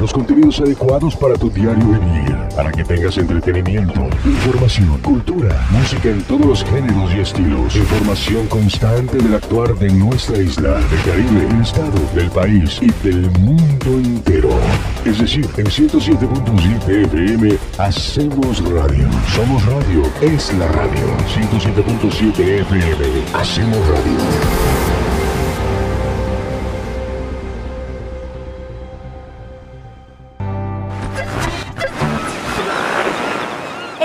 los 0.00 0.12
contenidos 0.14 0.60
adecuados 0.60 1.14
para 1.14 1.34
tu 1.34 1.50
diario 1.50 1.84
vivir, 1.84 2.34
para 2.56 2.72
que 2.72 2.82
tengas 2.84 3.18
entretenimiento, 3.18 4.08
información, 4.24 4.98
cultura, 5.02 5.66
música 5.70 6.08
en 6.08 6.22
todos 6.22 6.46
los 6.46 6.64
géneros 6.64 7.12
y 7.14 7.20
estilos, 7.20 7.76
información 7.76 8.46
constante 8.46 9.18
del 9.18 9.34
actuar 9.34 9.74
de 9.74 9.90
nuestra 9.92 10.38
isla, 10.38 10.78
del 10.78 11.02
Caribe, 11.04 11.46
del 11.46 11.60
estado, 11.60 12.00
del 12.14 12.30
país 12.30 12.80
y 12.80 12.90
del 13.06 13.30
mundo 13.40 13.90
entero. 13.92 14.50
Es 15.04 15.18
decir, 15.18 15.46
en 15.58 15.66
107.7 15.66 17.04
FM 17.04 17.58
hacemos 17.76 18.64
radio. 18.72 19.06
Somos 19.34 19.64
radio, 19.66 20.02
es 20.22 20.52
la 20.54 20.68
radio. 20.68 21.06
107.7 21.28 22.60
FM, 22.60 23.24
hacemos 23.34 23.78
radio. 23.88 24.59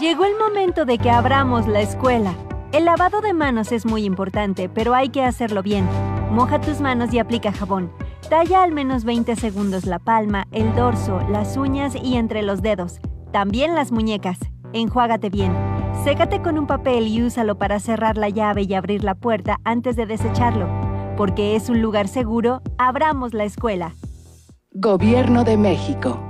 Llegó 0.00 0.24
el 0.24 0.38
momento 0.38 0.86
de 0.86 0.96
que 0.96 1.10
abramos 1.10 1.68
la 1.68 1.82
escuela. 1.82 2.34
El 2.72 2.86
lavado 2.86 3.20
de 3.20 3.34
manos 3.34 3.70
es 3.70 3.84
muy 3.84 4.04
importante, 4.04 4.68
pero 4.68 4.94
hay 4.94 5.10
que 5.10 5.22
hacerlo 5.22 5.62
bien. 5.62 5.86
Moja 6.30 6.60
tus 6.60 6.80
manos 6.80 7.12
y 7.12 7.18
aplica 7.18 7.52
jabón. 7.52 7.92
Talla 8.30 8.62
al 8.62 8.72
menos 8.72 9.04
20 9.04 9.36
segundos 9.36 9.84
la 9.84 9.98
palma, 9.98 10.46
el 10.52 10.74
dorso, 10.74 11.20
las 11.28 11.56
uñas 11.56 11.94
y 11.94 12.16
entre 12.16 12.42
los 12.42 12.62
dedos. 12.62 12.98
También 13.30 13.74
las 13.74 13.92
muñecas. 13.92 14.38
Enjuágate 14.72 15.30
bien. 15.30 15.52
Sécate 16.04 16.40
con 16.40 16.58
un 16.58 16.66
papel 16.66 17.06
y 17.08 17.22
úsalo 17.22 17.56
para 17.56 17.80
cerrar 17.80 18.16
la 18.16 18.28
llave 18.28 18.62
y 18.62 18.74
abrir 18.74 19.04
la 19.04 19.14
puerta 19.14 19.58
antes 19.64 19.96
de 19.96 20.06
desecharlo. 20.06 20.68
Porque 21.16 21.56
es 21.56 21.68
un 21.68 21.82
lugar 21.82 22.08
seguro, 22.08 22.62
abramos 22.78 23.34
la 23.34 23.44
escuela. 23.44 23.94
Gobierno 24.72 25.44
de 25.44 25.56
México. 25.56 26.29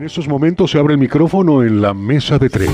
En 0.00 0.06
estos 0.06 0.26
momentos 0.26 0.70
se 0.70 0.78
abre 0.78 0.94
el 0.94 0.98
micrófono 0.98 1.62
en 1.62 1.82
la 1.82 1.92
mesa 1.92 2.38
de 2.38 2.48
tres. 2.48 2.70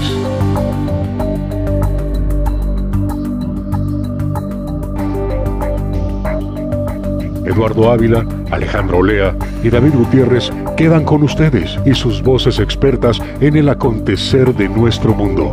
Eduardo 7.45 7.91
Ávila, 7.91 8.25
Alejandro 8.53 8.99
Olea 8.99 9.35
y 9.65 9.71
David 9.71 9.95
Gutiérrez 9.95 10.53
quedan 10.77 11.03
con 11.03 11.25
ustedes 11.25 11.77
y 11.85 11.95
sus 11.95 12.23
voces 12.23 12.61
expertas 12.61 13.21
en 13.41 13.57
el 13.57 13.71
acontecer 13.71 14.55
de 14.55 14.69
nuestro 14.69 15.13
mundo. 15.13 15.53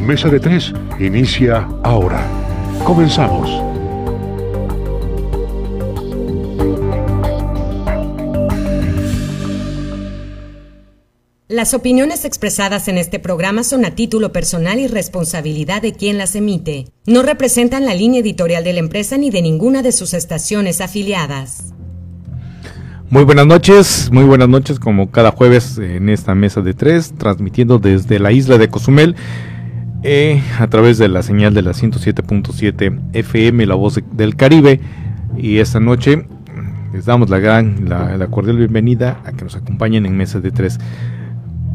Mesa 0.00 0.30
de 0.30 0.40
tres 0.40 0.72
inicia 1.00 1.68
ahora. 1.82 2.26
Comenzamos. 2.82 3.71
Las 11.52 11.74
opiniones 11.74 12.24
expresadas 12.24 12.88
en 12.88 12.96
este 12.96 13.18
programa 13.18 13.62
son 13.62 13.84
a 13.84 13.90
título 13.90 14.32
personal 14.32 14.78
y 14.78 14.86
responsabilidad 14.86 15.82
de 15.82 15.92
quien 15.92 16.16
las 16.16 16.34
emite. 16.34 16.86
No 17.06 17.22
representan 17.22 17.84
la 17.84 17.94
línea 17.94 18.22
editorial 18.22 18.64
de 18.64 18.72
la 18.72 18.78
empresa 18.78 19.18
ni 19.18 19.28
de 19.28 19.42
ninguna 19.42 19.82
de 19.82 19.92
sus 19.92 20.14
estaciones 20.14 20.80
afiliadas. 20.80 21.74
Muy 23.10 23.24
buenas 23.24 23.46
noches, 23.46 24.08
muy 24.10 24.24
buenas 24.24 24.48
noches 24.48 24.80
como 24.80 25.10
cada 25.10 25.30
jueves 25.32 25.76
en 25.76 26.08
esta 26.08 26.34
mesa 26.34 26.62
de 26.62 26.72
tres, 26.72 27.12
transmitiendo 27.18 27.78
desde 27.78 28.18
la 28.18 28.32
isla 28.32 28.56
de 28.56 28.68
Cozumel 28.68 29.14
eh, 30.02 30.42
a 30.58 30.68
través 30.68 30.96
de 30.96 31.08
la 31.08 31.22
señal 31.22 31.52
de 31.52 31.60
la 31.60 31.72
107.7 31.72 32.98
FM, 33.12 33.66
la 33.66 33.74
voz 33.74 34.00
del 34.12 34.36
Caribe. 34.36 34.80
Y 35.36 35.58
esta 35.58 35.80
noche 35.80 36.24
les 36.94 37.04
damos 37.04 37.28
la 37.28 37.40
gran, 37.40 37.90
la, 37.90 38.16
la 38.16 38.28
cordial 38.28 38.56
bienvenida 38.56 39.20
a 39.26 39.32
que 39.32 39.44
nos 39.44 39.54
acompañen 39.54 40.06
en 40.06 40.16
mesa 40.16 40.40
de 40.40 40.50
tres. 40.50 40.78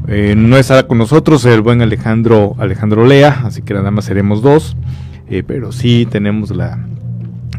Eh, 0.07 0.35
no 0.37 0.57
estará 0.57 0.83
con 0.83 0.97
nosotros 0.97 1.43
el 1.45 1.61
buen 1.61 1.81
Alejandro 1.81 2.55
Alejandro 2.59 3.05
Lea, 3.05 3.41
así 3.43 3.61
que 3.61 3.73
nada 3.73 3.91
más 3.91 4.05
seremos 4.05 4.41
dos, 4.41 4.77
eh, 5.29 5.43
pero 5.45 5.73
sí 5.73 6.07
tenemos 6.09 6.51
la 6.51 6.79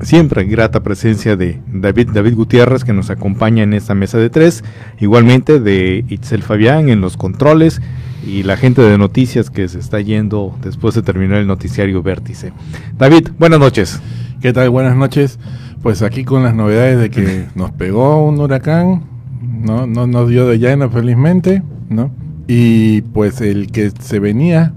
siempre 0.01 0.45
grata 0.45 0.83
presencia 0.83 1.37
de 1.37 1.61
David 1.71 2.11
David 2.15 2.35
Gutiérrez 2.35 2.85
que 2.85 2.95
nos 2.95 3.11
acompaña 3.11 3.65
en 3.65 3.75
esta 3.75 3.95
mesa 3.95 4.17
de 4.17 4.31
tres, 4.31 4.65
igualmente 4.99 5.61
de 5.61 6.07
Itzel 6.09 6.43
Fabián 6.43 6.89
en 6.89 7.03
los 7.03 7.19
controles 7.19 7.83
y 8.27 8.45
la 8.45 8.57
gente 8.57 8.81
de 8.81 8.97
noticias 8.97 9.51
que 9.51 9.69
se 9.69 9.79
está 9.79 10.01
yendo 10.01 10.57
después 10.63 10.95
de 10.95 11.03
terminar 11.03 11.39
el 11.39 11.47
noticiario 11.47 12.03
Vértice. 12.03 12.53
David, 12.97 13.29
buenas 13.39 13.61
noches. 13.61 14.01
¿Qué 14.41 14.55
tal? 14.55 14.71
Buenas 14.71 14.97
noches. 14.97 15.39
Pues 15.83 16.03
aquí 16.03 16.25
con 16.25 16.43
las 16.45 16.55
novedades 16.55 16.99
de 16.99 17.11
que 17.11 17.47
nos 17.55 17.73
pegó 17.73 18.27
un 18.27 18.41
huracán, 18.41 19.03
no, 19.43 19.87
no 19.87 20.07
nos 20.07 20.31
dio 20.31 20.47
de 20.47 20.59
lleno 20.59 20.89
felizmente, 20.89 21.63
¿no? 21.91 22.11
Y 22.49 23.03
pues 23.03 23.43
el 23.43 23.71
que 23.71 23.91
se 23.91 24.19
venía 24.21 24.73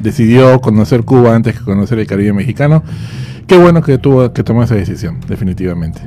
decidió 0.00 0.58
conocer 0.62 1.04
Cuba 1.04 1.36
antes 1.36 1.58
que 1.58 1.64
conocer 1.64 1.98
el 1.98 2.06
Caribe 2.06 2.32
mexicano. 2.32 2.82
Qué 3.46 3.58
bueno 3.58 3.82
que 3.82 3.98
tuvo 3.98 4.32
que 4.32 4.42
tomar 4.42 4.64
esa 4.64 4.74
decisión, 4.74 5.18
definitivamente. 5.28 6.00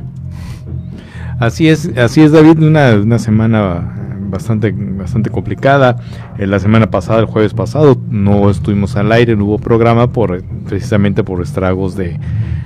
Así 1.40 1.70
es, 1.70 1.96
así 1.98 2.22
es 2.22 2.32
David, 2.32 2.64
una, 2.64 2.96
una 2.96 3.20
semana 3.20 4.18
bastante, 4.28 4.74
bastante 4.76 5.30
complicada. 5.30 5.98
Eh, 6.40 6.48
la 6.48 6.60
semana 6.60 6.90
pasada, 6.90 7.20
el 7.20 7.28
jueves 7.28 7.54
pasado, 7.54 7.96
no 8.10 8.50
estuvimos 8.50 8.96
al 8.96 9.12
aire, 9.12 9.36
no 9.36 9.46
hubo 9.46 9.60
programa 9.60 10.12
por 10.12 10.42
precisamente 10.66 11.24
por 11.24 11.44
estragos 11.44 11.96
de, 11.96 12.20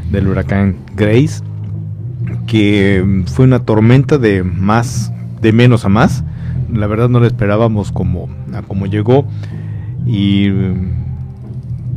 del 0.09 0.29
huracán 0.29 0.77
Grace, 0.95 1.43
que 2.45 3.25
fue 3.25 3.43
una 3.43 3.59
tormenta 3.59 4.17
de 4.17 4.43
más, 4.43 5.11
de 5.41 5.51
menos 5.51 5.83
a 5.83 5.89
más 5.89 6.23
la 6.73 6.87
verdad 6.87 7.09
no 7.09 7.19
la 7.19 7.27
esperábamos 7.27 7.91
como, 7.91 8.29
a 8.53 8.61
como 8.61 8.85
llegó 8.85 9.25
y 10.05 10.49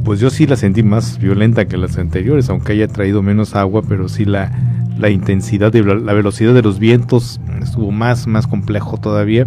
pues 0.05 0.21
yo 0.21 0.31
sí 0.31 0.47
la 0.47 0.57
sentí 0.57 0.83
más 0.83 1.19
violenta 1.19 1.67
que 1.67 1.77
las 1.77 1.99
anteriores, 1.99 2.49
aunque 2.49 2.73
haya 2.73 2.89
traído 2.89 3.23
menos 3.23 3.55
agua, 3.55 3.83
pero 3.87 4.09
sí 4.09 4.25
la, 4.25 4.51
la 4.99 5.11
intensidad 5.11 5.73
y 5.75 5.83
la 5.83 6.13
velocidad 6.13 6.55
de 6.55 6.63
los 6.63 6.79
vientos 6.79 7.41
estuvo 7.63 7.91
más, 7.91 8.27
más 8.27 8.47
complejo 8.47 8.97
todavía. 8.97 9.47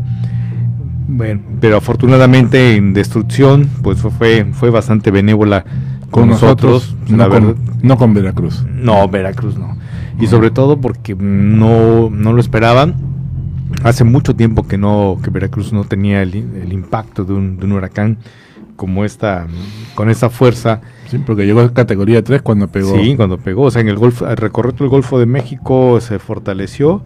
Bueno, 1.07 1.42
pero 1.60 1.78
afortunadamente 1.78 2.75
en 2.75 2.94
destrucción, 2.94 3.69
pues 3.81 4.00
fue, 4.00 4.45
fue 4.54 4.69
bastante 4.69 5.12
benévola 5.12 5.66
con, 6.12 6.30
nosotros, 6.30 6.95
no, 7.07 7.30
con, 7.30 7.56
no 7.81 7.98
con 7.98 8.13
Veracruz. 8.13 8.63
No, 8.74 9.07
Veracruz 9.10 9.57
no. 9.57 9.75
Y 10.19 10.28
sobre 10.28 10.51
todo 10.51 10.80
porque 10.80 11.16
no, 11.16 12.10
no 12.10 12.33
lo 12.33 12.39
esperaban 12.39 12.95
hace 13.84 14.04
mucho 14.04 14.36
tiempo 14.36 14.68
que 14.68 14.78
no 14.78 15.18
que 15.24 15.30
Veracruz 15.30 15.74
no 15.74 15.84
tenía 15.84 16.22
el, 16.22 16.36
el 16.36 16.74
impacto 16.74 17.24
de 17.25 17.34
un, 17.34 17.58
de 17.58 17.66
un, 17.66 17.72
huracán 17.74 18.18
como 18.75 19.06
esta 19.06 19.48
con 19.96 20.10
esa 20.10 20.30
fuerza. 20.30 20.81
Sí 21.08 21.20
porque 21.20 21.46
llegó 21.46 21.62
a 21.62 21.74
categoría 21.74 22.24
3 22.24 22.42
cuando 22.42 22.68
pegó. 22.68 22.96
Sí 22.96 23.16
cuando 23.16 23.38
pegó. 23.38 23.64
O 23.64 23.72
sea 23.72 23.81
en 23.81 23.90
el 23.90 23.98
golfo 23.98 24.25
recorrido 24.36 24.84
el 24.86 24.90
Golfo 24.90 25.20
de 25.20 25.25
México 25.25 26.00
se 26.02 26.20
fortaleció 26.20 27.04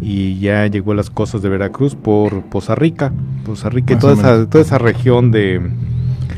y 0.00 0.38
ya 0.40 0.66
llegó 0.66 0.92
a 0.92 0.94
las 0.96 1.10
costas 1.10 1.42
de 1.42 1.48
Veracruz 1.48 1.94
por 1.94 2.42
Poza 2.42 2.74
Rica, 2.74 3.12
Poza 3.44 3.70
Rica 3.70 3.94
y 3.94 3.96
toda 3.96 4.14
esa, 4.14 4.48
toda 4.48 4.62
esa 4.62 4.78
región 4.78 5.30
de 5.30 5.60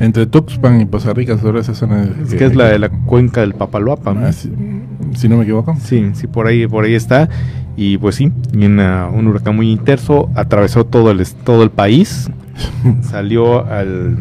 Entre 0.00 0.27
Tuxpan 0.27 0.81
y 0.81 0.85
Poza 0.87 1.12
Rica, 1.12 1.37
sobre 1.39 1.61
esa 1.61 1.75
zona. 1.75 2.09
es 2.23 2.35
que 2.35 2.45
es 2.45 2.55
la 2.55 2.67
de 2.67 2.79
la 2.79 2.89
cuenca 2.89 3.41
del 3.41 3.55
Papaloapan. 3.55 4.21
¿no? 4.21 4.27
Ah, 4.27 4.33
si, 4.33 4.50
si 5.17 5.29
no 5.29 5.37
me 5.37 5.43
equivoco. 5.43 5.77
Sí, 5.83 6.11
sí, 6.15 6.27
por 6.27 6.47
ahí, 6.47 6.67
por 6.67 6.85
ahí 6.85 6.95
está. 6.95 7.29
Y 7.77 7.99
pues 7.99 8.17
sí, 8.17 8.33
una- 8.55 9.09
un 9.09 9.27
huracán 9.27 9.55
muy 9.56 9.71
intenso, 9.71 10.31
atravesó 10.35 10.85
todo 10.85 11.11
el, 11.11 11.25
todo 11.45 11.62
el 11.62 11.71
país, 11.71 12.31
salió 13.03 13.65
al, 13.67 14.17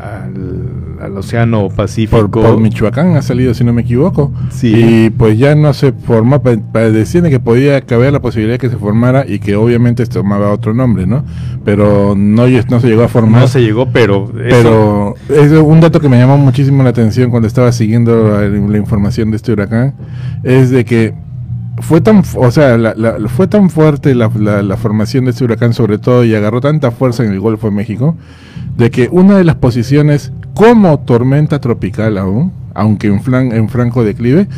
al, 0.00 0.98
al 1.02 1.16
Océano 1.18 1.68
Pacífico. 1.68 2.28
Por, 2.30 2.42
por 2.42 2.60
Michoacán 2.60 3.16
ha 3.16 3.22
salido, 3.22 3.54
si 3.54 3.64
no 3.64 3.72
me 3.72 3.82
equivoco. 3.82 4.32
Sí. 4.50 4.72
Y 4.74 5.10
pues 5.10 5.38
ya 5.38 5.54
no 5.54 5.72
se 5.74 5.92
formó, 5.92 6.40
decían 6.72 7.24
que 7.30 7.40
podía 7.40 7.80
caber 7.82 8.12
la 8.12 8.20
posibilidad 8.20 8.54
de 8.54 8.58
que 8.58 8.70
se 8.70 8.76
formara 8.76 9.24
y 9.26 9.38
que 9.38 9.56
obviamente 9.56 10.04
se 10.06 10.12
tomaba 10.12 10.50
otro 10.52 10.74
nombre, 10.74 11.06
¿no? 11.06 11.24
Pero 11.64 12.14
no, 12.16 12.46
no 12.48 12.80
se 12.80 12.88
llegó 12.88 13.02
a 13.02 13.08
formar. 13.08 13.42
no 13.42 13.48
se 13.48 13.60
llegó, 13.60 13.86
pero, 13.90 14.24
eso- 14.44 15.14
Pero 15.28 15.42
es 15.42 15.52
un 15.52 15.80
dato 15.80 16.00
que 16.00 16.08
me 16.08 16.18
llamó 16.18 16.38
muchísimo 16.38 16.82
la 16.82 16.90
atención 16.90 17.30
cuando 17.30 17.46
estaba 17.48 17.70
siguiendo 17.72 18.28
la, 18.30 18.48
la 18.48 18.78
información 18.78 19.30
de 19.30 19.36
este 19.36 19.52
huracán, 19.52 19.94
es 20.42 20.70
de 20.70 20.84
que 20.84 21.14
fue 21.80 22.00
tan, 22.00 22.22
o 22.36 22.50
sea, 22.50 22.76
la- 22.78 22.94
la- 22.94 23.18
fue 23.28 23.46
tan 23.46 23.70
fuerte 23.70 24.14
la, 24.14 24.30
la- 24.38 24.62
la 24.62 24.76
formación 24.76 25.24
de 25.24 25.30
este 25.32 25.44
huracán 25.44 25.72
sobre 25.72 25.98
todo 25.98 26.24
y 26.24 26.34
agarró 26.34 26.60
tanta 26.60 26.90
fuerza 26.90 27.24
en 27.24 27.32
el 27.32 27.40
Golfo 27.40 27.68
de 27.68 27.74
México, 27.76 28.16
de 28.76 28.90
que 28.90 29.08
una 29.10 29.36
de 29.36 29.44
las 29.44 29.56
posiciones 29.56 30.32
como 30.54 30.98
tormenta 31.00 31.60
tropical 31.60 32.18
aún, 32.18 32.52
aunque 32.74 33.08
en, 33.08 33.20
flan- 33.22 33.52
en 33.52 33.68
franco 33.68 34.04
declive, 34.04 34.48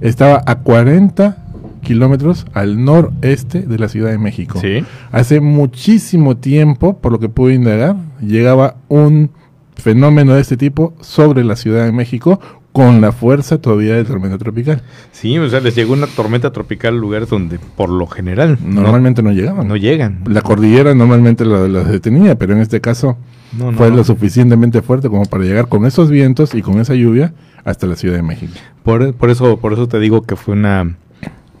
estaba 0.00 0.42
a 0.46 0.56
40 0.60 1.38
kilómetros 1.82 2.46
al 2.52 2.84
noreste 2.84 3.62
de 3.62 3.78
la 3.78 3.88
Ciudad 3.88 4.10
de 4.10 4.18
México. 4.18 4.58
Sí. 4.60 4.84
Hace 5.10 5.40
muchísimo 5.40 6.36
tiempo, 6.36 6.96
por 6.98 7.10
lo 7.12 7.18
que 7.18 7.28
pude 7.28 7.54
indagar, 7.54 7.96
llegaba 8.20 8.76
un 8.88 9.30
fenómeno 9.74 10.34
de 10.34 10.40
este 10.42 10.56
tipo 10.56 10.94
sobre 11.00 11.42
la 11.44 11.56
Ciudad 11.56 11.84
de 11.84 11.92
México 11.92 12.38
con 12.72 13.00
la 13.02 13.12
fuerza 13.12 13.58
todavía 13.58 13.94
de 13.94 14.04
tormenta 14.04 14.38
tropical. 14.38 14.80
Sí, 15.12 15.36
o 15.38 15.48
sea, 15.50 15.60
les 15.60 15.74
llegó 15.74 15.92
una 15.92 16.06
tormenta 16.06 16.52
tropical 16.52 16.94
a 16.94 16.96
lugares 16.96 17.28
donde 17.28 17.58
por 17.58 17.90
lo 17.90 18.06
general 18.06 18.58
no- 18.64 18.80
Normalmente 18.80 19.22
no, 19.22 19.28
no, 19.30 19.34
llegaban. 19.36 19.68
llegan. 19.78 20.20
La 20.26 20.40
cordillera 20.40 20.94
normalmente 20.94 21.44
lo- 21.44 21.68
los 21.68 21.86
detenía, 21.88 22.36
pero 22.36 22.54
en 22.54 22.60
este 22.60 22.80
caso 22.80 23.18
No, 23.58 23.72
no, 23.72 23.76
fue 23.78 23.90
no. 23.90 23.96
lo 23.96 24.04
suficientemente 24.04 24.80
fuerte 24.80 25.08
como 25.10 25.24
para 25.26 25.44
llegar 25.44 25.68
con 25.68 25.84
esos 25.84 26.08
vientos 26.10 26.54
y 26.54 26.62
con 26.62 26.80
esa 26.80 26.94
lluvia 26.94 27.34
hasta 27.64 27.86
la 27.86 27.94
Ciudad 27.96 28.16
de 28.16 28.22
México. 28.22 28.52
Por, 28.82 29.12
por 29.14 29.28
eso, 29.28 29.58
por 29.58 29.74
eso 29.74 29.86
te 29.86 30.00
digo 30.00 30.22
que 30.22 30.34
fue 30.36 30.54
una, 30.54 30.96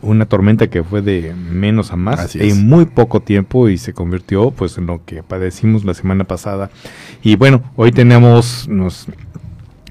una 0.00 0.24
tormenta 0.24 0.68
que 0.68 0.82
fue 0.82 1.02
de 1.02 1.34
menos 1.34 1.92
a 1.92 1.96
más 1.96 2.20
Así 2.20 2.38
es. 2.40 2.56
en 2.56 2.66
muy 2.66 2.86
poco 2.86 3.20
tiempo 3.20 3.68
y 3.68 3.76
se 3.76 3.92
convirtió 3.92 4.50
pues 4.50 4.78
en 4.78 4.86
lo 4.86 5.04
que 5.04 5.22
padecimos 5.22 5.84
la 5.84 5.92
semana 5.92 6.24
pasada. 6.24 6.70
Y 7.22 7.36
bueno, 7.36 7.62
hoy 7.76 7.92
tenemos 7.92 8.66
nos 8.68 9.06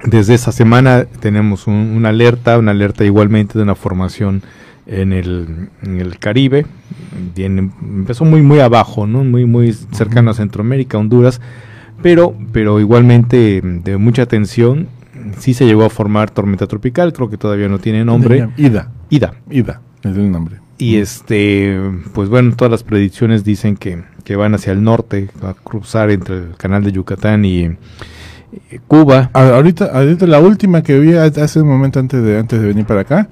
desde 0.06 0.34
esa 0.34 0.52
semana 0.52 1.06
tenemos 1.20 1.68
un- 1.68 1.94
una 1.96 2.10
alerta, 2.10 2.58
una 2.58 2.72
alerta 2.72 3.04
igualmente 3.06 3.58
de 3.58 3.64
una 3.64 3.76
formación 3.76 4.42
en 4.88 5.14
el, 5.14 5.70
en 5.84 6.00
el 6.02 6.18
Caribe. 6.20 6.66
Empezó 7.38 8.26
muy 8.26 8.42
muy 8.42 8.60
abajo, 8.60 9.08
¿no? 9.08 9.24
Muy 9.24 9.46
muy 9.46 9.74
cercano 9.74 10.32
a 10.32 10.34
Centroamérica, 10.34 10.98
Honduras, 10.98 11.40
pero 12.02 12.36
pero 12.52 12.80
igualmente 12.80 13.62
de 13.64 13.98
mucha 13.98 14.24
atención. 14.24 14.88
Sí 15.38 15.54
se 15.54 15.66
llegó 15.66 15.86
a 15.86 15.90
formar 15.92 16.32
tormenta 16.32 16.66
tropical, 16.66 17.14
creo 17.14 17.30
que 17.30 17.38
todavía 17.38 17.68
no 17.70 17.78
tiene 17.78 18.04
nombre. 18.04 18.38
Ida, 18.58 18.90
Ida. 19.12 19.34
Ida 19.52 19.82
es 20.04 20.18
el 20.18 20.32
nombre. 20.32 20.56
Y 20.80 20.96
este, 20.96 21.80
pues 22.16 22.28
bueno, 22.28 22.56
todas 22.56 22.72
las 22.72 22.82
predicciones 22.84 23.44
dicen 23.44 23.78
que, 23.78 24.02
que 24.24 24.36
van 24.36 24.56
hacia 24.56 24.74
el 24.74 24.84
norte, 24.84 25.30
a 25.44 25.54
cruzar 25.54 26.10
entre 26.10 26.38
el 26.38 26.56
canal 26.58 26.84
de 26.84 26.92
Yucatán 26.92 27.46
y 27.46 27.70
Cuba. 28.88 29.30
Ahorita, 29.34 29.86
ahorita 29.94 30.28
la 30.28 30.40
última 30.40 30.82
que 30.84 31.00
vi 31.00 31.14
hace 31.16 31.62
un 31.62 31.68
momento 31.68 32.00
antes 32.00 32.22
de 32.24 32.38
antes 32.40 32.60
de 32.62 32.68
venir 32.68 32.86
para 32.86 33.02
acá 33.02 33.30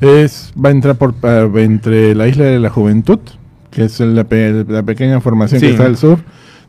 es 0.00 0.52
va 0.62 0.70
a 0.70 0.72
entrar 0.72 0.96
por 0.96 1.14
entre 1.58 2.14
la 2.14 2.26
isla 2.28 2.44
de 2.44 2.58
la 2.58 2.70
Juventud, 2.70 3.18
que 3.70 3.84
es 3.84 4.00
la, 4.00 4.24
pe- 4.24 4.64
la 4.68 4.82
pequeña 4.82 5.20
formación 5.20 5.60
Sí. 5.60 5.66
que 5.66 5.72
está 5.72 5.84
al 5.86 5.96
sur 5.96 6.18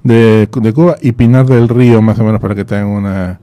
de, 0.04 0.48
de 0.54 0.74
Cuba 0.74 0.98
y 1.02 1.14
Pinar 1.14 1.46
del 1.46 1.70
Río 1.70 2.02
más 2.02 2.20
o 2.20 2.24
menos 2.24 2.40
para 2.42 2.56
que 2.56 2.66
tengan 2.66 2.88
una 2.88 3.40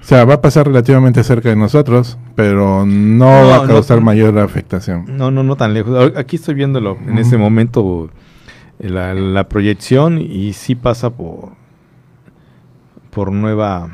o 0.00 0.04
sea, 0.08 0.24
va 0.24 0.34
a 0.34 0.40
pasar 0.40 0.66
relativamente 0.66 1.22
cerca 1.22 1.50
de 1.50 1.56
nosotros, 1.56 2.16
pero 2.34 2.86
no, 2.86 3.42
No, 3.42 3.48
va 3.48 3.64
a 3.64 3.66
causar 3.66 3.98
no. 3.98 4.04
mayor 4.04 4.38
afectación. 4.38 5.04
No, 5.18 5.30
no, 5.30 5.42
no 5.42 5.56
tan 5.56 5.74
lejos. 5.74 6.12
Aquí 6.16 6.36
estoy 6.36 6.54
viéndolo 6.54 6.96
en 7.06 7.18
este 7.18 7.36
momento 7.36 8.08
eh, 8.78 8.88
la, 8.88 9.12
la 9.12 9.48
proyección 9.50 10.18
y 10.18 10.54
sí 10.54 10.76
pasa 10.76 11.10
por 11.10 11.57
por 13.18 13.32
Nueva 13.32 13.88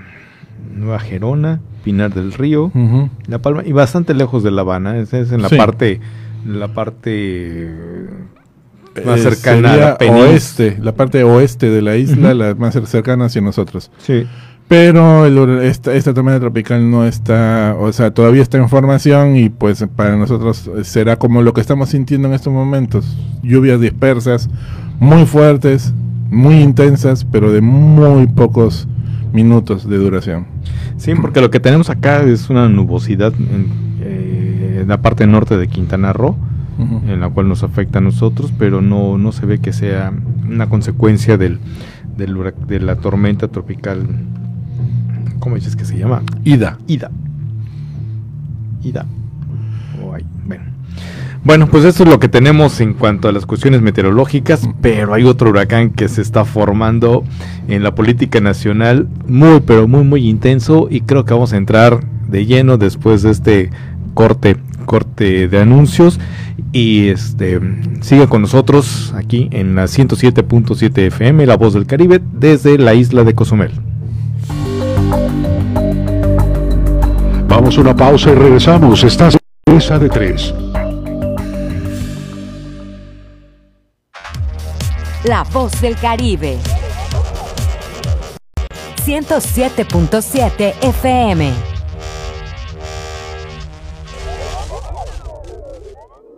Nueva 0.77 0.99
Gerona, 0.99 1.61
Pinar 1.83 2.13
del 2.13 2.35
Río. 2.35 2.71
La 3.27 3.39
Palma 3.39 3.63
y 3.65 3.73
bastante 3.73 4.13
lejos 4.13 4.43
de 4.43 4.51
La 4.51 4.61
Habana. 4.61 4.99
Es, 4.99 5.15
es 5.15 5.33
en 5.33 5.41
la 5.41 5.49
Sí. 5.49 5.57
parte 5.57 6.01
la 6.47 6.69
parte 6.69 7.11
eh, 7.11 8.07
más 9.07 9.21
Eh, 9.21 9.31
cercana 9.31 9.73
a 9.73 9.77
la 9.79 9.97
península. 9.99 10.29
oeste, 10.31 10.77
la 10.83 10.93
parte 10.95 11.25
oeste 11.25 11.71
de 11.71 11.81
la 11.81 11.97
isla, 11.97 12.35
la 12.35 12.55
más 12.55 12.77
cer- 12.77 12.85
cercana 12.85 13.25
hacia 13.25 13.41
nosotros. 13.41 13.91
Sí. 13.97 14.27
Pero 14.69 15.25
el 15.25 15.63
esta, 15.65 15.95
esta 15.95 16.13
tormenta 16.13 16.39
tropical 16.41 16.91
no 16.91 17.07
está, 17.07 17.77
o 17.81 17.91
sea, 17.95 18.11
todavía 18.13 18.43
está 18.43 18.59
en 18.59 18.69
formación 18.69 19.37
y 19.39 19.49
pues 19.49 19.83
para 19.97 20.17
nosotros 20.17 20.71
eh, 20.77 20.85
será 20.85 21.17
como 21.17 21.41
lo 21.41 21.55
que 21.55 21.63
estamos 21.63 21.89
sintiendo 21.89 22.29
en 22.29 22.35
estos 22.35 22.53
momentos. 22.53 23.17
Lluvias 23.43 23.81
dispersas, 23.81 24.51
muy 25.01 25.25
fuertes, 25.25 25.95
muy 26.31 26.57
intensas, 26.61 27.25
pero 27.25 27.51
de 27.53 27.63
muy 27.63 28.27
pocos 28.27 28.87
minutos 29.35 29.87
de 29.87 29.99
duración. 29.99 30.47
Sí, 30.97 31.13
porque 31.21 31.41
lo 31.43 31.51
que 31.51 31.61
tenemos 31.61 31.91
acá 31.91 32.23
es 32.23 32.49
una 32.49 32.69
nubosidad 32.69 33.35
en, 33.35 33.67
eh, 34.01 34.79
en 34.83 34.89
la 34.89 35.03
parte 35.03 35.27
norte 35.27 35.59
de 35.59 35.67
Quintana 35.67 36.13
Roo, 36.15 36.37
en 36.79 37.21
la 37.21 37.29
cual 37.29 37.49
nos 37.49 37.63
afecta 37.63 37.99
a 37.99 38.03
nosotros, 38.03 38.53
pero 38.59 38.81
no, 38.81 39.17
no 39.17 39.31
se 39.31 39.47
ve 39.47 39.59
que 39.59 39.73
sea 39.73 40.13
una 40.49 40.69
consecuencia 40.69 41.37
del, 41.37 41.61
de 42.17 42.81
la 42.81 42.97
tormenta 42.97 43.49
tropical. 43.49 44.07
¿Cómo 45.39 45.57
dices 45.57 45.77
que 45.77 45.85
se 45.85 45.99
llama? 45.99 46.23
Ida. 46.43 46.79
Ida. 46.87 47.11
Ida. 48.83 49.07
Bueno, 51.45 51.67
pues 51.67 51.85
eso 51.85 52.05
es 52.05 52.09
lo 52.09 52.19
que 52.19 52.31
tenemos 52.31 52.81
en 52.81 52.95
cuanto 52.95 53.29
a 53.29 53.33
las 53.33 53.45
cuestiones 53.45 53.83
meteorológicas, 53.83 54.67
pero 54.81 55.13
hay 55.13 55.25
otro 55.25 55.51
huracán 55.51 55.91
que 55.91 56.09
se 56.09 56.23
está 56.23 56.47
formando 56.47 57.23
en 57.69 57.83
la 57.83 57.95
política 57.95 58.41
nacional, 58.41 59.09
muy, 59.29 59.61
pero 59.61 59.87
muy, 59.87 60.05
muy 60.05 60.27
intenso, 60.27 60.89
y 60.91 61.03
creo 61.03 61.27
que 61.27 61.35
vamos 61.35 61.53
a 61.53 61.59
entrar 61.59 62.01
de 62.29 62.47
lleno 62.47 62.79
después 62.79 63.21
de 63.21 63.31
este 63.31 63.71
corte, 64.15 64.57
corte 64.87 65.47
de 65.47 65.61
anuncios, 65.61 66.19
y 66.73 67.09
este 67.09 67.61
siga 68.01 68.27
con 68.27 68.41
nosotros 68.41 69.13
aquí 69.15 69.49
en 69.53 69.75
la 69.75 69.85
107.7 69.85 70.99
FM, 71.09 71.45
La 71.45 71.59
Voz 71.59 71.75
del 71.75 71.85
Caribe, 71.85 72.23
desde 72.33 72.79
la 72.79 72.95
isla 72.95 73.23
de 73.23 73.35
Cozumel. 73.35 73.73
Vamos 77.49 77.77
a 77.77 77.81
una 77.83 77.95
pausa 77.95 78.31
y 78.31 78.35
regresamos. 78.35 79.05
Estás 79.05 79.37
en 79.67 79.75
Mesa 79.75 79.99
de 79.99 80.09
Tres. 80.09 80.55
La 85.25 85.43
voz 85.43 85.81
del 85.81 85.97
Caribe. 85.97 86.59
107.7 89.07 90.75
FM. 90.83 91.51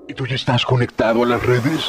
¿Y 0.06 0.14
tú 0.14 0.24
ya 0.24 0.36
estás 0.36 0.64
conectado 0.64 1.24
a 1.24 1.26
las 1.26 1.42
redes? 1.42 1.88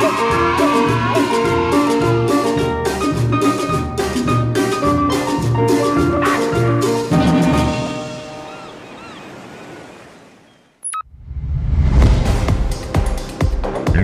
Thank 0.00 0.94
you. 0.94 0.99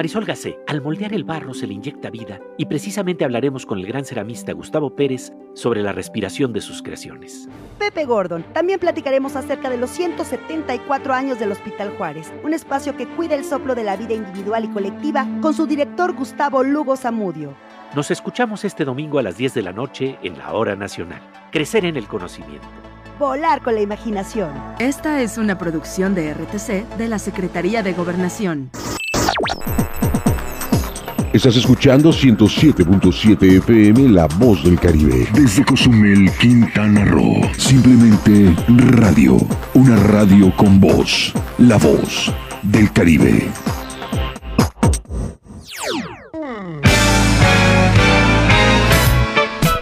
Marisol 0.00 0.24
Gacé, 0.24 0.58
al 0.66 0.80
moldear 0.80 1.12
el 1.12 1.24
barro 1.24 1.52
se 1.52 1.66
le 1.66 1.74
inyecta 1.74 2.08
vida 2.08 2.40
y 2.56 2.64
precisamente 2.64 3.22
hablaremos 3.22 3.66
con 3.66 3.78
el 3.78 3.86
gran 3.86 4.06
ceramista 4.06 4.54
Gustavo 4.54 4.96
Pérez 4.96 5.30
sobre 5.52 5.82
la 5.82 5.92
respiración 5.92 6.54
de 6.54 6.62
sus 6.62 6.80
creaciones. 6.80 7.50
Pepe 7.78 8.06
Gordon. 8.06 8.42
También 8.54 8.80
platicaremos 8.80 9.36
acerca 9.36 9.68
de 9.68 9.76
los 9.76 9.90
174 9.90 11.12
años 11.12 11.38
del 11.38 11.52
Hospital 11.52 11.90
Juárez, 11.98 12.32
un 12.42 12.54
espacio 12.54 12.96
que 12.96 13.06
cuida 13.08 13.34
el 13.34 13.44
soplo 13.44 13.74
de 13.74 13.84
la 13.84 13.98
vida 13.98 14.14
individual 14.14 14.64
y 14.64 14.68
colectiva 14.68 15.28
con 15.42 15.52
su 15.52 15.66
director 15.66 16.14
Gustavo 16.14 16.62
Lugo 16.62 16.96
Zamudio. 16.96 17.54
Nos 17.94 18.12
escuchamos 18.12 18.64
este 18.64 18.84
domingo 18.84 19.18
a 19.18 19.22
las 19.22 19.36
10 19.36 19.54
de 19.54 19.62
la 19.62 19.72
noche 19.72 20.16
en 20.22 20.38
la 20.38 20.52
Hora 20.52 20.76
Nacional. 20.76 21.20
Crecer 21.50 21.84
en 21.84 21.96
el 21.96 22.06
conocimiento. 22.06 22.68
Volar 23.18 23.62
con 23.62 23.74
la 23.74 23.80
imaginación. 23.80 24.52
Esta 24.78 25.20
es 25.20 25.38
una 25.38 25.58
producción 25.58 26.14
de 26.14 26.32
RTC 26.32 26.96
de 26.96 27.08
la 27.08 27.18
Secretaría 27.18 27.82
de 27.82 27.92
Gobernación. 27.92 28.70
Estás 31.32 31.56
escuchando 31.56 32.10
107.7 32.10 33.58
FM 33.58 34.08
La 34.10 34.26
Voz 34.38 34.62
del 34.62 34.78
Caribe. 34.78 35.26
Desde 35.34 35.64
Cozumel, 35.64 36.30
Quintana 36.40 37.04
Roo. 37.04 37.40
Simplemente 37.58 38.54
radio. 38.68 39.36
Una 39.74 39.96
radio 39.96 40.54
con 40.56 40.78
voz. 40.78 41.32
La 41.58 41.76
Voz 41.76 42.32
del 42.62 42.92
Caribe. 42.92 43.50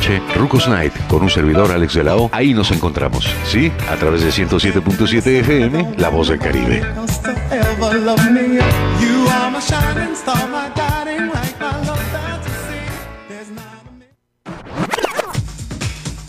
noche, 0.00 0.22
Rucos 0.34 0.66
Night, 0.66 0.94
con 1.08 1.22
un 1.22 1.28
servidor 1.28 1.70
Alex 1.70 1.92
de 1.94 2.04
la. 2.04 2.16
Ahí 2.32 2.54
nos 2.54 2.70
encontramos, 2.70 3.28
¿sí? 3.44 3.70
A 3.90 3.96
través 3.96 4.22
de 4.22 4.30
107.7 4.30 5.26
FM, 5.40 5.96
La 5.98 6.08
Voz 6.08 6.28
del 6.28 6.38
Caribe. 6.38 6.82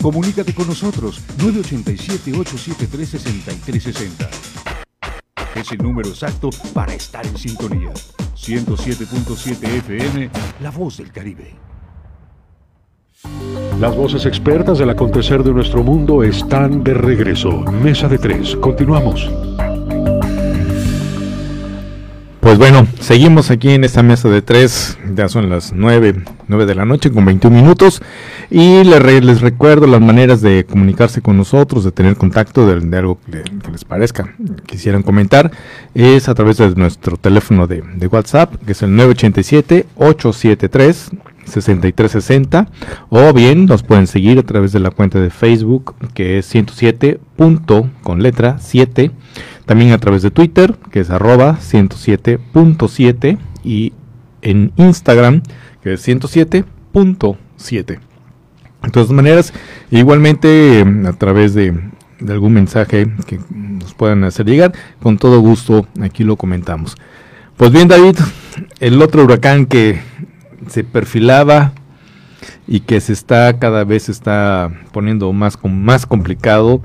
Comunícate 0.02 0.52
con 0.54 0.66
nosotros 0.66 1.22
987-873-6360. 1.38 4.28
Es 5.54 5.72
el 5.72 5.78
número 5.78 6.10
exacto 6.10 6.50
para 6.74 6.92
estar 6.92 7.26
en 7.26 7.38
sintonía. 7.38 7.94
107.7 8.36 9.64
FM, 9.78 10.28
La 10.60 10.70
Voz 10.70 10.98
del 10.98 11.10
Caribe. 11.10 11.71
Las 13.80 13.96
voces 13.96 14.26
expertas 14.26 14.78
del 14.78 14.90
acontecer 14.90 15.42
de 15.42 15.52
nuestro 15.52 15.82
mundo 15.82 16.22
están 16.22 16.84
de 16.84 16.94
regreso. 16.94 17.50
Mesa 17.82 18.08
de 18.08 18.18
tres. 18.18 18.54
Continuamos. 18.56 19.30
Pues 22.40 22.58
bueno, 22.58 22.86
seguimos 23.00 23.50
aquí 23.52 23.70
en 23.70 23.84
esta 23.84 24.02
mesa 24.02 24.28
de 24.28 24.42
tres, 24.42 24.98
ya 25.14 25.28
son 25.28 25.48
las 25.48 25.72
nueve, 25.72 26.22
nueve 26.48 26.66
de 26.66 26.74
la 26.74 26.84
noche 26.84 27.10
con 27.12 27.24
21 27.24 27.56
minutos 27.56 28.02
y 28.50 28.82
les, 28.84 29.00
re- 29.00 29.20
les 29.22 29.40
recuerdo 29.40 29.86
las 29.86 30.00
maneras 30.00 30.40
de 30.42 30.64
comunicarse 30.64 31.22
con 31.22 31.36
nosotros, 31.38 31.84
de 31.84 31.92
tener 31.92 32.16
contacto 32.16 32.66
de, 32.66 32.98
algo 32.98 33.18
que, 33.30 33.44
les 33.70 33.84
parezca, 33.84 34.34
quisieran 34.66 35.02
comentar, 35.02 35.52
es 35.94 36.28
a 36.28 36.34
través 36.34 36.58
de 36.58 36.74
nuestro 36.74 37.16
teléfono 37.16 37.66
de, 37.68 37.84
WhatsApp, 38.08 38.54
que 38.66 38.72
es 38.72 38.82
el 38.82 38.94
987-873-6360 41.46 42.68
o 43.10 43.32
bien 43.32 43.66
nos 43.66 43.82
pueden 43.82 44.06
seguir 44.06 44.38
a 44.38 44.42
través 44.42 44.72
de 44.72 44.80
la 44.80 44.90
cuenta 44.90 45.20
de 45.20 45.30
Facebook, 45.30 45.94
que 46.14 46.38
es 46.38 46.46
107. 46.46 47.20
punto 47.36 47.90
con 48.02 48.22
letra 48.22 48.58
7 48.58 49.10
también 49.66 49.92
a 49.92 49.98
través 49.98 50.22
de 50.22 50.30
Twitter, 50.30 50.76
que 50.90 51.00
es 51.00 51.10
arroba 51.10 51.58
107.7 51.58 53.38
y 53.64 53.92
en 54.42 54.72
Instagram, 54.76 55.42
que 55.82 55.94
es 55.94 56.06
107.7. 56.06 57.84
De 57.86 58.90
todas 58.90 59.10
maneras, 59.10 59.52
igualmente 59.90 60.80
eh, 60.80 60.84
a 61.06 61.12
través 61.12 61.54
de 61.54 61.74
algún 62.28 62.52
mensaje 62.54 63.06
que 63.26 63.38
nos 63.50 63.94
puedan 63.94 64.24
hacer 64.24 64.46
llegar, 64.46 64.72
con 65.00 65.18
todo 65.18 65.40
gusto 65.40 65.86
aquí 66.00 66.24
lo 66.24 66.36
comentamos. 66.36 66.96
Pues 67.56 67.70
bien, 67.70 67.86
David, 67.86 68.16
el 68.80 69.00
otro 69.00 69.22
huracán 69.24 69.66
que 69.66 70.00
se 70.68 70.84
perfilaba 70.84 71.72
y 72.66 72.80
que 72.80 73.00
se 73.00 73.12
está 73.12 73.58
cada 73.58 73.84
vez 73.84 74.04
se 74.04 74.12
está 74.12 74.70
poniendo 74.92 75.32
más, 75.32 75.58
más 75.64 76.06
complicado. 76.06 76.82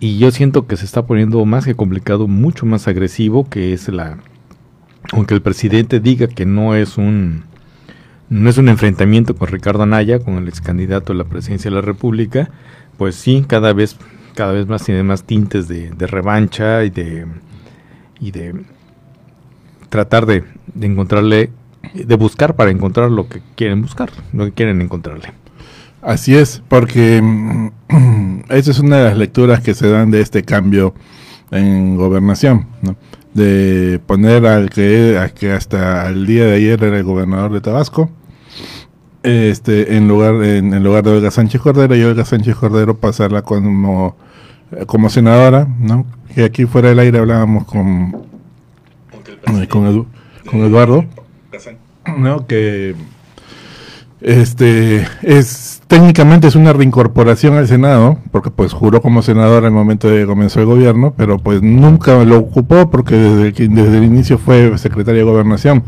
Y 0.00 0.18
yo 0.18 0.30
siento 0.30 0.66
que 0.66 0.76
se 0.76 0.84
está 0.84 1.06
poniendo 1.06 1.44
más 1.46 1.64
que 1.64 1.74
complicado, 1.74 2.28
mucho 2.28 2.66
más 2.66 2.88
agresivo, 2.88 3.48
que 3.48 3.72
es 3.72 3.88
la, 3.88 4.18
aunque 5.12 5.34
el 5.34 5.42
presidente 5.42 6.00
diga 6.00 6.26
que 6.26 6.46
no 6.46 6.74
es 6.74 6.98
un, 6.98 7.44
no 8.28 8.50
es 8.50 8.58
un 8.58 8.68
enfrentamiento 8.68 9.34
con 9.34 9.48
Ricardo 9.48 9.82
Anaya, 9.82 10.18
con 10.18 10.34
el 10.34 10.48
ex 10.48 10.60
candidato 10.60 11.12
a 11.12 11.16
la 11.16 11.24
presidencia 11.24 11.70
de 11.70 11.76
la 11.76 11.82
República, 11.82 12.50
pues 12.98 13.14
sí, 13.14 13.44
cada 13.46 13.72
vez, 13.72 13.96
cada 14.34 14.52
vez 14.52 14.66
más 14.66 14.84
tiene 14.84 15.02
más 15.02 15.24
tintes 15.24 15.68
de, 15.68 15.90
de 15.90 16.06
revancha 16.06 16.84
y 16.84 16.90
de, 16.90 17.26
y 18.20 18.30
de 18.30 18.62
tratar 19.88 20.26
de, 20.26 20.44
de 20.74 20.86
encontrarle, 20.86 21.50
de 21.92 22.14
buscar 22.16 22.54
para 22.56 22.70
encontrar 22.70 23.10
lo 23.10 23.28
que 23.28 23.40
quieren 23.56 23.82
buscar, 23.82 24.10
lo 24.32 24.44
que 24.46 24.52
quieren 24.52 24.80
encontrarle. 24.80 25.32
Así 26.02 26.34
es, 26.36 26.62
porque 26.68 27.20
mm, 27.22 27.68
esa 28.50 28.70
es 28.70 28.78
una 28.78 28.98
de 28.98 29.04
las 29.04 29.16
lecturas 29.18 29.60
que 29.60 29.74
se 29.74 29.88
dan 29.88 30.10
de 30.10 30.20
este 30.20 30.42
cambio 30.42 30.94
en 31.50 31.96
gobernación, 31.96 32.66
¿no? 32.82 32.96
de 33.34 34.00
poner 34.06 34.46
al 34.46 34.70
que, 34.70 35.18
al 35.18 35.32
que 35.32 35.50
hasta 35.52 36.08
el 36.08 36.24
día 36.26 36.44
de 36.44 36.54
ayer 36.54 36.82
era 36.84 36.96
el 36.98 37.04
gobernador 37.04 37.52
de 37.52 37.60
Tabasco, 37.60 38.10
este, 39.22 39.96
en 39.96 40.06
lugar 40.06 40.34
en, 40.44 40.74
en 40.74 40.84
lugar 40.84 41.02
de 41.04 41.10
Olga 41.12 41.30
Sánchez 41.30 41.60
Cordero 41.60 41.96
y 41.96 42.02
Olga 42.04 42.24
Sánchez 42.24 42.56
Cordero 42.56 42.96
pasarla 42.98 43.42
como 43.42 44.16
eh, 44.72 44.84
como 44.86 45.08
senadora, 45.08 45.66
¿no? 45.80 46.06
Que 46.34 46.44
aquí 46.44 46.66
fuera 46.66 46.90
del 46.90 46.98
aire 46.98 47.18
hablábamos 47.18 47.64
con 47.64 48.14
con, 49.68 49.86
Edu- 49.86 50.06
con 50.50 50.60
Eduardo 50.60 51.04
¿no? 52.16 52.46
Que 52.46 52.94
este 54.24 55.06
es 55.22 55.82
técnicamente 55.86 56.46
es 56.48 56.56
una 56.56 56.72
reincorporación 56.72 57.54
al 57.56 57.68
Senado, 57.68 58.18
porque 58.32 58.50
pues 58.50 58.72
juró 58.72 59.00
como 59.02 59.20
senador 59.22 59.64
al 59.66 59.70
momento 59.72 60.08
de 60.08 60.24
comenzó 60.26 60.60
el 60.60 60.66
gobierno, 60.66 61.12
pero 61.16 61.38
pues 61.38 61.62
nunca 61.62 62.24
lo 62.24 62.38
ocupó 62.38 62.90
porque 62.90 63.14
desde, 63.16 63.52
que- 63.52 63.68
desde 63.68 63.98
el 63.98 64.04
inicio 64.04 64.38
fue 64.38 64.76
secretario 64.78 65.24
de 65.24 65.30
gobernación. 65.30 65.84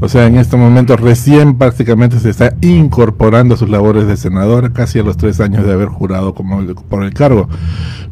O 0.00 0.08
sea, 0.08 0.26
en 0.26 0.36
este 0.36 0.56
momento 0.56 0.96
recién 0.96 1.58
prácticamente 1.58 2.18
se 2.20 2.30
está 2.30 2.54
incorporando 2.60 3.54
a 3.54 3.58
sus 3.58 3.68
labores 3.68 4.06
de 4.06 4.16
senadora, 4.16 4.72
casi 4.72 5.00
a 5.00 5.02
los 5.02 5.16
tres 5.16 5.40
años 5.40 5.66
de 5.66 5.72
haber 5.72 5.88
jurado 5.88 6.32
como 6.32 6.60
el- 6.60 6.74
por 6.76 7.02
el 7.02 7.12
cargo. 7.12 7.48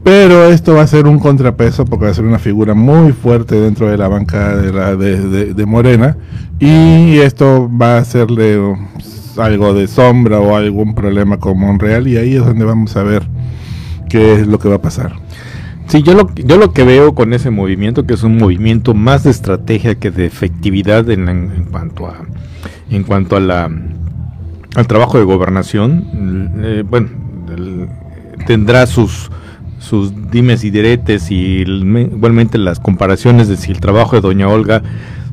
Pero 0.02 0.44
esto 0.48 0.74
va 0.74 0.82
a 0.82 0.86
ser 0.86 1.06
un 1.06 1.18
contrapeso 1.18 1.84
porque 1.84 2.06
va 2.06 2.10
a 2.10 2.14
ser 2.14 2.24
una 2.24 2.38
figura 2.40 2.74
muy 2.74 3.12
fuerte 3.12 3.54
dentro 3.60 3.88
de 3.88 3.96
la 3.96 4.08
banca 4.08 4.56
de, 4.56 4.72
la, 4.72 4.96
de, 4.96 5.54
de- 5.54 5.66
Morena 5.66 6.16
y 6.58 7.18
esto 7.18 7.70
va 7.80 7.94
a 7.96 7.98
hacerle 7.98 8.58
algo 9.40 9.74
de 9.74 9.86
sombra 9.86 10.40
o 10.40 10.56
algún 10.56 10.94
problema 10.94 11.38
con 11.38 11.58
Monreal 11.58 12.06
y 12.08 12.16
ahí 12.16 12.34
es 12.34 12.44
donde 12.44 12.64
vamos 12.64 12.96
a 12.96 13.02
ver 13.02 13.22
qué 14.08 14.34
es 14.34 14.46
lo 14.46 14.58
que 14.58 14.68
va 14.68 14.76
a 14.76 14.82
pasar. 14.82 15.12
Sí, 15.86 16.02
yo 16.02 16.12
lo, 16.14 16.28
yo 16.34 16.58
lo 16.58 16.72
que 16.72 16.84
veo 16.84 17.14
con 17.14 17.32
ese 17.32 17.50
movimiento, 17.50 18.04
que 18.04 18.14
es 18.14 18.22
un 18.22 18.36
movimiento 18.36 18.92
más 18.94 19.24
de 19.24 19.30
estrategia 19.30 19.94
que 19.94 20.10
de 20.10 20.26
efectividad 20.26 21.08
en, 21.10 21.28
en- 21.28 21.64
cuanto 21.70 22.06
a 22.06 22.16
en 22.90 23.04
cuanto 23.04 23.36
a 23.36 23.40
la 23.40 23.70
al 24.74 24.86
trabajo 24.86 25.18
de 25.18 25.24
gobernación, 25.24 26.04
eh, 26.62 26.84
bueno, 26.88 27.08
tendrá 28.46 28.86
sus 28.86 29.30
sus 29.78 30.30
dimes 30.30 30.64
y 30.64 30.70
diretes 30.70 31.30
y 31.30 31.62
igualmente 31.62 32.58
las 32.58 32.80
comparaciones 32.80 33.48
de 33.48 33.56
si 33.56 33.70
el 33.70 33.80
trabajo 33.80 34.16
de 34.16 34.22
doña 34.22 34.48
Olga 34.48 34.82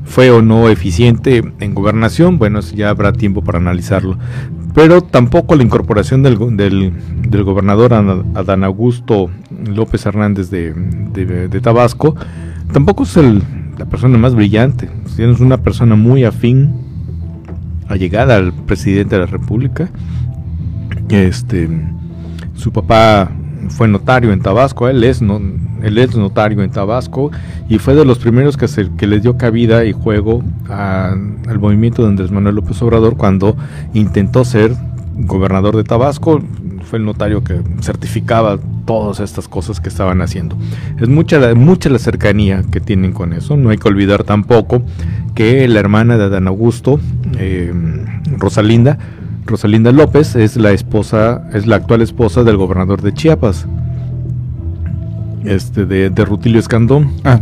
fue 0.05 0.29
o 0.31 0.41
no 0.41 0.69
eficiente 0.69 1.43
en 1.59 1.73
gobernación, 1.73 2.37
bueno, 2.37 2.59
ya 2.61 2.89
habrá 2.89 3.11
tiempo 3.11 3.43
para 3.43 3.57
analizarlo. 3.59 4.17
Pero 4.73 5.01
tampoco 5.01 5.55
la 5.55 5.63
incorporación 5.63 6.21
del, 6.23 6.37
del, 6.57 6.93
del 7.29 7.43
gobernador 7.43 7.93
Adán 7.93 8.63
Augusto 8.63 9.29
López 9.67 10.05
Hernández 10.05 10.49
de, 10.49 10.73
de- 11.13 11.47
de 11.47 11.61
Tabasco, 11.61 12.15
tampoco 12.73 13.03
es 13.03 13.17
el- 13.17 13.41
la 13.77 13.85
persona 13.85 14.17
más 14.17 14.35
brillante. 14.35 14.89
Es 15.17 15.39
una 15.39 15.57
persona 15.57 15.95
muy 15.95 16.23
afín, 16.23 16.73
allegada 17.87 18.35
al 18.35 18.53
presidente 18.53 19.15
de 19.15 19.21
la 19.21 19.27
República. 19.27 19.89
Este, 21.09 21.69
su 22.55 22.71
papá 22.71 23.31
fue 23.69 23.87
notario 23.87 24.31
en 24.31 24.41
Tabasco, 24.41 24.87
él 24.87 25.03
es, 25.03 25.21
él 25.21 25.97
es 25.97 26.15
notario 26.15 26.61
en 26.63 26.71
Tabasco 26.71 27.31
y 27.69 27.77
fue 27.77 27.95
de 27.95 28.05
los 28.05 28.19
primeros 28.19 28.57
que, 28.57 28.67
se, 28.67 28.89
dio 29.21 29.37
cabida 29.37 29.85
y 29.85 29.91
juego 29.91 30.43
al 30.69 31.59
movimiento 31.59 32.03
de 32.03 32.09
Andrés 32.09 32.31
Manuel 32.31 32.55
López 32.55 32.81
Obrador 32.81 33.17
cuando 33.17 33.55
intentó 33.93 34.45
ser 34.45 34.73
gobernador 35.17 35.75
de 35.77 35.83
Tabasco, 35.83 36.41
fue 36.83 36.99
el 36.99 37.05
notario 37.05 37.43
que 37.43 37.61
certificaba 37.81 38.59
todas 38.85 39.19
estas 39.19 39.47
cosas 39.47 39.79
que 39.79 39.89
estaban 39.89 40.21
haciendo. 40.21 40.55
Es 40.99 41.09
mucha 41.09 41.55
mucha 41.55 41.89
la 41.89 41.99
cercanía 41.99 42.63
que 42.71 42.79
tienen 42.79 43.11
con 43.11 43.33
eso, 43.33 43.57
no 43.57 43.69
hay 43.69 43.77
que 43.77 43.87
olvidar 43.87 44.23
tampoco 44.23 44.83
que 45.33 45.67
la 45.67 45.79
hermana 45.79 46.17
de 46.17 46.25
Adán 46.25 46.47
Augusto, 46.47 46.99
eh, 47.37 47.73
Rosalinda, 48.37 48.97
Rosalinda 49.45 49.91
López 49.91 50.35
es 50.35 50.57
la 50.57 50.71
esposa, 50.71 51.43
es 51.53 51.67
la 51.67 51.75
actual 51.77 52.01
esposa 52.01 52.43
del 52.43 52.57
gobernador 52.57 53.01
de 53.01 53.13
Chiapas, 53.13 53.67
este 55.43 55.85
de, 55.85 56.09
de 56.09 56.25
Rutilio 56.25 56.59
Escandón. 56.59 57.11
Ah, 57.23 57.39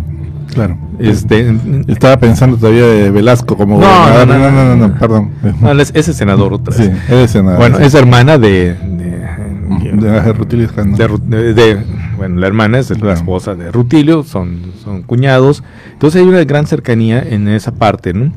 claro. 0.54 0.78
Este, 1.00 1.56
Estaba 1.88 2.18
pensando 2.18 2.58
todavía 2.58 2.86
de 2.86 3.10
Velasco 3.12 3.56
como 3.56 3.80
No, 3.80 3.88
gobernador. 3.88 4.28
no, 4.28 4.38
no, 4.40 4.52
no, 4.52 4.76
no, 4.76 4.88
no, 4.90 5.00
perdón. 5.00 5.32
no, 5.62 5.72
él 5.72 5.80
es- 5.80 5.92
ese 5.96 6.14
senador 6.14 6.54
otra 6.54 6.74
Sí, 6.74 6.84
vez. 6.88 7.10
él 7.10 7.18
es 7.20 7.32
senador. 7.32 7.58
Bueno, 7.60 7.78
sí. 7.78 7.84
es 7.86 7.94
hermana 7.94 8.38
de, 8.38 8.76
de, 8.76 9.92
de 9.94 10.34
Rutilio 10.34 10.66
Escandón. 10.66 11.30
de 11.30 11.78
bueno, 12.18 12.40
la 12.40 12.48
hermana 12.48 12.80
es 12.80 13.02
la 13.02 13.14
esposa 13.14 13.56
de 13.56 13.72
Rutilio, 13.72 14.24
son, 14.24 14.60
son 14.84 15.02
cuñados. 15.02 15.64
Entonces 15.94 16.22
hay 16.22 16.28
una 16.28 16.44
gran 16.44 16.68
cercanía 16.68 17.22
en 17.22 17.48
esa 17.48 17.72
parte, 17.74 18.14
¿no? 18.14 18.32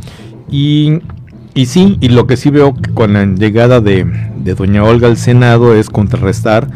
Y, 0.50 1.00
y 1.56 1.64
sí, 1.64 1.96
y 2.02 2.10
lo 2.10 2.26
que 2.26 2.36
sí 2.36 2.50
veo 2.50 2.74
que 2.74 2.92
con 2.92 3.14
la 3.14 3.24
llegada 3.24 3.80
de, 3.80 4.06
doña 4.54 4.84
Olga 4.84 5.08
al 5.08 5.16
Senado 5.16 5.74
es 5.74 5.88
contrarrestar 5.88 6.68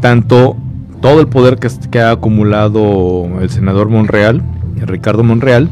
tanto 0.00 0.56
todo 1.02 1.20
el 1.20 1.26
poder 1.26 1.58
que, 1.58 1.98
ha 1.98 2.12
acumulado 2.12 3.26
el 3.40 3.50
senador 3.50 3.88
Monreal, 3.88 4.40
Ricardo 4.76 5.24
Monreal, 5.24 5.68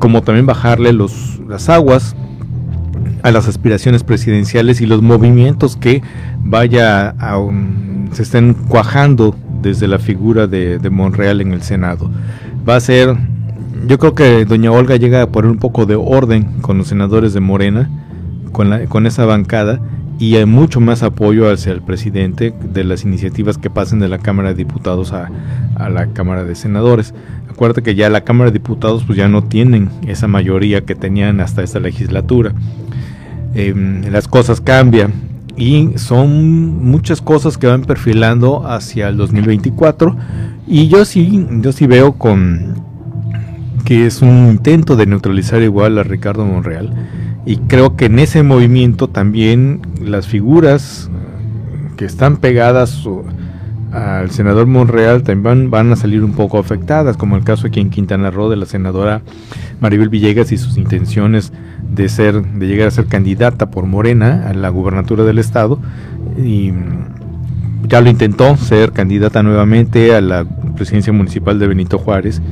como 0.00 0.22
también 0.22 0.46
bajarle 0.46 0.92
los, 0.92 1.40
las 1.48 1.68
aguas 1.68 2.16
a 3.22 3.30
las 3.30 3.46
aspiraciones 3.46 4.02
presidenciales 4.02 4.80
y 4.80 4.86
los 4.86 5.00
movimientos 5.00 5.76
que 5.76 6.02
vaya 6.42 7.10
a, 7.20 7.38
se 8.10 8.24
estén 8.24 8.54
cuajando 8.54 9.36
desde 9.62 9.86
la 9.86 10.00
figura 10.00 10.48
de, 10.48 10.80
de 10.80 10.90
Monreal 10.90 11.40
en 11.40 11.52
el 11.52 11.62
Senado. 11.62 12.10
Va 12.68 12.74
a 12.74 12.80
ser, 12.80 13.16
yo 13.86 13.96
creo 14.00 14.16
que 14.16 14.44
doña 14.44 14.72
Olga 14.72 14.96
llega 14.96 15.22
a 15.22 15.30
poner 15.30 15.52
un 15.52 15.58
poco 15.58 15.86
de 15.86 15.94
orden 15.94 16.60
con 16.62 16.78
los 16.78 16.88
senadores 16.88 17.32
de 17.32 17.38
Morena, 17.38 17.88
con, 18.50 18.70
la, 18.70 18.86
con 18.86 19.06
esa 19.06 19.24
bancada, 19.24 19.80
y 20.18 20.36
hay 20.36 20.46
mucho 20.46 20.80
más 20.80 21.02
apoyo 21.02 21.50
hacia 21.50 21.72
el 21.72 21.82
presidente 21.82 22.52
de 22.72 22.84
las 22.84 23.04
iniciativas 23.04 23.56
que 23.56 23.70
pasen 23.70 24.00
de 24.00 24.08
la 24.08 24.18
Cámara 24.18 24.48
de 24.48 24.56
Diputados 24.56 25.12
a, 25.12 25.30
a 25.76 25.88
la 25.88 26.08
Cámara 26.08 26.44
de 26.44 26.54
Senadores. 26.56 27.14
Acuérdate 27.48 27.82
que 27.82 27.94
ya 27.94 28.10
la 28.10 28.22
Cámara 28.22 28.50
de 28.50 28.58
Diputados 28.58 29.04
pues 29.04 29.16
ya 29.16 29.28
no 29.28 29.44
tienen 29.44 29.90
esa 30.06 30.26
mayoría 30.26 30.80
que 30.80 30.94
tenían 30.94 31.40
hasta 31.40 31.62
esta 31.62 31.78
legislatura. 31.78 32.52
Em, 33.54 34.02
las 34.12 34.28
cosas 34.28 34.60
cambian 34.60 35.12
y 35.56 35.90
son 35.96 36.84
muchas 36.84 37.20
cosas 37.20 37.58
que 37.58 37.66
van 37.66 37.82
perfilando 37.82 38.66
hacia 38.66 39.08
el 39.08 39.16
2024 39.16 40.16
y 40.66 40.88
yo 40.88 41.04
sí 41.04 41.46
yo 41.60 41.72
sí 41.72 41.86
veo 41.86 42.12
con 42.12 42.74
que 43.84 44.06
es 44.06 44.22
un 44.22 44.50
intento 44.50 44.94
de 44.96 45.06
neutralizar 45.06 45.62
igual 45.62 45.98
a 45.98 46.02
Ricardo 46.02 46.44
Monreal 46.44 46.92
y 47.46 47.56
creo 47.58 47.96
que 47.96 48.06
en 48.06 48.18
ese 48.18 48.42
movimiento 48.42 49.08
también 49.08 49.80
las 50.00 50.26
figuras 50.26 51.10
eh, 51.10 51.90
que 51.96 52.04
están 52.04 52.36
pegadas 52.36 53.06
al 53.92 54.30
senador 54.30 54.66
Monreal 54.66 55.22
también 55.22 55.70
van, 55.70 55.92
a 55.92 55.96
salir 55.96 56.22
un 56.22 56.32
poco 56.32 56.58
afectadas, 56.58 57.16
como 57.16 57.36
el 57.36 57.44
caso 57.44 57.66
aquí 57.66 57.80
en 57.80 57.90
Quintana 57.90 58.30
Roo 58.30 58.50
de 58.50 58.56
la 58.56 58.66
senadora 58.66 59.22
Maribel 59.80 60.10
Villegas 60.10 60.52
y 60.52 60.58
sus 60.58 60.76
intenciones 60.76 61.52
de 61.90 62.08
ser, 62.08 62.42
de 62.42 62.66
llegar 62.66 62.88
a 62.88 62.90
ser 62.90 63.06
candidata 63.06 63.70
por 63.70 63.86
Morena 63.86 64.46
a 64.48 64.52
la 64.52 64.68
gubernatura 64.68 65.24
del 65.24 65.38
estado. 65.38 65.80
Y 66.36 66.72
ya 67.88 68.00
lo 68.00 68.10
intentó 68.10 68.56
ser 68.56 68.92
candidata 68.92 69.42
nuevamente 69.42 70.14
a 70.14 70.20
la 70.20 70.44
presidencia 70.76 71.12
municipal 71.12 71.58
de 71.58 71.66
Benito 71.66 71.98
Juárez 71.98 72.42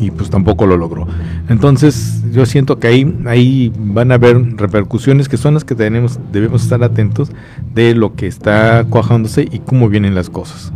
y 0.00 0.10
pues 0.10 0.30
tampoco 0.30 0.66
lo 0.66 0.76
logró. 0.76 1.06
Entonces 1.48 2.22
yo 2.32 2.46
siento 2.46 2.78
que 2.78 2.88
ahí, 2.88 3.18
ahí 3.26 3.72
van 3.78 4.12
a 4.12 4.14
haber 4.14 4.56
repercusiones 4.56 5.28
que 5.28 5.36
son 5.36 5.54
las 5.54 5.64
que 5.64 5.74
tenemos, 5.74 6.18
debemos 6.32 6.62
estar 6.62 6.82
atentos 6.82 7.30
de 7.74 7.94
lo 7.94 8.14
que 8.14 8.26
está 8.26 8.84
cuajándose 8.88 9.48
y 9.50 9.58
cómo 9.60 9.88
vienen 9.88 10.14
las 10.14 10.30
cosas. 10.30 10.72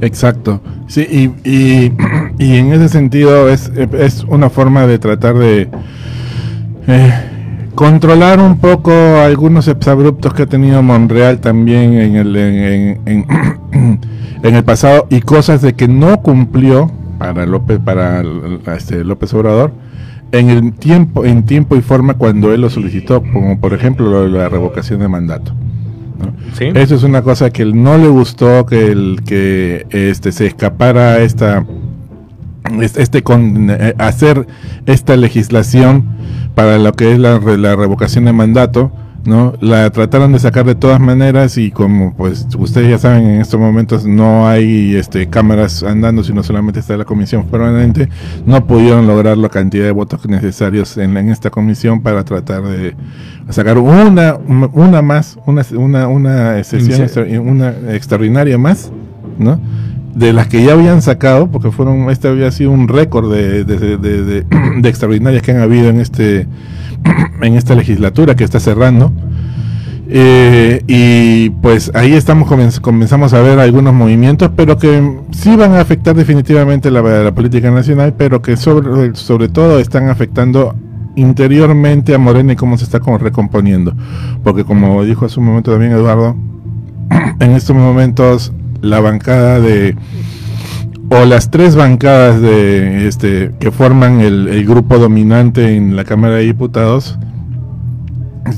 Exacto. 0.00 0.60
Sí, 0.88 1.32
y, 1.44 1.50
y, 1.50 1.92
en 2.56 2.72
ese 2.72 2.88
sentido 2.88 3.48
es, 3.48 3.70
es 3.98 4.24
una 4.24 4.50
forma 4.50 4.86
de 4.86 4.98
tratar 4.98 5.34
de 5.36 5.68
eh, 6.86 7.12
controlar 7.74 8.40
un 8.40 8.58
poco 8.58 8.90
algunos 8.92 9.68
exabruptos 9.68 10.32
que 10.34 10.42
ha 10.42 10.46
tenido 10.46 10.82
Monreal 10.82 11.40
también 11.40 11.94
en 11.94 12.16
el, 12.16 12.36
en- 12.36 13.00
en 13.06 14.04
el 14.54 14.64
pasado 14.64 15.06
y 15.10 15.20
cosas 15.20 15.62
de 15.62 15.74
que 15.74 15.88
no 15.88 16.18
cumplió 16.22 16.90
para 17.18 17.46
López, 17.46 17.78
para 17.78 18.22
este, 18.76 19.04
López 19.04 19.32
Obrador 19.34 19.72
en 20.32 20.50
el 20.50 20.72
tiempo, 20.72 21.24
en 21.24 21.44
tiempo 21.44 21.76
y 21.76 21.82
forma 21.82 22.14
cuando 22.14 22.52
él 22.52 22.60
lo 22.60 22.70
solicitó, 22.70 23.22
como 23.22 23.60
por 23.60 23.74
ejemplo 23.74 24.26
la 24.28 24.48
revocación 24.48 25.00
de 25.00 25.08
mandato. 25.08 25.52
¿no? 26.18 26.32
¿Sí? 26.54 26.66
Eso 26.74 26.94
es 26.94 27.02
una 27.02 27.22
cosa 27.22 27.50
que 27.50 27.62
él 27.62 27.82
no 27.82 27.96
le 27.98 28.08
gustó 28.08 28.66
que 28.66 28.86
el 28.86 29.22
que 29.24 29.86
este 29.90 30.32
se 30.32 30.46
escapara 30.46 31.18
esta 31.18 31.64
este, 32.80 33.02
este 33.02 33.22
con 33.22 33.70
eh, 33.70 33.94
hacer 33.98 34.46
esta 34.86 35.16
legislación 35.16 36.04
para 36.54 36.78
lo 36.78 36.92
que 36.92 37.12
es 37.12 37.18
la, 37.18 37.38
la 37.38 37.76
revocación 37.76 38.24
de 38.24 38.32
mandato, 38.32 38.90
¿no? 39.26 39.54
La 39.60 39.90
trataron 39.90 40.32
de 40.32 40.38
sacar 40.38 40.64
de 40.64 40.74
todas 40.74 41.00
maneras 41.00 41.58
y 41.58 41.70
como 41.70 42.14
pues 42.14 42.46
ustedes 42.58 42.88
ya 42.90 42.98
saben 42.98 43.24
en 43.26 43.40
estos 43.40 43.58
momentos 43.60 44.06
no 44.06 44.46
hay 44.48 44.94
este 44.96 45.28
cámaras 45.28 45.82
andando 45.82 46.22
sino 46.24 46.42
solamente 46.42 46.80
está 46.80 46.96
la 46.96 47.04
comisión 47.04 47.44
permanente, 47.46 48.08
no 48.46 48.66
pudieron 48.66 49.06
lograr 49.06 49.36
la 49.36 49.48
cantidad 49.48 49.84
de 49.84 49.90
votos 49.92 50.26
necesarios 50.28 50.96
en, 50.96 51.16
en 51.16 51.28
esta 51.30 51.50
comisión 51.50 52.00
para 52.02 52.24
tratar 52.24 52.62
de 52.62 52.94
sacar 53.50 53.78
una 53.78 54.36
una 54.72 55.02
más, 55.02 55.38
una 55.46 55.62
una 55.76 56.08
una 56.08 56.64
sesión 56.64 57.02
extra- 57.02 57.40
una 57.40 57.70
extraordinaria 57.94 58.58
más, 58.58 58.90
¿no? 59.38 59.60
de 60.14 60.32
las 60.32 60.46
que 60.46 60.64
ya 60.64 60.72
habían 60.72 61.02
sacado, 61.02 61.50
porque 61.50 61.70
fueron, 61.70 62.08
este 62.08 62.26
había 62.28 62.50
sido 62.50 62.70
un 62.70 62.88
récord 62.88 63.30
de- 63.30 63.64
de- 63.64 63.98
de 63.98 64.46
extraordinarias 64.88 65.42
que 65.42 65.50
han 65.50 65.60
habido 65.60 65.90
en 65.90 66.00
este 66.00 66.46
en 67.42 67.54
esta 67.54 67.74
legislatura 67.74 68.34
que 68.34 68.44
está 68.44 68.60
cerrando. 68.60 69.12
Eh, 70.08 70.82
y 70.86 71.50
pues 71.50 71.90
ahí 71.94 72.12
estamos 72.12 72.48
comenzamos 72.80 73.32
a 73.32 73.40
ver 73.40 73.58
algunos 73.58 73.92
movimientos, 73.92 74.50
pero 74.54 74.78
que 74.78 75.02
sí 75.32 75.56
van 75.56 75.72
a 75.72 75.80
afectar 75.80 76.14
definitivamente 76.14 76.90
la, 76.92 77.02
la 77.02 77.34
política 77.34 77.70
nacional, 77.72 78.14
pero 78.16 78.40
que 78.40 78.56
sobre, 78.56 79.16
sobre 79.16 79.48
todo 79.48 79.80
están 79.80 80.08
afectando 80.08 80.76
interiormente 81.16 82.14
a 82.14 82.18
Morena 82.18 82.52
y 82.52 82.56
cómo 82.56 82.78
se 82.78 82.84
está 82.84 83.00
como 83.00 83.18
recomponiendo. 83.18 83.94
Porque 84.44 84.64
como 84.64 85.02
dijo 85.04 85.26
hace 85.26 85.40
un 85.40 85.46
momento 85.46 85.72
también 85.72 85.92
Eduardo, 85.92 86.36
en 87.40 87.50
estos 87.52 87.74
momentos 87.74 88.52
la 88.82 89.00
bancada 89.00 89.58
de 89.58 89.96
o 91.08 91.24
las 91.24 91.50
tres 91.50 91.76
bancadas 91.76 92.40
de 92.40 93.06
este 93.06 93.52
que 93.60 93.70
forman 93.70 94.20
el, 94.20 94.64
grupo 94.66 94.98
dominante 94.98 95.76
en 95.76 95.96
la 95.96 96.04
Cámara 96.04 96.36
de 96.36 96.44
Diputados 96.44 97.18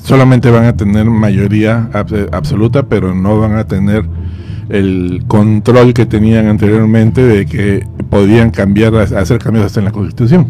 solamente 0.02 0.50
van 0.50 0.64
a 0.64 0.76
tener 0.76 1.06
mayoría 1.06 1.88
absoluta, 2.32 2.84
pero 2.84 3.14
no 3.14 3.38
van 3.38 3.56
a 3.56 3.66
tener 3.66 4.04
el 4.68 5.24
control 5.26 5.94
que 5.94 6.04
tenían 6.04 6.46
anteriormente 6.46 7.22
de 7.22 7.46
que 7.46 7.86
podían 8.10 8.50
cambiar, 8.50 8.94
hacer 8.96 9.38
cambios 9.38 9.64
hasta 9.66 9.80
en 9.80 9.86
la 9.86 9.92
Constitución. 9.92 10.46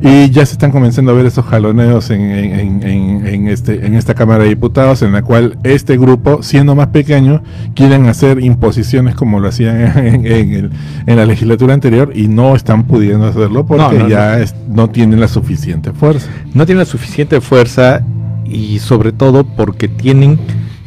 Y 0.00 0.30
ya 0.30 0.44
se 0.44 0.52
están 0.52 0.72
comenzando 0.72 1.10
a 1.12 1.14
ver 1.14 1.26
esos 1.26 1.44
jaloneos 1.44 2.10
en, 2.10 2.22
en, 2.22 3.48
este, 3.48 3.86
en 3.86 3.94
esta 3.94 4.14
Cámara 4.14 4.42
de 4.42 4.50
Diputados, 4.50 5.02
en 5.02 5.12
la 5.12 5.22
cual 5.22 5.58
este 5.62 5.96
grupo, 5.96 6.42
siendo 6.42 6.74
más 6.74 6.88
pequeño, 6.88 7.42
quieren 7.74 8.06
hacer 8.06 8.42
imposiciones 8.42 9.14
como 9.14 9.40
lo 9.40 9.48
hacían 9.48 9.92
en, 10.26 10.70
la 11.06 11.24
legislatura 11.24 11.74
anterior 11.74 12.12
y 12.14 12.28
no 12.28 12.54
están 12.54 12.84
pudiendo 12.84 13.26
hacerlo 13.26 13.64
porque 13.66 14.06
ya 14.08 14.38
no 14.68 14.90
tienen 14.90 15.20
la 15.20 15.28
suficiente 15.28 15.92
fuerza. 15.92 16.28
No 16.52 16.66
tienen 16.66 16.80
la 16.80 16.84
suficiente 16.84 17.40
fuerza 17.40 18.02
y 18.44 18.78
sobre 18.80 19.12
todo 19.12 19.44
porque 19.44 19.88
tienen, 19.88 20.38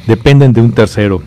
dependen 0.07 0.53
de 0.53 0.61
un 0.61 0.71
tercero 0.71 1.21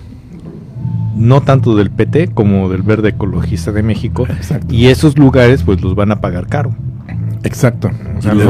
no 1.14 1.42
tanto 1.42 1.76
del 1.76 1.90
PT 1.90 2.28
como 2.28 2.70
del 2.70 2.82
Verde 2.82 3.10
Ecologista 3.10 3.70
de 3.70 3.82
México 3.82 4.26
y 4.70 4.86
esos 4.86 5.18
lugares 5.18 5.62
pues 5.62 5.82
los 5.82 5.94
van 5.94 6.10
a 6.10 6.20
pagar 6.20 6.46
caro. 6.46 6.74
Exacto. 7.44 7.90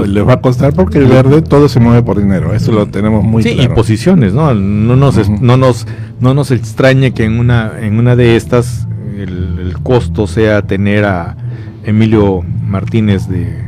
les 0.06 0.26
va 0.26 0.34
a 0.34 0.40
costar 0.40 0.74
porque 0.74 0.98
el 0.98 1.06
verde 1.06 1.42
todo 1.42 1.68
se 1.68 1.80
mueve 1.80 2.02
por 2.02 2.18
dinero. 2.18 2.54
Eso 2.54 2.72
lo 2.72 2.86
tenemos 2.86 3.24
muy 3.24 3.42
sí, 3.42 3.56
y 3.58 3.68
posiciones, 3.68 4.34
¿no? 4.34 4.54
No 4.54 4.96
nos, 4.96 5.28
no 5.28 5.56
nos, 5.56 5.86
no 6.20 6.34
nos 6.34 6.50
extrañe 6.50 7.12
que 7.12 7.24
en 7.24 7.38
una, 7.38 7.72
en 7.80 7.98
una 7.98 8.16
de 8.16 8.36
estas 8.36 8.86
el, 9.16 9.58
el 9.58 9.78
costo 9.82 10.26
sea 10.26 10.62
tener 10.62 11.04
a 11.04 11.36
Emilio 11.84 12.42
Martínez 12.66 13.28
de, 13.28 13.62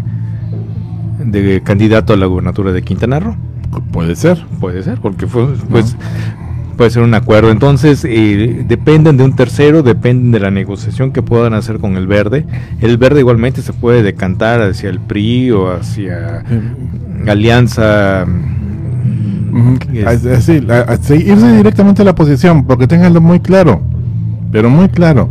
de 1.19 1.63
candidato 1.63 2.13
a 2.13 2.17
la 2.17 2.27
gubernatura 2.27 2.73
de 2.73 2.83
Quintana 2.83 3.21
Roo. 3.21 3.37
Puede 3.93 4.17
ser. 4.17 4.45
Puede 4.61 4.83
ser, 4.83 5.01
porque 5.01 5.27
fue, 5.27 5.47
pues 5.71 5.97
puede 6.75 6.91
ser 6.91 7.03
un 7.03 7.15
acuerdo. 7.15 7.51
Entonces, 7.51 8.05
eh, 8.05 8.65
dependen 8.67 9.17
de 9.17 9.25
un 9.25 9.35
tercero, 9.37 9.83
dependen 9.83 10.33
de 10.33 10.41
la 10.41 10.51
negociación 10.51 11.13
que 11.13 11.23
puedan 11.23 11.55
hacer 11.55 11.79
con 11.79 11.97
el 11.97 12.07
verde. 12.07 12.45
El 12.81 12.99
verde 12.99 13.21
igualmente 13.21 13.63
se 13.63 13.73
puede 13.73 14.03
decantar 14.03 14.61
hacia 14.61 14.91
el 14.91 15.01
PRI 15.01 15.51
o 15.53 15.73
hacia 15.73 16.45
Alianza. 17.27 18.27
irse 21.17 21.57
directamente 21.57 22.03
a 22.03 22.05
la 22.05 22.15
posición, 22.15 22.65
porque 22.67 22.87
tenganlo 22.87 23.21
muy 23.21 23.41
claro, 23.41 23.81
pero 24.51 24.69
muy 24.69 24.89
claro. 24.89 25.31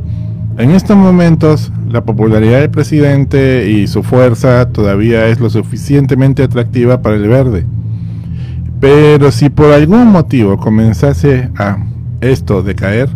En 0.58 0.72
estos 0.72 0.96
momentos, 0.96 1.72
la 1.90 2.04
popularidad 2.04 2.60
del 2.62 2.70
presidente 2.70 3.70
y 3.70 3.88
su 3.88 4.04
fuerza 4.04 4.68
todavía 4.70 5.28
es 5.28 5.40
lo 5.40 5.50
suficientemente 5.50 6.44
atractiva 6.44 7.02
para 7.02 7.16
el 7.16 7.28
verde. 7.28 7.66
Pero 8.84 9.32
si 9.32 9.50
por 9.50 9.72
algún 9.72 10.08
motivo 10.08 10.58
comenzase 10.58 11.50
a 11.58 11.78
esto 12.20 12.64
decaer 12.64 13.08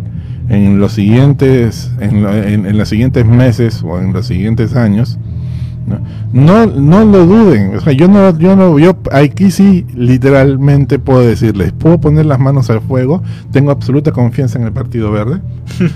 en 0.48 0.80
los 0.80 0.92
siguientes, 0.92 1.92
en, 2.00 2.78
los 2.78 2.88
siguientes 2.88 3.26
meses 3.26 3.82
o 3.82 4.00
en 4.00 4.14
los 4.14 4.26
siguientes 4.26 4.74
años, 4.74 5.18
no, 6.32 6.64
no, 6.64 7.04
lo 7.04 7.26
duden. 7.26 7.76
O 7.76 7.80
sea, 7.82 7.92
yo 7.92 8.08
no, 8.08 8.38
yo 8.38 8.56
no, 8.56 8.78
yo 8.78 8.96
aquí 9.12 9.50
sí 9.50 9.84
literalmente 9.94 10.98
puedo 10.98 11.20
decirles, 11.20 11.72
puedo 11.72 12.00
poner 12.00 12.24
las 12.24 12.38
manos 12.38 12.70
al 12.70 12.80
fuego, 12.80 13.22
tengo 13.52 13.70
absoluta 13.70 14.10
confianza 14.10 14.58
en 14.58 14.64
el 14.64 14.72
Partido 14.72 15.12
Verde, 15.12 15.42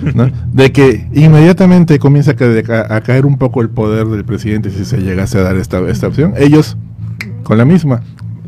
de 0.52 0.70
que 0.70 1.08
inmediatamente 1.14 1.98
comienza 1.98 2.32
a, 2.32 3.00
caer 3.00 3.24
un 3.24 3.38
poco 3.38 3.62
el 3.62 3.70
poder 3.70 4.06
del 4.08 4.26
presidente 4.26 4.70
si 4.70 4.84
se 4.84 4.98
llegase 4.98 5.38
a 5.38 5.44
dar 5.44 5.56
esta, 5.56 5.80
esta 5.88 6.08
opción. 6.08 6.34
Ellos 6.36 6.76
con 7.42 7.56
la 7.56 7.64
misma 7.64 8.02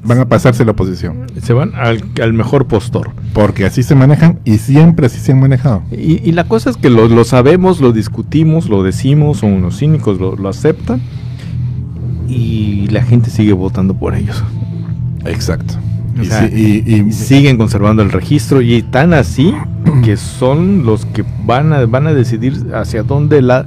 van 0.05 0.19
a 0.19 0.27
pasarse 0.27 0.65
la 0.65 0.73
oposición. 0.73 1.27
Se 1.43 1.53
van 1.53 1.73
al, 1.75 2.33
mejor 2.33 2.67
postor. 2.67 3.11
Porque 3.33 3.65
así 3.65 3.83
se 3.83 3.95
manejan 3.95 4.39
y 4.45 4.59
siempre 4.59 5.07
así 5.07 5.19
se 5.19 5.33
han 5.33 5.41
manejado. 5.41 5.83
Y, 5.91 6.33
la 6.33 6.45
cosa 6.45 6.71
es 6.71 6.77
que 6.77 6.91
lo, 6.91 7.25
sabemos, 7.25 7.81
lo 7.81 7.93
discutimos, 7.93 8.69
lo 8.69 8.83
decimos, 8.83 9.39
son 9.39 9.53
unos 9.53 9.79
cínicos, 9.79 10.21
lo, 10.21 10.49
aceptan 10.49 11.01
y 12.29 12.87
la 12.89 13.03
gente 13.03 13.31
sigue 13.31 13.53
votando 13.53 13.95
por 13.95 14.15
ellos. 14.15 14.43
Exacto. 15.25 15.75
y, 16.55 17.11
siguen 17.13 17.57
conservando 17.57 18.03
el 18.03 18.13
registro 18.13 18.61
y 18.61 18.83
tan 18.83 19.15
así 19.15 19.55
que 20.05 20.17
son 20.17 20.85
los 20.85 21.07
que 21.07 21.25
van 21.45 21.73
a, 21.73 21.87
van 21.87 22.07
a 22.07 22.15
decidir 22.15 22.67
hacia 22.75 23.03
dónde 23.03 23.43
la 23.43 23.67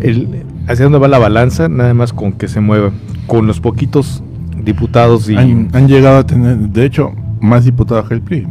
el, 0.00 0.44
hacia 0.66 0.84
dónde 0.84 0.98
va 0.98 1.08
la 1.08 1.18
balanza, 1.18 1.68
nada 1.68 1.94
más 1.94 2.12
con 2.12 2.32
que 2.32 2.48
se 2.48 2.60
mueva. 2.60 2.90
Con 3.26 3.46
los 3.46 3.60
poquitos 3.60 4.22
diputados 4.64 5.28
y... 5.28 5.36
Han, 5.36 5.88
llegado 5.88 6.18
a 6.18 6.26
tener, 6.26 6.56
de 6.56 6.84
hecho, 6.84 7.12
más 7.40 7.64
diputados 7.64 8.08
que 8.08 8.14
el 8.14 8.22
PRI. 8.22 8.46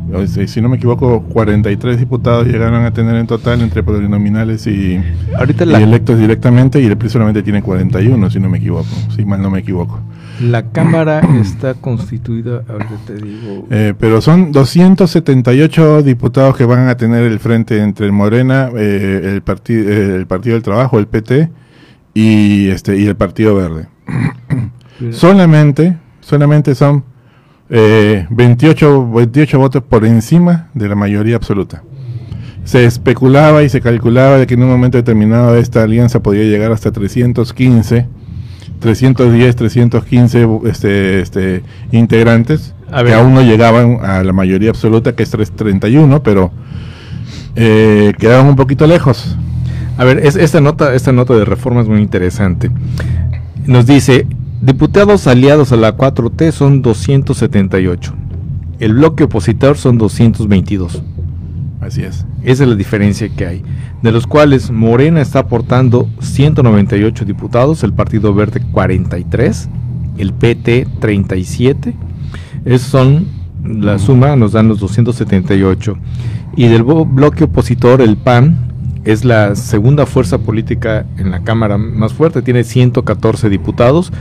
Si 0.47 0.61
no 0.61 0.69
me 0.69 0.77
equivoco, 0.77 1.23
43 1.23 1.97
diputados 1.97 2.45
llegaron 2.45 2.85
a 2.85 2.91
tener 2.91 3.15
en 3.15 3.27
total 3.27 3.61
entre 3.61 3.83
plurinominales 3.83 4.67
y, 4.67 4.99
Ahorita 5.37 5.65
y 5.65 5.83
electos 5.83 6.19
directamente 6.19 6.81
y 6.81 6.85
el 6.85 6.97
PRI 6.97 7.09
solamente 7.09 7.41
tiene 7.41 7.61
41, 7.61 8.29
si 8.29 8.39
no 8.39 8.49
me 8.49 8.57
equivoco, 8.57 8.89
si 9.15 9.25
mal 9.25 9.41
no 9.41 9.49
me 9.49 9.59
equivoco. 9.59 9.99
La 10.41 10.63
Cámara 10.71 11.21
está 11.41 11.75
constituida, 11.75 12.63
ahorita 12.67 12.95
te 13.05 13.15
digo... 13.15 13.67
Eh, 13.69 13.93
pero 13.97 14.21
son 14.21 14.51
278 14.51 16.01
diputados 16.03 16.57
que 16.57 16.65
van 16.65 16.89
a 16.89 16.97
tener 16.97 17.23
el 17.23 17.39
frente 17.39 17.81
entre 17.81 18.07
el 18.07 18.11
Morena, 18.11 18.69
eh, 18.75 19.31
el, 19.33 19.41
partido 19.41 19.89
eh, 19.89 20.15
el 20.15 20.27
Partido 20.27 20.55
del 20.55 20.63
Trabajo, 20.63 20.99
el 20.99 21.07
PT, 21.07 21.49
y, 22.13 22.69
este, 22.69 22.97
y 22.97 23.05
el 23.05 23.15
Partido 23.15 23.55
Verde. 23.55 23.87
Solamente, 25.11 25.97
solamente 26.21 26.75
son 26.75 27.03
28, 27.69 28.29
eh, 28.89 29.13
28 29.13 29.59
votos 29.59 29.83
por 29.83 30.05
encima 30.05 30.69
de 30.73 30.89
la 30.89 30.95
mayoría 30.95 31.35
absoluta. 31.35 31.83
Se 32.63 32.85
especulaba 32.85 33.63
y 33.63 33.69
se 33.69 33.81
calculaba 33.81 34.37
de 34.37 34.45
que 34.45 34.53
en 34.53 34.63
un 34.63 34.69
momento 34.69 34.97
determinado 34.97 35.57
esta 35.57 35.83
alianza 35.83 36.21
podía 36.21 36.43
llegar 36.43 36.71
hasta 36.71 36.91
315, 36.91 38.07
310, 38.79 39.55
315 39.55 40.47
este, 40.65 41.21
este, 41.21 41.63
integrantes, 41.91 42.75
que 43.05 43.13
aún 43.13 43.33
no 43.33 43.41
llegaban 43.41 43.99
a 44.03 44.23
la 44.23 44.33
mayoría 44.33 44.69
absoluta, 44.69 45.15
que 45.15 45.23
es 45.23 45.31
331, 45.31 46.21
pero 46.23 46.51
eh, 47.55 48.13
quedaban 48.19 48.47
un 48.47 48.55
poquito 48.55 48.85
lejos. 48.85 49.37
A 49.97 50.03
ver, 50.03 50.19
es, 50.25 50.35
esta, 50.35 50.61
nota, 50.61 50.93
esta 50.93 51.11
nota 51.11 51.33
de 51.35 51.45
reforma 51.45 51.81
es 51.81 51.87
muy 51.87 52.01
interesante. 52.01 52.69
Nos 53.65 53.85
dice, 53.85 54.27
Diputados 54.61 55.25
aliados 55.25 55.71
a 55.71 55.75
la 55.75 55.97
4T 55.97 56.51
son 56.51 56.83
278. 56.83 58.13
El 58.79 58.93
bloque 58.93 59.23
opositor 59.23 59.75
son 59.75 59.97
222. 59.97 61.01
Así 61.79 62.03
es. 62.03 62.27
Esa 62.43 62.63
es 62.63 62.69
la 62.69 62.75
diferencia 62.75 63.27
que 63.29 63.47
hay. 63.47 63.63
De 64.03 64.11
los 64.11 64.27
cuales 64.27 64.69
Morena 64.69 65.19
está 65.19 65.39
aportando 65.39 66.07
198 66.19 67.25
diputados, 67.25 67.83
el 67.83 67.91
Partido 67.93 68.35
Verde 68.35 68.61
43, 68.71 69.67
el 70.19 70.31
PT 70.31 70.87
37. 70.99 71.95
Esos 72.65 72.87
son 72.87 73.25
la 73.65 73.97
suma, 73.97 74.35
nos 74.35 74.51
dan 74.51 74.67
los 74.67 74.79
278. 74.79 75.97
Y 76.55 76.67
del 76.67 76.83
bloque 76.83 77.45
opositor, 77.45 77.99
el 77.99 78.15
PAN, 78.15 78.71
es 79.05 79.25
la 79.25 79.55
segunda 79.55 80.05
fuerza 80.05 80.37
política 80.37 81.07
en 81.17 81.31
la 81.31 81.41
Cámara 81.41 81.79
más 81.79 82.13
fuerte, 82.13 82.43
tiene 82.43 82.63
114 82.63 83.49
diputados 83.49 84.13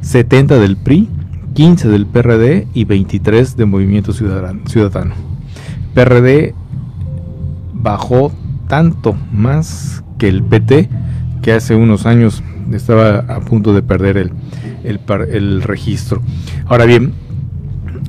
70 0.00 0.58
del 0.58 0.76
PRI, 0.76 1.08
15 1.54 1.88
del 1.88 2.06
PRD 2.06 2.66
y 2.74 2.84
23 2.84 3.56
de 3.56 3.64
Movimiento 3.66 4.12
Ciudadano. 4.12 5.14
PRD 5.94 6.54
bajó 7.72 8.32
tanto 8.68 9.16
más 9.32 10.04
que 10.18 10.28
el 10.28 10.42
PT, 10.42 10.88
que 11.42 11.52
hace 11.52 11.74
unos 11.74 12.06
años 12.06 12.42
estaba 12.72 13.20
a 13.20 13.40
punto 13.40 13.72
de 13.72 13.82
perder 13.82 14.16
el, 14.18 14.32
el, 14.84 15.62
registro. 15.62 16.20
Ahora 16.66 16.84
bien, 16.84 17.12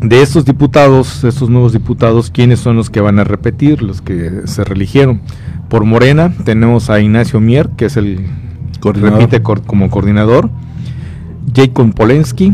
de 0.01 0.21
estos 0.21 0.45
diputados, 0.45 1.23
estos 1.23 1.49
nuevos 1.49 1.73
diputados, 1.73 2.29
¿quiénes 2.29 2.59
son 2.59 2.75
los 2.75 2.89
que 2.89 3.01
van 3.01 3.19
a 3.19 3.23
repetir, 3.23 3.81
los 3.81 4.01
que 4.01 4.41
se 4.45 4.63
religieron? 4.63 5.21
Por 5.69 5.85
Morena 5.85 6.33
tenemos 6.45 6.89
a 6.89 6.99
Ignacio 6.99 7.39
Mier, 7.39 7.69
que 7.69 7.85
es 7.85 7.97
el 7.97 8.25
repite 8.81 9.41
como 9.41 9.89
coordinador 9.89 10.49
Jacob 11.55 11.93
Polensky, 11.93 12.53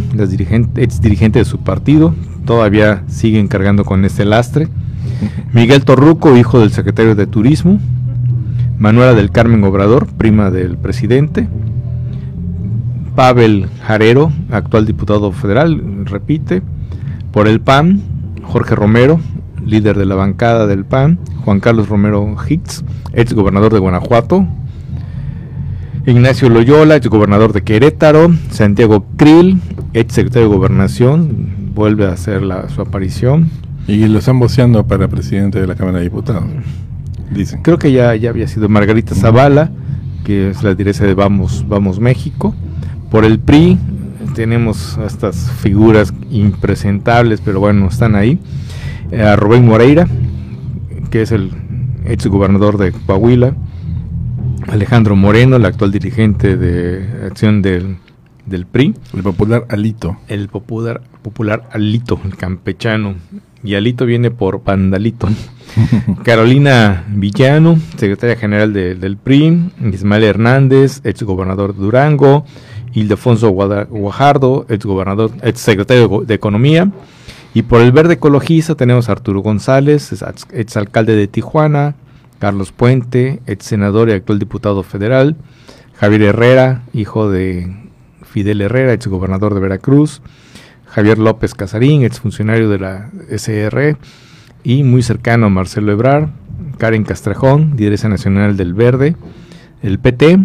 ex 0.76 1.02
dirigente 1.02 1.39
de 1.39 1.45
su 1.45 1.60
partido, 1.60 2.13
todavía 2.45 3.04
sigue 3.08 3.39
encargando 3.39 3.84
con 3.84 4.06
este 4.06 4.26
lastre. 4.26 4.67
Miguel 5.54 5.86
Torruco, 5.86 6.36
hijo 6.38 6.60
del 6.60 6.71
secretario 6.71 7.15
de 7.15 7.28
Turismo. 7.28 7.80
Manuela 8.78 9.13
del 9.13 9.32
Carmen 9.32 9.63
Obrador, 9.63 10.08
prima 10.08 10.52
del 10.52 10.78
presidente. 10.78 11.48
Pavel 13.15 13.69
Jarero, 13.84 14.32
actual 14.52 14.86
diputado 14.86 15.32
federal, 15.32 16.06
repite. 16.06 16.62
Por 17.32 17.48
el 17.48 17.62
PAN, 17.62 18.02
Jorge 18.43 18.76
Romero, 18.76 19.19
líder 19.65 19.98
de 19.98 20.06
la 20.06 20.15
bancada 20.15 20.67
del 20.67 20.86
PAN. 20.86 21.19
Juan 21.45 21.60
Carlos 21.60 21.88
Romero 21.88 22.36
Hicks, 22.48 22.84
ex 23.13 23.34
gobernador 23.34 23.74
de 23.74 23.80
Guanajuato. 23.80 24.48
Ignacio 26.08 26.50
Loyola, 26.50 26.98
ex 26.98 27.08
gobernador 27.08 27.52
de 27.52 27.63
Querétaro. 27.63 28.32
Santiago 28.52 29.08
Krill, 29.18 29.60
ex 29.94 30.13
secretario 30.13 30.48
de 30.50 30.56
Gobernación, 30.56 31.72
vuelve 31.74 32.06
a 32.06 32.12
hacer 32.12 32.44
su 32.74 32.82
aparición. 32.82 33.50
Y 33.88 34.06
lo 34.08 34.20
están 34.20 34.39
voceando 34.39 34.86
para 34.86 35.08
presidente 35.08 35.60
de 35.60 35.65
la 35.65 35.74
Cámara 35.74 35.98
de 35.98 36.04
Diputados. 36.04 36.44
Dicen. 37.32 37.63
Creo 37.63 37.80
que 37.80 37.91
ya, 37.91 38.15
ya 38.15 38.30
había 38.30 38.48
sido 38.48 38.70
Margarita 38.70 39.15
Zavala, 39.15 39.72
que 40.24 40.52
es 40.52 40.62
la 40.62 40.76
directora 40.76 41.08
de 41.08 41.15
Vamos, 41.15 41.65
Vamos 41.68 42.00
México. 42.00 42.54
Por 43.10 43.26
el 43.26 43.39
PRI 43.39 43.80
tenemos 44.36 45.00
estas 45.04 45.50
figuras 45.60 46.13
impresentables, 46.30 47.41
pero 47.44 47.60
bueno, 47.60 47.88
están 47.88 48.13
ahí. 48.13 48.38
Eh, 49.12 49.24
a 49.24 49.36
Rubén 49.36 49.65
Moreira, 49.65 50.08
que 51.10 51.24
es 51.24 51.32
el 51.32 51.50
ex 52.06 52.28
gobernador 52.28 52.78
de 52.78 52.91
Coahuila. 52.91 53.56
Alejandro 54.67 55.15
Moreno, 55.15 55.56
el 55.56 55.65
actual 55.65 55.91
dirigente 55.91 56.58
de 56.58 57.28
acción 57.28 57.62
del, 57.62 57.97
del 58.45 58.65
PRI. 58.65 58.93
El 59.13 59.23
popular 59.23 59.65
Alito. 59.69 60.17
El 60.28 60.47
popular, 60.49 61.01
popular 61.21 61.69
Alito, 61.71 62.19
el 62.25 62.36
campechano 62.36 63.15
y 63.65 63.75
Alito 63.75 64.06
viene 64.06 64.32
por 64.32 64.62
Pandalito. 64.62 65.28
Carolina 66.23 67.04
Villano, 67.10 67.80
secretaria 67.97 68.36
general 68.36 68.73
del 68.73 69.17
PRI, 69.17 69.71
Ismael 69.91 70.23
Hernández, 70.23 71.01
ex 71.04 71.23
gobernador 71.23 71.75
de 71.75 71.82
Durango, 71.82 72.45
Ildefonso 72.93 73.49
Guajardo, 73.49 74.65
ex 74.69 74.86
gobernador, 74.86 75.32
ex 75.41 75.60
secretario 75.60 76.23
de 76.25 76.34
Economía, 76.34 76.91
y 77.54 77.63
por 77.63 77.82
el 77.82 77.91
verde 77.91 78.13
ecologista 78.15 78.75
tenemos 78.75 79.10
a 79.10 79.13
Arturo 79.13 79.41
González, 79.41 80.13
ex 80.54 80.78
alcalde 80.78 81.15
de 81.15 81.28
Tijuana, 81.28 81.95
Carlos 82.39 82.71
Puente, 82.71 83.41
ex 83.48 83.65
senador 83.65 84.10
y 84.10 84.13
actual 84.13 84.39
diputado 84.39 84.84
federal, 84.84 85.36
Javier 85.95 86.21
Herrera, 86.24 86.82
hijo 86.93 87.30
de 87.30 87.74
Fidel 88.24 88.62
Herrera, 88.62 88.93
ex 88.93 89.08
gobernador 89.08 89.54
de 89.54 89.62
Veracruz, 89.62 90.21
Javier 90.86 91.17
López 91.17 91.54
Casarín, 91.54 92.04
exfuncionario 92.04 92.69
de 92.69 92.80
la 92.80 93.10
SR, 93.30 93.98
y 94.63 94.84
muy 94.84 95.04
cercano 95.04 95.45
a 95.45 95.50
Marcelo 95.50 95.91
Ebrar, 95.91 96.30
Karen 96.78 97.04
Castrejón, 97.04 97.76
lideresa 97.78 98.10
nacional 98.10 98.58
del 98.58 98.74
Verde, 98.74 99.15
el 99.82 100.00
PT, 100.00 100.39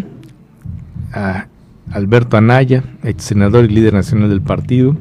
a 1.13 1.47
Alberto 1.91 2.37
Anaya, 2.37 2.83
ex 3.03 3.23
senador 3.23 3.65
y 3.65 3.69
líder 3.69 3.93
nacional 3.93 4.29
del 4.29 4.41
partido, 4.41 4.95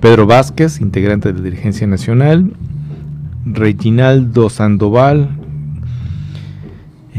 Pedro 0.00 0.26
Vázquez, 0.26 0.80
integrante 0.80 1.32
de 1.32 1.38
la 1.38 1.44
dirigencia 1.44 1.86
nacional, 1.86 2.52
Reginaldo 3.44 4.50
Sandoval 4.50 5.35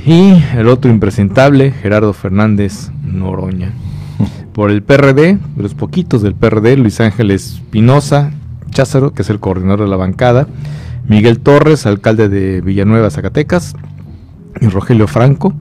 y 0.06 0.42
el 0.56 0.68
otro 0.68 0.92
impresentable, 0.92 1.72
Gerardo 1.72 2.14
Fernández 2.14 2.92
Noroña 3.04 3.72
por 4.58 4.72
el 4.72 4.82
PRD, 4.82 5.38
los 5.56 5.76
poquitos 5.76 6.24
del 6.24 6.34
PRD, 6.34 6.78
Luis 6.78 7.00
Ángel 7.00 7.30
Espinosa 7.30 8.32
Cházaro, 8.72 9.14
que 9.14 9.22
es 9.22 9.30
el 9.30 9.40
coordinador 9.40 9.82
de 9.82 9.88
la 9.88 9.98
bancada, 9.98 10.48
Miguel 11.08 11.38
Torres, 11.42 11.86
alcalde 11.86 12.28
de 12.28 12.62
Villanueva, 12.62 13.12
Zacatecas, 13.12 13.76
y 14.60 14.66
Rogelio 14.66 15.06
Franco, 15.06 15.54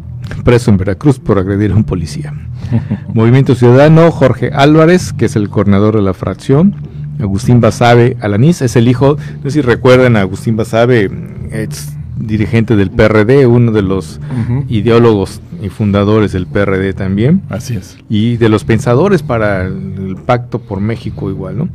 preso 0.44 0.70
en 0.70 0.78
Veracruz 0.78 1.18
por 1.18 1.38
agredir 1.38 1.72
a 1.72 1.74
un 1.74 1.84
policía. 1.84 2.32
Movimiento 3.12 3.54
Ciudadano, 3.54 4.10
Jorge 4.10 4.50
Álvarez, 4.50 5.12
que 5.12 5.26
es 5.26 5.36
el 5.36 5.50
coordinador 5.50 5.96
de 5.96 6.00
la 6.00 6.14
fracción, 6.14 6.74
Agustín 7.20 7.60
Basabe 7.60 8.16
Alanís, 8.22 8.62
es 8.62 8.76
el 8.76 8.88
hijo, 8.88 9.18
no 9.36 9.42
sé 9.42 9.50
si 9.50 9.60
recuerdan 9.60 10.16
a 10.16 10.20
Agustín 10.20 10.56
Basabe, 10.56 11.10
ex 11.52 11.92
dirigente 12.16 12.76
del 12.76 12.90
PRD, 12.90 13.46
uno 13.46 13.72
de 13.72 13.82
los 13.82 14.20
ideólogos 14.68 15.40
y 15.62 15.68
fundadores 15.68 16.32
del 16.32 16.46
PRD 16.46 16.92
también. 16.92 17.42
Así 17.48 17.76
es. 17.76 17.98
Y 18.08 18.36
de 18.36 18.48
los 18.48 18.64
pensadores 18.64 19.22
para 19.22 19.66
el, 19.66 20.16
pacto 20.26 20.58
por 20.58 20.80
México 20.80 21.30
igual, 21.30 21.58
¿no? 21.58 21.68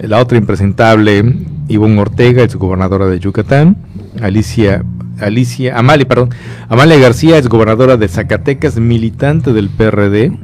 La 0.00 0.20
otra 0.20 0.38
impresentable, 0.38 1.36
Ivonne 1.68 2.00
Ortega, 2.00 2.42
ex 2.42 2.56
gobernadora 2.56 3.06
de 3.06 3.20
Yucatán, 3.20 3.76
Alicia 4.20 4.84
Alicia, 5.20 5.78
Amalia, 5.78 6.06
perdón, 6.06 6.30
Amalia 6.68 6.98
García, 6.98 7.38
ex 7.38 7.48
gobernadora 7.48 7.96
de 7.96 8.08
Zacatecas, 8.08 8.78
militante 8.78 9.52
del 9.52 9.68
PRD, 9.68 10.36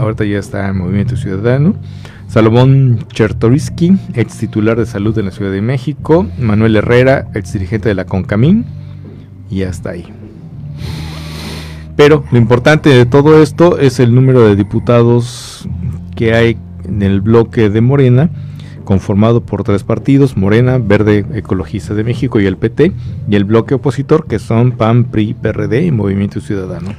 ahorita 0.00 0.24
ya 0.24 0.38
está 0.38 0.68
en 0.68 0.78
Movimiento 0.78 1.16
Ciudadano. 1.16 1.76
Salomón 2.28 3.06
Chertorisky, 3.10 3.96
ex 4.14 4.36
titular 4.36 4.76
de 4.76 4.84
salud 4.84 5.18
en 5.18 5.24
la 5.24 5.30
Ciudad 5.30 5.50
de 5.50 5.62
México. 5.62 6.26
Manuel 6.38 6.76
Herrera, 6.76 7.28
ex 7.34 7.54
dirigente 7.54 7.88
de 7.88 7.94
la 7.94 8.04
CONCAMIN. 8.04 8.66
Y 9.50 9.62
hasta 9.62 9.90
ahí. 9.90 10.04
Pero 11.96 12.22
lo 12.30 12.38
importante 12.38 12.90
de 12.90 13.06
todo 13.06 13.42
esto 13.42 13.78
es 13.78 13.98
el 13.98 14.14
número 14.14 14.46
de 14.46 14.56
diputados 14.56 15.66
que 16.14 16.34
hay 16.34 16.58
en 16.84 17.02
el 17.02 17.22
bloque 17.22 17.70
de 17.70 17.80
Morena, 17.80 18.30
conformado 18.84 19.42
por 19.42 19.64
tres 19.64 19.82
partidos, 19.82 20.36
Morena, 20.36 20.78
Verde 20.78 21.24
Ecologista 21.32 21.94
de 21.94 22.04
México 22.04 22.40
y 22.40 22.46
el 22.46 22.56
PT, 22.56 22.92
y 23.28 23.36
el 23.36 23.44
bloque 23.44 23.74
opositor 23.74 24.26
que 24.26 24.38
son 24.38 24.72
PAN, 24.72 25.04
PRI, 25.04 25.34
PRD 25.34 25.86
y 25.86 25.90
Movimiento 25.90 26.40
Ciudadano. 26.40 26.90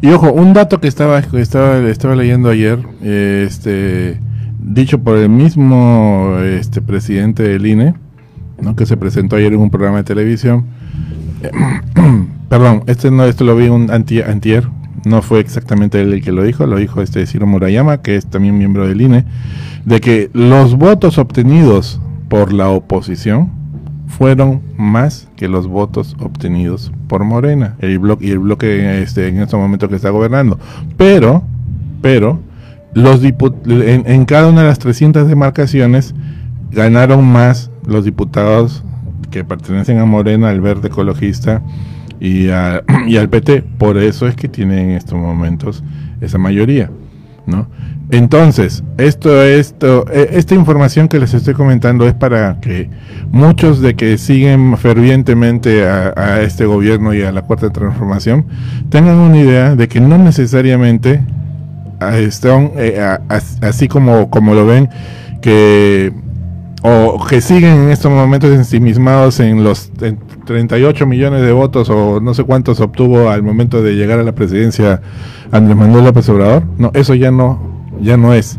Y 0.00 0.10
ojo, 0.10 0.32
un 0.32 0.52
dato 0.52 0.80
que 0.80 0.86
estaba, 0.86 1.18
estaba, 1.18 1.78
estaba 1.78 2.14
leyendo 2.14 2.48
ayer, 2.50 2.78
este, 3.02 4.20
dicho 4.60 5.00
por 5.00 5.16
el 5.18 5.28
mismo 5.28 6.36
este, 6.40 6.80
presidente 6.80 7.42
del 7.42 7.66
INE, 7.66 7.94
¿no? 8.60 8.76
que 8.76 8.86
se 8.86 8.96
presentó 8.96 9.36
ayer 9.36 9.52
en 9.52 9.58
un 9.58 9.70
programa 9.70 9.98
de 9.98 10.04
televisión. 10.04 10.66
perdón, 12.48 12.84
este 12.86 13.10
no, 13.10 13.24
esto 13.24 13.44
lo 13.44 13.56
vi 13.56 13.68
un 13.68 13.90
antier, 13.90 14.68
no 15.04 15.20
fue 15.20 15.40
exactamente 15.40 16.00
él 16.00 16.12
el 16.12 16.22
que 16.22 16.30
lo 16.32 16.44
dijo, 16.44 16.66
lo 16.66 16.76
dijo 16.76 17.02
este 17.02 17.26
Ciro 17.26 17.46
Murayama, 17.46 18.00
que 18.00 18.14
es 18.14 18.26
también 18.26 18.56
miembro 18.56 18.86
del 18.86 19.00
INE, 19.00 19.24
de 19.84 20.00
que 20.00 20.30
los 20.32 20.76
votos 20.76 21.18
obtenidos 21.18 22.00
por 22.28 22.52
la 22.52 22.68
oposición 22.68 23.57
fueron 24.08 24.62
más 24.76 25.28
que 25.36 25.48
los 25.48 25.68
votos 25.68 26.16
obtenidos 26.20 26.92
por 27.06 27.24
Morena 27.24 27.76
el 27.78 27.98
bloque 27.98 28.26
y 28.26 28.30
el 28.30 28.38
bloque 28.40 29.02
este, 29.02 29.28
en 29.28 29.40
este 29.40 29.56
momento 29.56 29.88
que 29.88 29.96
está 29.96 30.10
gobernando. 30.10 30.58
Pero, 30.96 31.44
pero, 32.02 32.40
los 32.94 33.22
en, 33.22 34.04
en, 34.06 34.24
cada 34.24 34.48
una 34.48 34.62
de 34.62 34.68
las 34.68 34.78
300 34.78 35.28
demarcaciones 35.28 36.14
ganaron 36.72 37.24
más 37.24 37.70
los 37.86 38.04
diputados 38.04 38.82
que 39.30 39.44
pertenecen 39.44 39.98
a 39.98 40.06
Morena, 40.06 40.48
al 40.48 40.60
Verde 40.60 40.88
Ecologista 40.88 41.62
y, 42.18 42.46
y 43.06 43.16
al 43.16 43.28
PT. 43.28 43.62
Por 43.78 43.98
eso 43.98 44.26
es 44.26 44.34
que 44.34 44.48
tienen 44.48 44.78
en 44.78 44.90
estos 44.92 45.18
momentos 45.18 45.84
esa 46.20 46.38
mayoría. 46.38 46.90
¿no? 47.46 47.66
Entonces, 48.10 48.82
esto, 48.96 49.42
esto, 49.42 50.06
e, 50.10 50.30
esta 50.32 50.54
información 50.54 51.08
que 51.08 51.18
les 51.18 51.34
estoy 51.34 51.54
comentando 51.54 52.06
es 52.06 52.14
para 52.14 52.58
que 52.60 52.88
muchos 53.30 53.80
de 53.80 53.96
que 53.96 54.16
siguen 54.16 54.76
fervientemente 54.78 55.86
a, 55.86 56.40
este 56.42 56.64
gobierno 56.64 57.12
y 57.12 57.22
a 57.22 57.32
la 57.32 57.42
cuarta 57.42 57.70
transformación 57.70 58.46
tengan 58.88 59.16
una 59.16 59.38
idea 59.38 59.74
de 59.74 59.88
que 59.88 60.00
no 60.00 60.16
necesariamente 60.16 61.20
están 62.00 62.72
eh, 62.76 63.18
así 63.60 63.88
como, 63.88 64.30
como 64.30 64.54
lo 64.54 64.66
ven 64.66 64.88
que 65.42 66.12
o 66.82 67.26
que 67.26 67.40
siguen 67.40 67.74
en 67.82 67.90
estos 67.90 68.10
momentos 68.10 68.50
ensimismados 68.50 69.40
en 69.40 69.64
los 69.64 69.90
38 70.46 71.06
millones 71.06 71.42
de 71.42 71.52
votos 71.52 71.90
o 71.90 72.20
no 72.20 72.34
sé 72.34 72.44
cuántos 72.44 72.80
obtuvo 72.80 73.28
al 73.28 73.42
momento 73.42 73.82
de 73.82 73.94
llegar 73.94 74.20
a 74.20 74.22
la 74.22 74.32
presidencia 74.32 75.00
Andrés 75.50 75.76
Manuel 75.76 76.04
López 76.04 76.28
Obrador. 76.28 76.62
No, 76.78 76.90
eso 76.94 77.14
ya 77.14 77.30
no, 77.30 77.67
ya 78.00 78.16
no 78.16 78.34
es. 78.34 78.58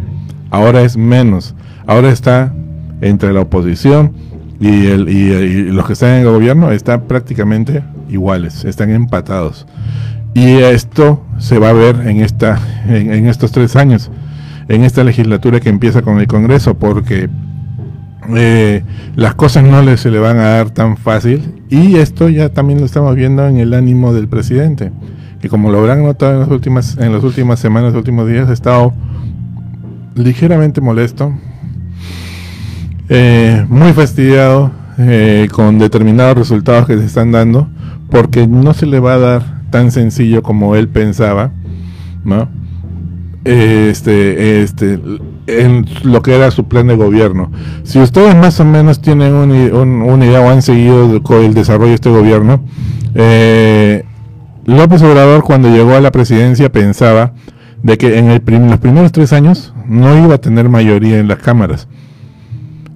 Ahora 0.49 0.81
es 0.81 0.97
menos. 0.97 1.55
Ahora 1.85 2.09
está 2.09 2.53
entre 3.01 3.33
la 3.33 3.41
oposición 3.41 4.13
y, 4.59 4.87
el, 4.87 5.09
y, 5.09 5.71
los 5.71 5.85
que 5.85 5.93
están 5.93 6.09
en 6.09 6.21
el 6.21 6.31
gobierno 6.31 6.71
están 6.71 7.01
prácticamente 7.01 7.83
iguales, 8.09 8.65
están 8.65 8.89
empatados. 8.89 9.65
Y 10.33 10.57
esto 10.57 11.23
se 11.37 11.59
va 11.59 11.69
a 11.69 11.73
ver 11.73 12.07
en, 12.07 12.21
esta, 12.21 12.59
en 12.87 13.27
estos 13.27 13.51
tres 13.51 13.75
años, 13.75 14.11
en 14.67 14.83
esta 14.83 15.03
legislatura 15.03 15.59
que 15.59 15.69
empieza 15.69 16.01
con 16.01 16.19
el 16.19 16.27
Congreso, 16.27 16.75
porque 16.75 17.29
eh, 18.35 18.83
las 19.15 19.33
cosas 19.35 19.63
no 19.63 19.97
se 19.97 20.11
le 20.11 20.19
van 20.19 20.37
a 20.37 20.49
dar 20.49 20.69
tan 20.69 20.97
fácil 20.97 21.63
y 21.69 21.95
esto 21.95 22.29
ya 22.29 22.49
también 22.49 22.79
lo 22.79 22.85
estamos 22.85 23.15
viendo 23.15 23.47
en 23.47 23.57
el 23.57 23.73
ánimo 23.73 24.13
del 24.13 24.27
presidente 24.27 24.91
que 25.41 25.49
como 25.49 25.71
lo 25.71 25.79
habrán 25.79 26.03
notado 26.03 26.33
en 26.33 26.39
las 26.41 26.49
últimas 26.49 26.97
en 26.97 27.11
las 27.11 27.23
últimas 27.23 27.59
semanas, 27.59 27.93
los 27.93 27.99
últimos 27.99 28.27
días 28.27 28.49
ha 28.49 28.53
estado 28.53 28.93
ligeramente 30.23 30.81
molesto, 30.81 31.33
eh, 33.09 33.65
muy 33.69 33.93
fastidiado 33.93 34.71
eh, 34.97 35.47
con 35.51 35.79
determinados 35.79 36.37
resultados 36.37 36.85
que 36.85 36.97
se 36.97 37.05
están 37.05 37.31
dando, 37.31 37.67
porque 38.11 38.47
no 38.47 38.73
se 38.73 38.85
le 38.85 38.99
va 38.99 39.13
a 39.15 39.19
dar 39.19 39.61
tan 39.71 39.91
sencillo 39.91 40.43
como 40.43 40.75
él 40.75 40.87
pensaba, 40.89 41.51
¿no? 42.23 42.49
Este, 43.45 44.61
este, 44.61 44.99
en 45.47 45.85
lo 46.03 46.21
que 46.21 46.35
era 46.35 46.51
su 46.51 46.65
plan 46.65 46.87
de 46.87 46.95
gobierno. 46.95 47.51
Si 47.83 47.99
ustedes 47.99 48.35
más 48.35 48.59
o 48.59 48.65
menos 48.65 49.01
tienen 49.01 49.33
un, 49.33 49.51
un- 49.51 50.01
una 50.01 50.25
idea 50.25 50.41
o 50.41 50.49
han 50.49 50.61
seguido 50.61 51.21
con 51.23 51.43
el 51.43 51.53
desarrollo 51.53 51.89
de 51.89 51.95
este 51.95 52.09
gobierno, 52.09 52.61
eh, 53.15 54.03
López 54.65 55.01
Obrador 55.01 55.43
cuando 55.43 55.69
llegó 55.69 55.93
a 55.95 56.01
la 56.01 56.11
presidencia 56.11 56.71
pensaba 56.71 57.33
de 57.83 57.97
que 57.97 58.17
en 58.17 58.29
el 58.29 58.41
prim- 58.41 58.69
los 58.69 58.79
primeros 58.79 59.11
tres 59.11 59.33
años 59.33 59.73
no 59.87 60.17
iba 60.23 60.35
a 60.35 60.37
tener 60.39 60.67
mayoría 60.69 61.19
en 61.19 61.27
las 61.27 61.37
cámaras 61.39 61.87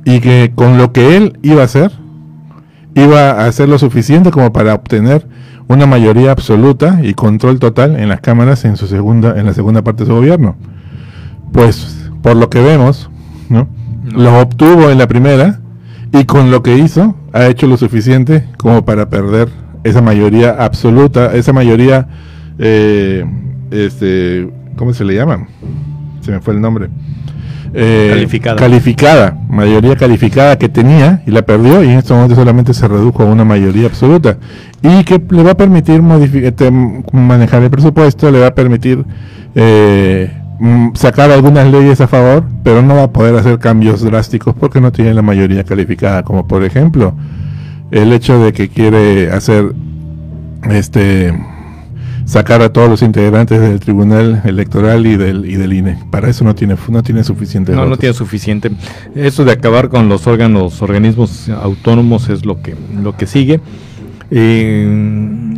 y 0.06 0.20
que 0.20 0.52
con 0.54 0.78
lo 0.78 0.92
que 0.92 1.16
él 1.16 1.40
iba 1.42 1.62
a 1.62 1.66
hacer 1.66 1.92
iba 2.96 3.32
a 3.32 3.46
hacer 3.46 3.70
lo 3.70 3.80
suficiente 3.80 4.30
como 4.32 4.52
para 4.52 4.74
obtener 4.74 5.26
una 5.68 5.86
mayoría 5.86 6.32
absoluta 6.32 7.00
y 7.02 7.14
control 7.14 7.60
total 7.60 7.96
en 7.96 8.10
las 8.10 8.20
cámaras 8.20 8.66
en 8.66 8.76
su 8.76 8.88
segunda 8.88 9.40
en 9.40 9.46
la 9.46 9.54
segunda 9.54 9.82
parte 9.84 10.04
de 10.04 10.10
su 10.10 10.16
gobierno. 10.16 10.56
Pues 11.54 12.10
por 12.22 12.36
lo 12.36 12.50
que 12.50 12.62
vemos, 12.62 13.10
¿no? 13.50 13.68
Lo 14.12 14.40
obtuvo 14.40 14.90
en 14.90 14.98
la 14.98 15.08
primera 15.08 15.60
y 16.12 16.26
con 16.26 16.52
lo 16.52 16.62
que 16.62 16.78
hizo 16.78 17.16
ha 17.32 17.48
hecho 17.48 17.68
lo 17.68 17.78
suficiente 17.78 18.46
como 18.58 18.84
para 18.86 19.10
perder 19.10 19.48
esa 19.84 20.02
mayoría 20.02 20.52
absoluta, 20.52 21.34
esa 21.34 21.54
mayoría 21.54 22.08
eh, 22.60 23.26
este, 23.72 24.50
¿cómo 24.76 24.94
se 24.94 25.04
le 25.04 25.16
llama? 25.16 25.48
Se 26.22 26.32
me 26.32 26.40
fue 26.40 26.54
el 26.54 26.62
nombre. 26.62 26.90
Eh, 27.76 28.10
Calificada. 28.12 28.56
calificada, 28.56 29.38
mayoría 29.50 29.96
calificada 29.96 30.60
que 30.60 30.70
tenía 30.70 31.24
y 31.26 31.32
la 31.32 31.42
perdió 31.42 31.84
y 31.84 31.88
en 31.88 31.98
este 31.98 32.14
momento 32.14 32.36
solamente 32.36 32.72
se 32.72 32.88
redujo 32.88 33.24
a 33.24 33.26
una 33.26 33.46
mayoría 33.46 33.88
absoluta 33.88 34.38
y 34.84 35.04
que 35.06 35.20
le 35.32 35.42
va 35.42 35.52
a 35.52 35.58
permitir 35.58 36.00
este, 36.44 36.70
manejar 36.70 37.64
el 37.64 37.72
presupuesto, 37.72 38.30
le 38.30 38.42
va 38.42 38.48
a 38.48 38.54
permitir 38.54 39.04
eh, 39.56 40.32
mm, 40.60 40.90
sacar 40.94 41.32
algunas 41.32 41.72
leyes 41.72 42.00
a 42.00 42.08
favor, 42.08 42.44
pero 42.64 42.84
no 42.84 42.96
va 42.96 43.04
a 43.04 43.12
poder 43.12 43.36
hacer 43.38 43.58
cambios 43.58 44.04
drásticos 44.04 44.54
porque 44.54 44.80
no 44.80 44.92
tiene 44.92 45.16
la 45.16 45.24
mayoría 45.24 45.64
calificada, 45.64 46.22
como 46.22 46.48
por 46.48 46.64
ejemplo 46.64 47.16
el 47.90 48.14
hecho 48.14 48.38
de 48.38 48.54
que 48.54 48.70
quiere 48.70 49.32
hacer 49.32 49.74
este 50.70 51.34
sacar 52.26 52.62
a 52.62 52.72
todos 52.72 52.90
los 52.90 53.02
integrantes 53.02 53.60
del 53.60 53.80
Tribunal 53.80 54.42
Electoral 54.46 55.06
y 55.06 55.18
del 55.18 55.46
y 55.46 55.56
del 55.56 55.74
INE. 55.74 55.98
Para 56.10 56.30
eso 56.30 56.44
no 56.44 56.56
tiene 56.56 56.76
no 56.90 57.04
tiene 57.04 57.24
suficiente 57.24 57.74
No, 57.74 57.86
no 57.86 57.98
tiene 57.98 58.14
suficiente. 58.14 58.72
Eso 59.16 59.44
de 59.46 59.52
acabar 59.52 59.90
con 59.90 60.08
los 60.10 60.26
órganos, 60.28 60.82
organismos 60.82 61.50
autónomos 61.50 62.30
es 62.30 62.46
lo 62.46 62.62
que 62.62 62.76
lo 63.02 63.16
que 63.18 63.26
sigue. 63.28 63.60
Eh, 64.32 65.54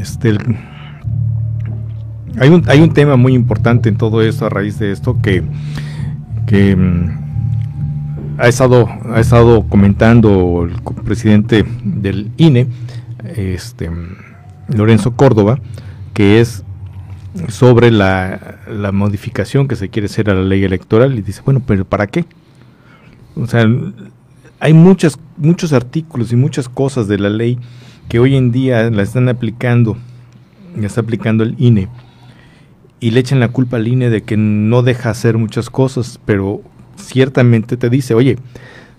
este, 0.00 0.30
el- 0.30 0.56
hay 2.40 2.50
un 2.50 2.62
hay 2.68 2.80
un 2.80 2.92
tema 2.92 3.16
muy 3.16 3.34
importante 3.34 3.88
en 3.88 3.96
todo 3.96 4.22
esto 4.22 4.46
a 4.46 4.48
raíz 4.48 4.78
de 4.78 4.92
esto 4.92 5.20
que 5.22 5.42
que 6.46 6.76
mm, 6.76 8.38
ha 8.38 8.48
estado 8.48 8.88
ha 9.12 9.18
estado 9.20 9.64
comentando 9.68 10.64
el 10.68 10.80
presidente 11.04 11.64
del 11.84 12.30
INE, 12.36 12.68
este 13.36 13.90
Lorenzo 14.68 15.12
Córdoba, 15.16 15.58
que 16.18 16.40
es 16.40 16.64
sobre 17.46 17.92
la, 17.92 18.58
la 18.68 18.90
modificación 18.90 19.68
que 19.68 19.76
se 19.76 19.88
quiere 19.88 20.06
hacer 20.06 20.28
a 20.30 20.34
la 20.34 20.42
ley 20.42 20.64
electoral 20.64 21.16
y 21.16 21.22
dice, 21.22 21.42
bueno, 21.44 21.62
pero 21.64 21.84
¿para 21.84 22.08
qué? 22.08 22.24
O 23.36 23.46
sea, 23.46 23.64
hay 24.58 24.72
muchas, 24.72 25.16
muchos 25.36 25.72
artículos 25.72 26.32
y 26.32 26.36
muchas 26.36 26.68
cosas 26.68 27.06
de 27.06 27.20
la 27.20 27.28
ley 27.28 27.56
que 28.08 28.18
hoy 28.18 28.34
en 28.34 28.50
día 28.50 28.90
la 28.90 29.04
están 29.04 29.28
aplicando, 29.28 29.96
ya 30.76 30.88
está 30.88 31.02
aplicando 31.02 31.44
el 31.44 31.54
INE, 31.56 31.88
y 32.98 33.12
le 33.12 33.20
echan 33.20 33.38
la 33.38 33.52
culpa 33.52 33.76
al 33.76 33.86
INE 33.86 34.10
de 34.10 34.22
que 34.24 34.36
no 34.36 34.82
deja 34.82 35.10
hacer 35.10 35.38
muchas 35.38 35.70
cosas, 35.70 36.18
pero 36.24 36.62
ciertamente 36.96 37.76
te 37.76 37.90
dice, 37.90 38.14
oye, 38.14 38.38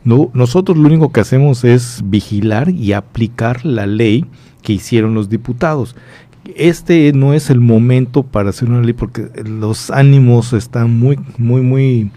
no, 0.05 0.31
nosotros 0.33 0.77
lo 0.77 0.87
único 0.87 1.11
que 1.11 1.19
hacemos 1.19 1.65
es 1.65 2.01
vigilar 2.01 2.69
y 2.69 2.93
aplicar 2.93 3.65
la 3.65 3.87
ley 3.87 4.25
que 4.61 4.71
hicieron 4.71 5.13
los 5.13 5.27
diputados. 5.27 5.97
Este 6.55 7.11
no 7.13 7.33
es 7.33 7.49
el 7.49 7.59
momento 7.59 8.23
para 8.23 8.49
hacer 8.49 8.69
una 8.69 8.81
ley 8.81 8.93
porque 8.93 9.27
los 9.45 9.89
ánimos 9.91 10.53
están 10.53 10.97
muy, 10.97 11.19
muy, 11.37 11.61
muy, 11.61 12.11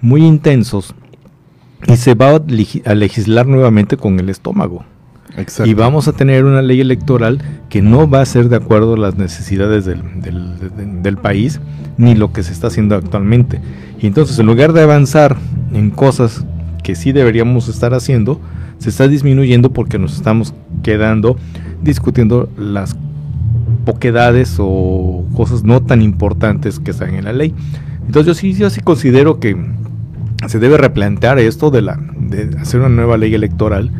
muy 0.00 0.24
intensos 0.24 0.94
y 1.86 1.96
se 1.96 2.14
va 2.14 2.30
a, 2.30 2.40
legi- 2.40 2.82
a 2.86 2.94
legislar 2.94 3.46
nuevamente 3.46 3.96
con 3.96 4.18
el 4.20 4.28
estómago. 4.30 4.84
Exacto. 5.36 5.70
Y 5.70 5.74
vamos 5.74 6.08
a 6.08 6.12
tener 6.12 6.44
una 6.44 6.62
ley 6.62 6.80
electoral 6.80 7.40
que 7.68 7.80
no 7.82 8.08
va 8.10 8.22
a 8.22 8.26
ser 8.26 8.48
de 8.48 8.56
acuerdo 8.56 8.94
a 8.94 8.98
las 8.98 9.16
necesidades 9.16 9.84
del, 9.84 10.02
del- 10.20 10.58
de- 10.58 10.86
del 11.02 11.16
país 11.16 11.60
ni 11.96 12.14
lo 12.14 12.32
que 12.32 12.42
se 12.42 12.52
está 12.52 12.68
haciendo 12.68 12.96
actualmente. 12.96 13.60
Y 14.00 14.06
entonces 14.06 14.38
en 14.38 14.46
lugar 14.46 14.72
de 14.72 14.82
avanzar 14.82 15.36
en 15.72 15.90
cosas 15.90 16.44
que 16.82 16.94
sí 16.94 17.12
deberíamos 17.12 17.68
estar 17.68 17.92
haciendo, 17.94 18.40
se 18.78 18.88
está 18.88 19.06
disminuyendo 19.08 19.72
porque 19.72 19.98
nos 19.98 20.14
estamos 20.14 20.54
quedando 20.82 21.36
discutiendo 21.82 22.48
las 22.56 22.96
poquedades 23.92 24.56
o 24.58 25.24
cosas 25.34 25.64
no 25.64 25.80
tan 25.82 26.02
importantes 26.02 26.78
que 26.78 26.90
están 26.90 27.14
en 27.14 27.24
la 27.24 27.32
ley. 27.32 27.54
Entonces 28.06 28.26
yo 28.26 28.34
sí, 28.34 28.52
yo 28.52 28.68
sí 28.68 28.80
considero 28.82 29.40
que 29.40 29.56
se 30.46 30.58
debe 30.58 30.76
replantear 30.76 31.38
esto 31.38 31.70
de 31.70 31.80
la 31.82 31.98
de 32.20 32.50
hacer 32.60 32.80
una 32.80 32.90
nueva 32.90 33.16
ley 33.16 33.34
electoral 33.34 33.90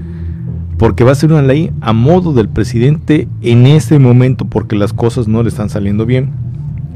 porque 0.76 1.04
va 1.04 1.12
a 1.12 1.14
ser 1.14 1.32
una 1.32 1.40
ley 1.42 1.70
a 1.80 1.92
modo 1.94 2.34
del 2.34 2.48
presidente 2.50 3.26
en 3.42 3.66
este 3.66 3.98
momento 3.98 4.44
porque 4.44 4.76
las 4.76 4.92
cosas 4.92 5.26
no 5.26 5.42
le 5.42 5.48
están 5.48 5.70
saliendo 5.70 6.04
bien. 6.04 6.30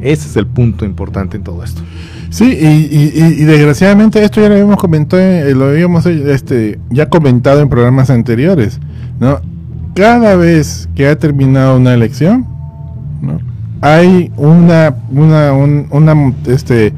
Ese 0.02 0.28
es 0.28 0.37
el 0.37 0.46
punto 0.46 0.85
importante 0.85 1.37
en 1.38 1.44
todo 1.44 1.64
esto. 1.64 1.81
Sí, 2.28 2.44
y, 2.61 2.66
y- 2.66 3.12
y- 3.42 3.44
desgraciadamente 3.44 4.22
esto 4.22 4.40
ya 4.40 4.48
lo 4.48 4.55
habíamos 4.55 4.76
comentado, 4.76 5.22
eh, 5.22 5.55
lo 5.55 5.66
habíamos 5.66 6.05
eh, 6.07 6.33
este, 6.33 6.78
ya 6.90 7.09
comentado 7.09 7.61
en 7.61 7.68
programas 7.68 8.11
anteriores, 8.11 8.78
¿no? 9.20 9.40
Cada 9.94 10.37
vez 10.37 10.88
que 10.94 11.07
ha 11.09 11.16
terminado 11.18 11.76
una 11.76 11.92
elección, 11.92 12.46
¿no? 13.23 13.39
hay 13.81 14.31
una, 14.37 14.95
una, 15.11 15.53
un- 15.53 15.87
una 15.91 16.33
este, 16.47 16.93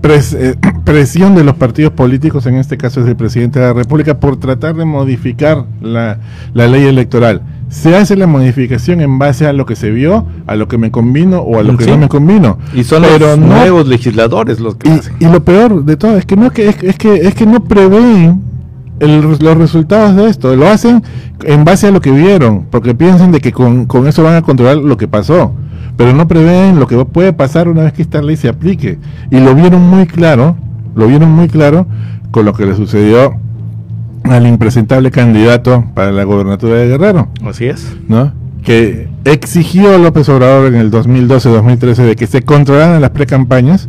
pres- 0.00 0.34
eh, 0.38 0.54
presión 0.84 1.34
de 1.34 1.44
los 1.44 1.54
partidos 1.56 1.92
políticos, 1.92 2.46
en 2.46 2.54
este 2.56 2.78
caso 2.78 3.00
es 3.02 3.06
el 3.08 3.16
presidente 3.16 3.58
de 3.60 3.66
la 3.66 3.72
República, 3.74 4.18
por 4.18 4.38
tratar 4.38 4.74
de 4.76 4.84
modificar 4.86 5.64
la, 5.82 6.18
la 6.54 6.66
ley 6.66 6.84
electoral. 6.86 7.42
Se 7.68 7.94
hace 7.94 8.16
la 8.16 8.26
modificación 8.26 9.02
en 9.02 9.18
base 9.18 9.46
a 9.46 9.52
lo 9.52 9.66
que 9.66 9.76
se 9.76 9.90
vio, 9.90 10.24
a 10.46 10.56
lo 10.56 10.68
que 10.68 10.78
me 10.78 10.90
convino 10.90 11.40
o 11.40 11.58
a 11.58 11.62
lo 11.62 11.76
que 11.76 11.84
Sí. 11.84 11.90
no 11.90 11.98
me 11.98 12.08
convino. 12.08 12.56
Y 12.74 12.84
son 12.84 13.02
Pero 13.02 13.18
los 13.26 13.38
no- 13.38 13.46
nuevos 13.48 13.86
legisladores 13.86 14.58
los 14.60 14.76
que 14.76 14.88
y, 14.88 14.92
hacen. 14.92 15.12
y 15.20 15.26
lo 15.26 15.44
peor 15.44 15.84
de 15.84 15.96
todo 15.98 16.16
es 16.16 16.24
que 16.24 16.36
no 16.36 16.46
es 16.46 16.52
que 16.52 16.68
es, 16.70 16.82
es 16.82 16.96
que 16.96 17.14
es 17.16 17.34
que 17.34 17.44
no 17.44 17.62
prevén 17.64 18.40
el- 19.00 19.20
los 19.22 19.56
resultados 19.56 20.14
de 20.16 20.28
esto, 20.28 20.54
lo 20.56 20.68
hacen 20.68 21.02
en 21.44 21.64
base 21.64 21.86
a 21.88 21.90
lo 21.90 22.00
que 22.00 22.10
vieron, 22.10 22.66
porque 22.70 22.94
piensan 22.94 23.32
de 23.32 23.40
que 23.40 23.52
con, 23.52 23.86
con 23.86 24.06
eso 24.06 24.22
van 24.22 24.34
a 24.36 24.42
controlar 24.42 24.76
lo 24.78 24.96
que 24.96 25.08
pasó, 25.08 25.52
pero 25.96 26.12
no 26.12 26.26
prevén 26.28 26.78
lo 26.78 26.86
que 26.86 26.96
puede 27.04 27.32
pasar 27.32 27.68
una 27.68 27.82
vez 27.82 27.92
que 27.92 28.02
esta 28.02 28.22
ley 28.22 28.36
se 28.36 28.48
aplique. 28.48 28.98
Y 29.30 29.40
lo 29.40 29.54
vieron 29.54 29.82
muy 29.88 30.06
claro, 30.06 30.56
lo 30.94 31.06
vieron 31.06 31.30
muy 31.30 31.48
claro 31.48 31.86
con 32.30 32.44
lo 32.44 32.52
que 32.52 32.66
le 32.66 32.74
sucedió 32.76 33.34
al 34.24 34.46
impresentable 34.46 35.10
candidato 35.10 35.84
para 35.94 36.12
la 36.12 36.24
gobernatura 36.24 36.74
de 36.74 36.88
Guerrero. 36.88 37.28
Así 37.44 37.66
es. 37.66 37.96
¿no? 38.08 38.32
que 38.64 39.08
exigió 39.24 39.94
a 39.94 39.98
López 39.98 40.28
Obrador 40.28 40.66
en 40.66 40.74
el 40.74 40.90
2012-2013 40.90 41.94
de 42.04 42.16
que 42.16 42.26
se 42.26 42.42
controlaran 42.42 43.00
las 43.00 43.10
precampañas 43.10 43.88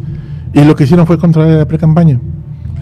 y 0.54 0.64
lo 0.64 0.76
que 0.76 0.86
hicieron 0.86 1.06
fue 1.06 1.18
controlar 1.18 1.58
la 1.58 1.66
precampaña. 1.68 2.20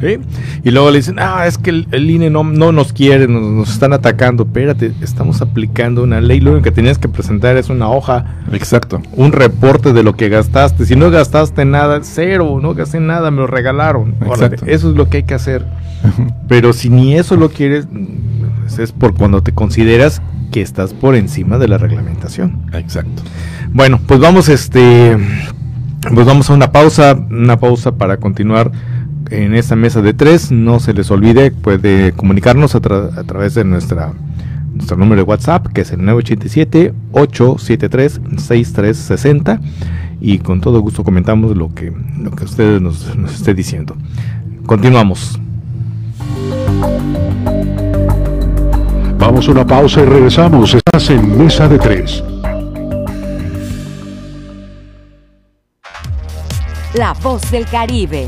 ¿Sí? 0.01 0.17
Y 0.63 0.71
luego 0.71 0.91
le 0.91 0.97
dicen, 0.97 1.17
ah, 1.19 1.45
es 1.47 1.57
que 1.57 1.69
el, 1.69 1.87
el 1.91 2.09
INE 2.09 2.29
no, 2.29 2.43
no 2.43 2.71
nos 2.71 2.93
quiere, 2.93 3.27
nos, 3.27 3.43
nos 3.43 3.69
están 3.69 3.93
atacando. 3.93 4.43
Espérate, 4.43 4.93
estamos 5.01 5.41
aplicando 5.41 6.03
una 6.03 6.21
ley. 6.21 6.39
Lo 6.39 6.51
único 6.51 6.63
que 6.63 6.71
tenías 6.71 6.97
que 6.97 7.07
presentar 7.07 7.57
es 7.57 7.69
una 7.69 7.89
hoja, 7.89 8.25
Exacto. 8.51 9.01
un 9.13 9.31
reporte 9.31 9.93
de 9.93 10.03
lo 10.03 10.15
que 10.15 10.29
gastaste. 10.29 10.85
Si 10.85 10.95
no 10.95 11.09
gastaste 11.11 11.65
nada, 11.65 11.99
cero, 12.03 12.59
no 12.61 12.73
gasté 12.73 12.99
nada, 12.99 13.31
me 13.31 13.37
lo 13.37 13.47
regalaron. 13.47 14.15
Órale, 14.21 14.55
Exacto. 14.55 14.65
eso 14.67 14.89
es 14.89 14.95
lo 14.95 15.09
que 15.09 15.17
hay 15.17 15.23
que 15.23 15.33
hacer. 15.33 15.65
Pero 16.47 16.73
si 16.73 16.89
ni 16.89 17.15
eso 17.15 17.35
lo 17.35 17.49
quieres, 17.49 17.87
mm, 17.91 18.79
es 18.79 18.91
por 18.91 19.15
cuando 19.15 19.41
te 19.41 19.51
consideras 19.53 20.21
que 20.51 20.61
estás 20.61 20.93
por 20.93 21.15
encima 21.15 21.57
de 21.57 21.67
la 21.67 21.77
reglamentación. 21.77 22.61
Exacto. 22.73 23.23
Bueno, 23.73 23.99
pues 24.05 24.19
vamos 24.19 24.49
este 24.49 25.17
pues 26.13 26.25
vamos 26.25 26.49
a 26.49 26.53
una 26.53 26.71
pausa, 26.71 27.17
una 27.29 27.59
pausa 27.59 27.97
para 27.97 28.17
continuar 28.17 28.71
en 29.31 29.53
esta 29.55 29.75
mesa 29.75 30.01
de 30.01 30.13
tres. 30.13 30.51
No 30.51 30.79
se 30.79 30.93
les 30.93 31.09
olvide, 31.11 31.51
puede 31.51 32.11
comunicarnos 32.13 32.75
a, 32.75 32.81
tra- 32.81 33.17
a 33.17 33.23
través 33.23 33.53
de 33.55 33.63
nuestra 33.63 34.13
nuestro 34.73 34.95
número 34.95 35.23
de 35.23 35.27
WhatsApp, 35.27 35.67
que 35.67 35.81
es 35.81 35.91
el 35.91 36.05
987 36.05 36.93
873 37.11 38.21
6360 38.37 39.59
y 40.21 40.37
con 40.39 40.61
todo 40.61 40.81
gusto 40.81 41.03
comentamos 41.03 41.57
lo 41.57 41.73
que, 41.73 41.91
lo 42.19 42.29
que 42.31 42.43
ustedes 42.45 42.79
nos, 42.79 43.15
nos 43.15 43.33
esté 43.33 43.55
diciendo. 43.55 43.95
Continuamos. 44.67 45.39
Vamos 49.17 49.47
a 49.47 49.51
una 49.51 49.65
pausa 49.65 50.01
y 50.01 50.05
regresamos. 50.05 50.75
Estás 50.75 51.09
en 51.09 51.37
Mesa 51.43 51.67
de 51.67 51.79
Tres. 51.79 52.23
La 56.93 57.13
voz 57.13 57.49
del 57.51 57.65
Caribe. 57.65 58.27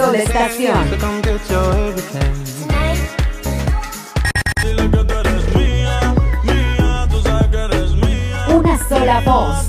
Sola 0.00 0.18
estación. 0.18 0.78
Una 8.48 8.88
sola 8.88 9.20
voz. 9.20 9.68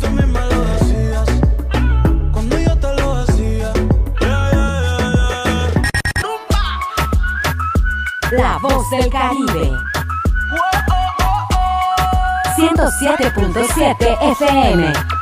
La 8.32 8.58
voz 8.62 8.90
del 8.92 9.10
Caribe. 9.10 9.70
107.7 12.56 14.18
FM. 14.32 15.21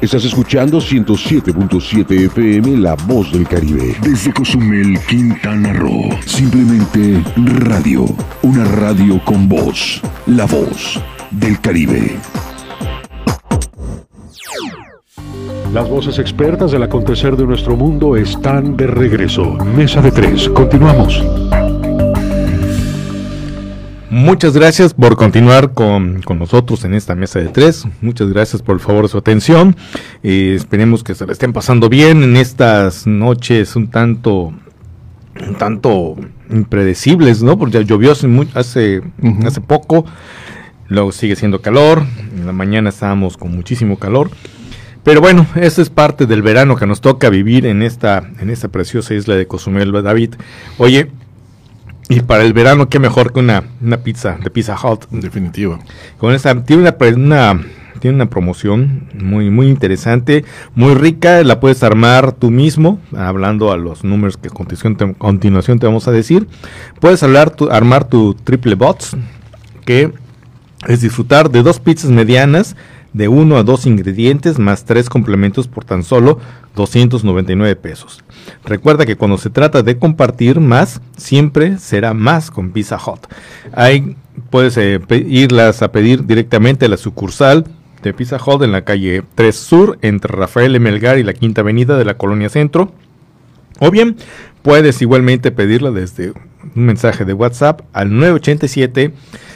Estás 0.00 0.24
escuchando 0.24 0.78
107.7 0.78 2.24
FM 2.24 2.78
La 2.78 2.94
Voz 2.94 3.30
del 3.32 3.46
Caribe. 3.46 3.94
Desde 4.00 4.32
Cozumel, 4.32 4.98
Quintana 5.06 5.74
Roo. 5.74 6.08
Simplemente 6.24 7.22
radio. 7.36 8.06
Una 8.40 8.64
radio 8.64 9.22
con 9.26 9.46
voz. 9.46 10.00
La 10.26 10.46
Voz 10.46 10.98
del 11.30 11.60
Caribe. 11.60 12.16
Las 15.74 15.86
voces 15.86 16.18
expertas 16.18 16.72
del 16.72 16.82
acontecer 16.82 17.36
de 17.36 17.44
nuestro 17.44 17.76
mundo 17.76 18.16
están 18.16 18.78
de 18.78 18.86
regreso. 18.86 19.52
Mesa 19.76 20.00
de 20.00 20.12
tres. 20.12 20.48
Continuamos. 20.48 21.22
Muchas 24.10 24.54
gracias 24.54 24.92
por 24.92 25.14
continuar 25.14 25.72
con, 25.72 26.20
con 26.22 26.40
nosotros 26.40 26.84
en 26.84 26.94
esta 26.94 27.14
mesa 27.14 27.38
de 27.38 27.46
tres. 27.46 27.86
Muchas 28.00 28.28
gracias 28.28 28.60
por 28.60 28.74
el 28.74 28.80
favor 28.80 29.04
de 29.04 29.08
su 29.08 29.18
atención. 29.18 29.76
Eh, 30.24 30.54
esperemos 30.56 31.04
que 31.04 31.14
se 31.14 31.26
la 31.26 31.32
estén 31.32 31.52
pasando 31.52 31.88
bien 31.88 32.24
en 32.24 32.36
estas 32.36 33.06
noches 33.06 33.76
un 33.76 33.88
tanto, 33.88 34.52
un 35.46 35.54
tanto 35.58 36.16
impredecibles, 36.50 37.44
¿no? 37.44 37.56
Porque 37.56 37.74
ya 37.74 37.80
llovió 37.82 38.10
hace, 38.10 38.28
hace, 38.54 39.02
hace 39.46 39.60
poco. 39.60 40.04
Luego 40.88 41.12
sigue 41.12 41.36
siendo 41.36 41.62
calor. 41.62 42.02
En 42.36 42.46
la 42.46 42.52
mañana 42.52 42.88
estábamos 42.88 43.36
con 43.36 43.54
muchísimo 43.54 43.96
calor. 43.96 44.32
Pero 45.04 45.20
bueno, 45.20 45.46
eso 45.54 45.80
es 45.80 45.88
parte 45.88 46.26
del 46.26 46.42
verano 46.42 46.74
que 46.74 46.86
nos 46.86 47.00
toca 47.00 47.30
vivir 47.30 47.64
en 47.64 47.80
esta, 47.82 48.28
en 48.40 48.50
esta 48.50 48.66
preciosa 48.66 49.14
isla 49.14 49.36
de 49.36 49.46
Cozumel, 49.46 49.92
David. 50.02 50.34
Oye, 50.78 51.12
y 52.10 52.20
para 52.22 52.42
el 52.42 52.52
verano, 52.52 52.88
qué 52.88 52.98
mejor 52.98 53.32
que 53.32 53.38
una, 53.38 53.62
una 53.80 53.98
pizza 53.98 54.36
de 54.42 54.50
Pizza 54.50 54.76
Hut. 54.76 55.04
Definitivo. 55.10 55.78
Con 56.18 56.34
esta, 56.34 56.60
tiene 56.64 56.82
una, 56.82 56.96
una, 57.14 57.60
tiene 58.00 58.16
una 58.16 58.28
promoción 58.28 59.08
muy, 59.14 59.48
muy 59.48 59.68
interesante, 59.68 60.44
muy 60.74 60.94
rica. 60.94 61.44
La 61.44 61.60
puedes 61.60 61.84
armar 61.84 62.32
tú 62.32 62.50
mismo, 62.50 62.98
hablando 63.16 63.70
a 63.70 63.76
los 63.76 64.02
números 64.02 64.36
que 64.36 64.48
a 64.48 64.50
continuación 64.50 64.96
te, 64.96 65.04
a 65.04 65.12
continuación 65.14 65.78
te 65.78 65.86
vamos 65.86 66.08
a 66.08 66.10
decir. 66.10 66.48
Puedes 66.98 67.22
hablar 67.22 67.50
tu, 67.50 67.70
armar 67.70 68.08
tu 68.08 68.34
triple 68.34 68.74
bots, 68.74 69.16
que 69.86 70.12
es 70.88 71.00
disfrutar 71.02 71.48
de 71.48 71.62
dos 71.62 71.78
pizzas 71.78 72.10
medianas 72.10 72.74
de 73.12 73.28
uno 73.28 73.56
a 73.56 73.62
dos 73.62 73.86
ingredientes 73.86 74.58
más 74.58 74.84
tres 74.84 75.08
complementos 75.08 75.68
por 75.68 75.84
tan 75.84 76.02
solo 76.02 76.38
299 76.76 77.76
pesos. 77.76 78.22
Recuerda 78.64 79.06
que 79.06 79.16
cuando 79.16 79.38
se 79.38 79.50
trata 79.50 79.82
de 79.82 79.98
compartir 79.98 80.60
más, 80.60 81.00
siempre 81.16 81.78
será 81.78 82.14
más 82.14 82.50
con 82.50 82.70
Pizza 82.70 82.96
Hut. 82.96 83.26
Ahí 83.72 84.16
puedes 84.50 84.76
eh, 84.76 85.00
irlas 85.26 85.82
a 85.82 85.92
pedir 85.92 86.26
directamente 86.26 86.86
a 86.86 86.88
la 86.88 86.96
sucursal 86.96 87.64
de 88.02 88.14
Pizza 88.14 88.38
Hut 88.44 88.62
en 88.62 88.72
la 88.72 88.84
calle 88.84 89.22
3 89.34 89.56
Sur, 89.56 89.98
entre 90.02 90.34
Rafael 90.34 90.74
Emelgar 90.74 91.18
y 91.18 91.24
la 91.24 91.34
Quinta 91.34 91.60
Avenida 91.60 91.98
de 91.98 92.04
la 92.04 92.16
Colonia 92.16 92.48
Centro. 92.48 92.92
O 93.80 93.90
bien, 93.90 94.16
puedes 94.62 95.02
igualmente 95.02 95.50
pedirla 95.50 95.90
desde 95.90 96.32
un 96.76 96.84
mensaje 96.86 97.24
de 97.24 97.32
WhatsApp 97.32 97.82
al 97.92 98.14
987 98.14 99.12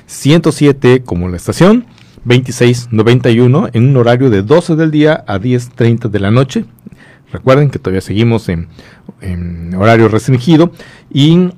107 0.07 1.02
como 1.02 1.28
la 1.28 1.36
estación 1.36 1.86
2691 2.24 3.68
en 3.72 3.88
un 3.88 3.96
horario 3.96 4.30
de 4.30 4.42
12 4.42 4.76
del 4.76 4.90
día 4.90 5.24
a 5.26 5.38
10.30 5.38 6.08
de 6.08 6.20
la 6.20 6.30
noche. 6.30 6.64
Recuerden 7.32 7.70
que 7.70 7.78
todavía 7.78 8.00
seguimos 8.00 8.48
en, 8.48 8.68
horario 9.76 10.08
restringido 10.08 10.70
y 11.10 11.50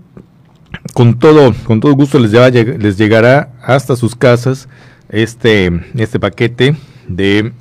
con 0.95 1.19
todo, 1.19 1.55
con 1.65 1.81
todo 1.81 1.93
gusto 1.95 2.19
les, 2.19 2.33
les 2.33 2.97
llegará 2.97 3.53
hasta 3.63 3.97
sus 3.97 4.15
casas 4.17 4.69
este, 5.09 5.71
este 5.95 6.19
paquete 6.19 6.77
de, 7.09 7.53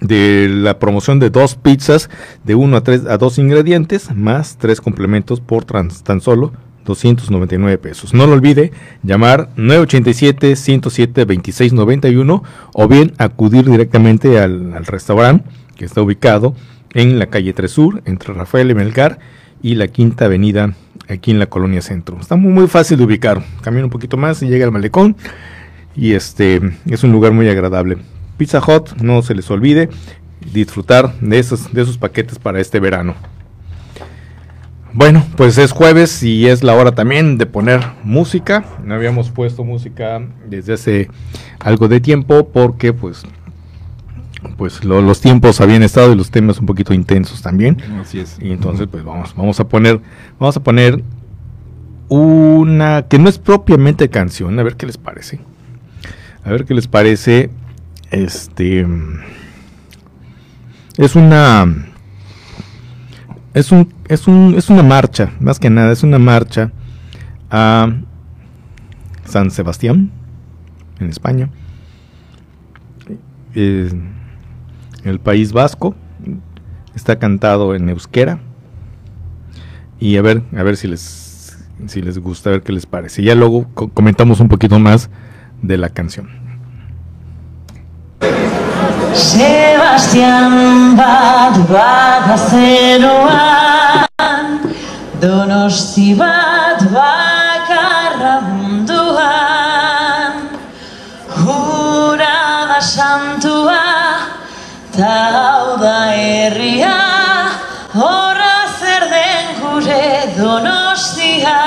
de 0.00 0.48
la 0.48 0.78
promoción 0.78 1.18
de 1.18 1.30
dos 1.30 1.54
pizzas 1.54 2.08
de 2.44 2.54
1 2.54 2.76
a 2.76 2.82
3 2.82 3.06
a 3.06 3.18
2 3.18 3.38
ingredientes 3.38 4.14
más 4.14 4.56
tres 4.58 4.80
complementos 4.80 5.40
por 5.40 5.64
tan 5.64 6.20
solo 6.20 6.52
299 6.86 7.78
pesos. 7.78 8.14
No 8.14 8.26
lo 8.26 8.32
olvide 8.32 8.72
llamar 9.02 9.50
987-107-2691 9.56 12.42
o 12.72 12.88
bien 12.88 13.12
acudir 13.18 13.68
directamente 13.68 14.38
al, 14.38 14.86
restaurante 14.86 15.44
que 15.76 15.84
está 15.84 16.00
ubicado 16.00 16.54
en 16.94 17.18
la 17.18 17.26
calle 17.26 17.52
3 17.52 17.70
Sur, 17.70 18.00
entre 18.06 18.32
Rafael 18.32 18.70
y 18.70 18.74
Melgar 18.74 19.18
y 19.62 19.74
la 19.74 19.88
Quinta 19.88 20.24
Avenida, 20.26 20.74
aquí 21.08 21.32
en 21.32 21.38
la 21.38 21.46
Colonia 21.46 21.82
Centro. 21.82 22.18
Está 22.18 22.36
muy, 22.36 22.52
muy 22.52 22.68
fácil 22.68 22.96
de 22.96 23.04
ubicar. 23.04 23.42
Camina 23.60 23.84
un 23.84 23.90
poquito 23.90 24.16
más 24.16 24.42
y 24.42 24.48
llega 24.48 24.64
al 24.64 24.72
malecón 24.72 25.16
y 25.94 26.14
este 26.14 26.62
es 26.86 27.04
un 27.04 27.12
lugar 27.12 27.32
muy 27.32 27.46
agradable. 27.48 27.98
Pizza 28.36 28.60
Hut, 28.60 29.00
no 29.02 29.22
se 29.22 29.34
les 29.34 29.50
olvide 29.50 29.88
disfrutar 30.52 31.18
de 31.20 31.38
esos, 31.38 31.72
de 31.72 31.82
esos 31.82 31.98
paquetes 31.98 32.38
para 32.38 32.60
este 32.60 32.80
verano. 32.80 33.14
Bueno, 34.96 35.26
pues 35.36 35.58
es 35.58 35.72
jueves 35.72 36.22
y 36.22 36.48
es 36.48 36.62
la 36.62 36.72
hora 36.72 36.94
también 36.94 37.36
de 37.36 37.44
poner 37.44 37.82
música. 38.02 38.64
No 38.82 38.94
habíamos 38.94 39.28
puesto 39.28 39.62
música 39.62 40.22
desde 40.48 40.72
hace 40.72 41.10
algo 41.58 41.86
de 41.88 42.00
tiempo 42.00 42.48
porque 42.48 42.94
pues 42.94 43.22
pues 44.56 44.82
los 44.84 45.20
tiempos 45.20 45.60
habían 45.60 45.82
estado 45.82 46.14
y 46.14 46.16
los 46.16 46.30
temas 46.30 46.58
un 46.60 46.64
poquito 46.64 46.94
intensos 46.94 47.42
también. 47.42 47.76
Así 48.00 48.20
es. 48.20 48.38
Y 48.40 48.52
entonces 48.52 48.88
pues 48.90 49.04
vamos 49.04 49.34
vamos 49.36 49.60
a 49.60 49.68
poner 49.68 50.00
vamos 50.38 50.56
a 50.56 50.62
poner 50.62 51.02
una 52.08 53.04
que 53.06 53.18
no 53.18 53.28
es 53.28 53.36
propiamente 53.36 54.08
canción, 54.08 54.58
a 54.58 54.62
ver 54.62 54.76
qué 54.76 54.86
les 54.86 54.96
parece. 54.96 55.40
A 56.42 56.48
ver 56.48 56.64
qué 56.64 56.72
les 56.72 56.88
parece. 56.88 57.50
Este 58.10 58.86
es 60.96 61.16
una 61.16 61.66
es, 63.56 63.72
un, 63.72 63.88
es, 64.06 64.28
un, 64.28 64.54
es 64.54 64.68
una 64.68 64.82
marcha, 64.82 65.32
más 65.40 65.58
que 65.58 65.70
nada, 65.70 65.90
es 65.90 66.02
una 66.02 66.18
marcha 66.18 66.72
a 67.50 67.90
San 69.24 69.50
Sebastián, 69.50 70.10
en 71.00 71.08
España. 71.08 71.48
el 73.54 75.20
País 75.22 75.54
Vasco 75.54 75.94
está 76.94 77.18
cantado 77.18 77.74
en 77.74 77.88
euskera. 77.88 78.40
Y 79.98 80.18
a 80.18 80.22
ver, 80.22 80.42
a 80.54 80.62
ver 80.62 80.76
si 80.76 80.86
les, 80.86 81.56
si 81.86 82.02
les 82.02 82.18
gusta, 82.18 82.50
a 82.50 82.52
ver 82.52 82.62
qué 82.62 82.72
les 82.72 82.84
parece. 82.84 83.22
Ya 83.22 83.34
luego 83.34 83.68
comentamos 83.72 84.40
un 84.40 84.48
poquito 84.48 84.78
más 84.78 85.08
de 85.62 85.78
la 85.78 85.88
canción. 85.88 86.28
Sebastian 89.16 90.92
bat 90.92 91.56
bat 91.72 92.28
azeroan 92.36 93.88
Donosti 95.16 96.12
bat 96.12 96.84
bakarra 96.92 98.44
munduan. 98.44 100.34
Hura 101.32 102.68
da 102.68 102.80
santua 102.84 103.88
Ta 104.92 105.16
hau 105.32 105.80
da 105.80 106.12
herria 106.12 107.00
Horra 107.96 108.68
zer 108.76 109.04
den 109.14 109.46
gure 109.62 110.08
donostia. 110.36 111.60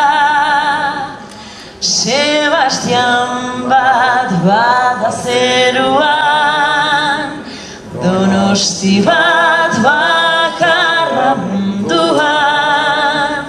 Sebastian 1.82 3.66
bat 3.66 4.30
bat 4.46 5.02
azeroan 5.10 5.99
Donosti 8.50 9.06
bat 9.06 9.78
bakarra 9.86 11.38
munduan 11.38 13.46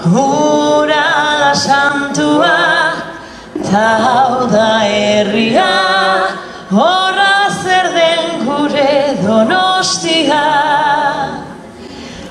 Hura 0.00 1.04
da 1.40 1.52
santua 1.52 2.96
Ta 3.60 4.00
hau 4.04 4.48
da 4.48 4.88
herria 4.88 5.68
Horra 6.72 7.36
zer 7.60 7.86
den 7.96 8.24
gure 8.46 8.94
donostia. 9.20 10.46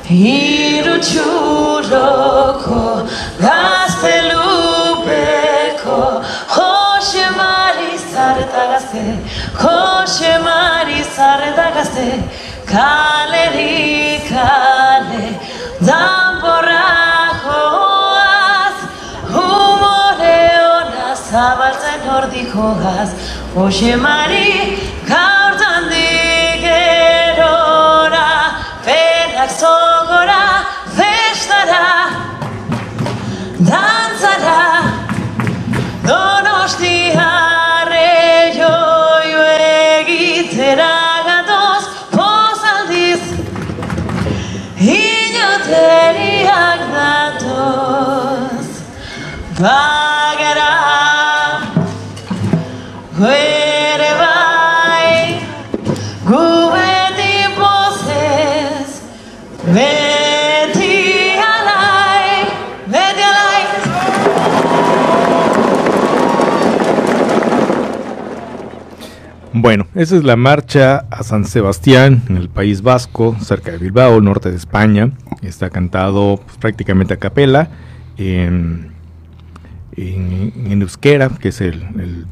Hiru 0.10 0.96
txurroko 1.06 2.82
gaztelupeko 3.46 6.02
Jose 6.56 7.26
Mari 7.38 7.94
zareta 8.10 8.64
gazte 8.74 9.06
Jose 9.62 10.34
Mari 10.46 11.00
zareta 11.16 11.68
gazte 11.76 12.10
Kaleri 12.72 14.20
kale 14.30 15.26
Danborra 15.88 16.88
joaz 17.44 18.78
Humore 19.34 20.40
ona 20.76 21.10
zabaltzen 21.30 22.02
hordiko 22.10 22.68
gaz. 22.84 23.10
Jose 23.56 23.94
Mari 23.96 24.50
gaurtan 25.08 25.84
digerora 25.92 27.10
Penak 28.86 29.52
zogora 29.62 30.46
festara 30.98 31.88
Dantzara 33.70 34.75
Bagara 49.56 50.72
Guere 53.18 54.12
bai 54.20 55.40
Gu 56.28 56.44
beti 56.74 57.36
pozez 57.56 59.00
Beti 59.72 61.40
alai 61.40 62.52
Beti 62.92 63.24
alai 63.24 63.64
Bueno, 69.54 69.88
esa 69.96 70.18
es 70.18 70.26
la 70.26 70.36
marcha 70.36 71.06
a 71.10 71.24
San 71.24 71.46
Sebastián, 71.46 72.24
en 72.28 72.36
el 72.36 72.50
País 72.50 72.82
Vasco, 72.82 73.38
cerca 73.40 73.72
de 73.72 73.78
Bilbao, 73.78 74.20
norte 74.20 74.52
de 74.52 74.58
España. 74.58 75.12
Está 75.42 75.70
cantado 75.70 76.42
pues, 76.46 76.58
prácticamente 76.58 77.14
a 77.14 77.18
capela 77.18 77.70
en, 78.18 78.95
en, 79.98 80.54
en 80.72 80.82
euskera, 80.82 81.30
que 81.30 81.50
es 81.50 81.62
el, 81.62 81.84
el- 82.00 82.26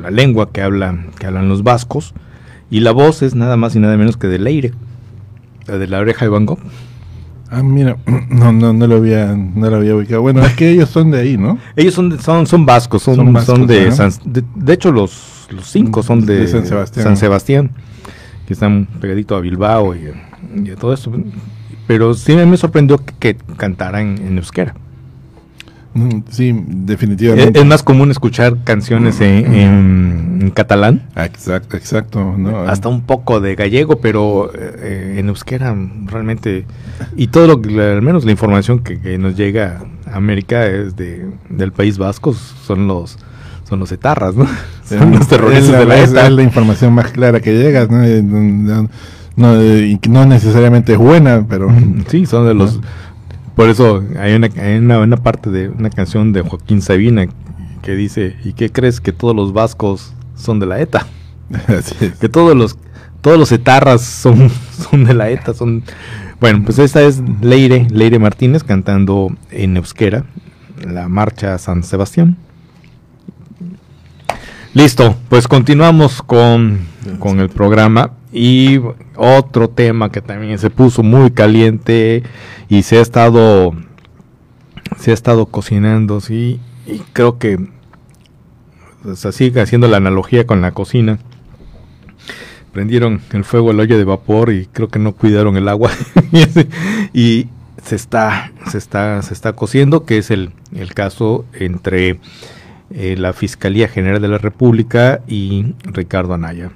la 0.00 0.10
lengua 0.10 0.50
que, 0.52 0.62
hablan 0.62 1.08
que 1.18 1.26
hablan 1.26 1.48
los 1.48 1.62
vascos. 1.62 2.14
Y 2.70 2.80
la 2.80 2.92
voz 2.92 3.20
es 3.22 3.34
nada 3.34 3.56
más 3.58 3.76
y 3.76 3.78
nada 3.78 3.96
menos 3.98 4.16
que 4.16 4.26
de 4.26 4.38
Leire, 4.38 4.72
la 5.66 5.76
de 5.76 5.86
la 5.86 5.98
oreja 5.98 6.24
de 6.24 6.30
Van 6.30 6.46
Gogh. 6.46 6.58
Ah, 7.50 7.62
mira, 7.62 7.98
no, 8.30 8.52
no, 8.52 8.72
no 8.72 8.86
lo 8.86 8.96
había, 8.96 9.34
no 9.36 9.68
lo 9.68 9.76
había 9.76 9.94
ubicado. 9.94 10.22
Bueno, 10.22 10.42
es 10.44 10.54
que 10.54 10.70
ellos 10.70 10.88
son 10.88 11.10
de 11.10 11.20
ahí, 11.20 11.36
¿no? 11.36 11.58
Ellos 11.76 11.92
son, 11.92 12.18
son, 12.18 12.46
son 12.46 12.64
vascos, 12.64 13.02
son, 13.02 13.16
Son 13.44 13.66
de, 13.66 13.86
¿no? 13.90 13.92
San- 13.94 14.12
de, 14.24 14.42
de 14.54 14.72
hecho 14.72 14.90
los, 14.90 15.46
los 15.50 15.66
cinco 15.66 16.02
son 16.02 16.24
de, 16.24 16.38
De 16.38 16.48
San 16.48 16.64
Sebastián. 16.64 17.04
San 17.04 17.16
Sebastián, 17.18 17.70
que 18.46 18.54
están 18.54 18.86
pegadito 19.02 19.36
a 19.36 19.40
Bilbao 19.40 19.94
y, 19.94 20.10
y 20.64 20.70
a 20.70 20.76
todo 20.76 20.94
eso. 20.94 21.12
Pero 21.86 22.14
sí 22.14 22.34
me 22.34 22.56
sorprendió 22.56 22.96
que, 23.04 23.12
que 23.18 23.36
cantaran 23.58 24.16
en 24.16 24.38
euskera. 24.38 24.74
Mm, 25.94 26.20
Sí, 26.30 26.54
definitivamente. 26.66 27.58
es 27.60 27.66
más 27.66 27.82
común 27.82 28.10
escuchar 28.10 28.56
canciones 28.64 29.20
en, 29.20 29.54
en- 29.54 30.38
en 30.42 30.50
catalán, 30.50 31.02
Exacto, 31.16 31.76
exacto. 31.76 32.34
No, 32.36 32.60
hasta 32.60 32.88
un 32.88 33.02
poco 33.02 33.40
de 33.40 33.54
gallego, 33.54 33.96
pero 34.00 34.50
eh, 34.54 35.16
en 35.18 35.28
euskera 35.28 35.76
realmente... 36.06 36.64
Y 37.16 37.28
todo 37.28 37.46
lo 37.46 37.60
que, 37.62 37.68
al 37.80 38.02
menos 38.02 38.24
la 38.24 38.32
información 38.32 38.80
que, 38.80 38.98
que 38.98 39.18
nos 39.18 39.36
llega 39.36 39.82
a 40.10 40.16
América 40.16 40.66
es 40.66 40.96
de, 40.96 41.26
del 41.48 41.72
País 41.72 41.98
Vasco, 41.98 42.32
son 42.32 42.86
los 42.88 43.18
son 43.68 43.78
los 43.78 43.90
etarras, 43.92 44.34
¿no? 44.34 44.46
Son 44.84 45.12
los 45.12 45.26
terroristas 45.28 45.64
es 45.64 45.70
la, 45.70 45.78
de 45.78 45.86
la 45.86 45.98
ETA. 46.00 46.26
es 46.26 46.32
la 46.32 46.42
información 46.42 46.92
más 46.92 47.10
clara 47.12 47.40
que 47.40 47.52
llega, 47.54 47.86
¿no? 47.86 48.02
No, 48.02 48.88
no, 49.36 49.56
no 50.10 50.26
necesariamente 50.26 50.92
es 50.92 50.98
buena, 50.98 51.46
pero 51.48 51.68
Sí, 52.08 52.26
son 52.26 52.46
de 52.46 52.52
los... 52.54 52.80
Por 53.54 53.68
eso 53.68 54.02
hay 54.18 54.34
una, 54.34 54.48
hay 54.56 54.76
una, 54.78 55.00
una 55.00 55.16
parte 55.16 55.50
de 55.50 55.68
una 55.68 55.90
canción 55.90 56.32
de 56.32 56.42
Joaquín 56.42 56.80
Sabina 56.80 57.26
que 57.82 57.94
dice, 57.94 58.36
¿y 58.44 58.52
qué 58.54 58.70
crees 58.70 59.00
que 59.00 59.12
todos 59.12 59.36
los 59.36 59.52
vascos 59.52 60.14
son 60.36 60.58
de 60.58 60.66
la 60.66 60.80
ETA? 60.80 61.06
así 61.68 61.94
es. 62.00 62.18
Que 62.18 62.28
todos 62.28 62.56
los 62.56 62.76
todos 63.22 63.38
los 63.38 63.52
etarras 63.52 64.02
son, 64.02 64.50
son 64.90 65.04
de 65.04 65.14
la 65.14 65.30
ETA, 65.30 65.54
son... 65.54 65.82
Bueno, 66.40 66.62
pues 66.64 66.78
esta 66.80 67.00
es 67.02 67.22
Leire, 67.40 67.86
Leire 67.88 68.18
Martínez 68.18 68.64
cantando 68.64 69.30
en 69.52 69.76
euskera, 69.76 70.24
la 70.84 71.08
marcha 71.08 71.54
a 71.54 71.58
San 71.58 71.84
Sebastián. 71.84 72.36
Listo, 74.74 75.14
pues 75.28 75.46
continuamos 75.46 76.20
con, 76.20 76.80
con 77.20 77.38
el 77.38 77.48
programa 77.48 78.10
y 78.32 78.80
otro 79.16 79.68
tema 79.68 80.10
que 80.10 80.22
también 80.22 80.58
se 80.58 80.70
puso 80.70 81.02
muy 81.02 81.30
caliente 81.30 82.22
y 82.68 82.82
se 82.82 82.98
ha 82.98 83.00
estado 83.02 83.72
se 84.98 85.10
ha 85.10 85.14
estado 85.14 85.46
cocinando, 85.46 86.20
sí, 86.20 86.60
y 86.86 86.98
creo 87.12 87.38
que 87.38 87.58
o 89.04 89.16
sea, 89.16 89.32
sigue 89.32 89.60
haciendo 89.60 89.88
la 89.88 89.96
analogía 89.96 90.46
con 90.46 90.60
la 90.60 90.72
cocina. 90.72 91.18
Prendieron 92.72 93.20
el 93.32 93.44
fuego 93.44 93.70
el 93.70 93.80
olla 93.80 93.96
de 93.96 94.04
vapor 94.04 94.52
y 94.52 94.66
creo 94.66 94.88
que 94.88 94.98
no 94.98 95.12
cuidaron 95.12 95.56
el 95.56 95.68
agua 95.68 95.90
y 97.12 97.48
se 97.84 97.96
está 97.96 98.52
se 98.70 98.78
está 98.78 99.20
se 99.22 99.34
está 99.34 99.52
cociendo 99.52 100.06
que 100.06 100.16
es 100.18 100.30
el, 100.30 100.52
el 100.74 100.94
caso 100.94 101.44
entre 101.52 102.20
eh, 102.90 103.16
la 103.18 103.32
Fiscalía 103.32 103.88
General 103.88 104.22
de 104.22 104.28
la 104.28 104.38
República 104.38 105.20
y 105.26 105.74
Ricardo 105.84 106.32
Anaya. 106.32 106.70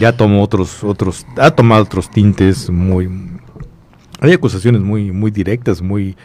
Ya 0.00 0.12
tomó 0.12 0.42
otros 0.42 0.82
otros 0.82 1.26
ha 1.36 1.50
tomado 1.50 1.82
otros 1.82 2.10
tintes 2.10 2.70
muy 2.70 3.08
hay 4.20 4.32
acusaciones 4.32 4.80
muy 4.80 5.12
muy 5.12 5.30
directas, 5.30 5.82
muy 5.82 6.16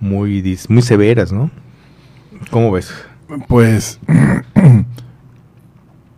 muy 0.00 0.58
muy 0.68 0.82
severas, 0.82 1.32
¿no? 1.32 1.50
¿Cómo 2.50 2.72
ves? 2.72 2.92
Pues, 3.48 3.98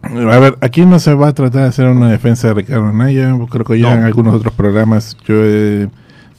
a 0.03 0.39
ver, 0.39 0.59
aquí 0.61 0.85
no 0.85 0.99
se 0.99 1.15
va 1.15 1.29
a 1.29 1.35
tratar 1.35 1.63
de 1.63 1.69
hacer 1.69 1.87
una 1.89 2.11
defensa 2.11 2.49
de 2.49 2.55
Ricardo 2.55 2.89
Anaya. 2.89 3.35
Creo 3.51 3.65
que 3.65 3.79
ya 3.79 3.91
No. 3.95 4.01
en 4.01 4.05
algunos 4.05 4.35
otros 4.35 4.53
programas 4.55 5.17
yo 5.27 5.35
he 5.45 5.89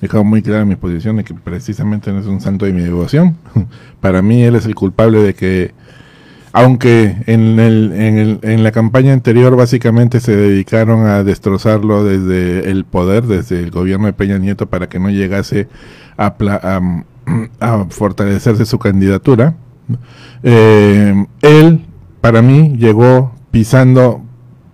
dejado 0.02 0.24
muy 0.24 0.42
clara 0.42 0.66
mi 0.66 0.76
posición 0.76 1.18
de 1.18 1.24
que 1.24 1.34
precisamente 1.34 2.12
no 2.12 2.20
es 2.20 2.28
un 2.28 2.42
santo 2.42 2.66
de 2.66 2.74
mi 2.74 2.82
devoción. 2.82 3.38
Para 4.02 4.22
mí 4.22 4.44
él 4.44 4.56
es 4.56 4.66
el 4.66 4.76
culpable 4.76 5.20
de 5.22 5.34
que, 5.34 5.74
aunque 6.56 7.18
en, 7.28 7.60
el, 7.60 7.92
en, 7.92 8.18
el, 8.18 8.40
en 8.42 8.64
la 8.64 8.72
campaña 8.72 9.12
anterior 9.12 9.58
básicamente 9.58 10.22
se 10.22 10.34
dedicaron 10.38 11.06
a 11.06 11.22
destrozarlo 11.26 12.06
desde 12.06 12.72
el 12.72 12.86
poder, 12.86 13.26
desde 13.26 13.60
el 13.60 13.72
gobierno 13.72 14.06
de 14.06 14.14
Peña 14.14 14.38
Nieto, 14.38 14.68
para 14.68 14.88
que 14.88 14.98
no 14.98 15.10
llegase 15.10 15.68
a, 16.16 16.34
a, 16.40 17.04
a 17.60 17.86
fortalecerse 17.90 18.66
su 18.66 18.80
candidatura. 18.80 19.58
Eh, 20.44 21.26
él, 21.42 21.86
para 22.22 22.42
mí, 22.42 22.78
llegó 22.78 23.36
pisando 23.52 24.24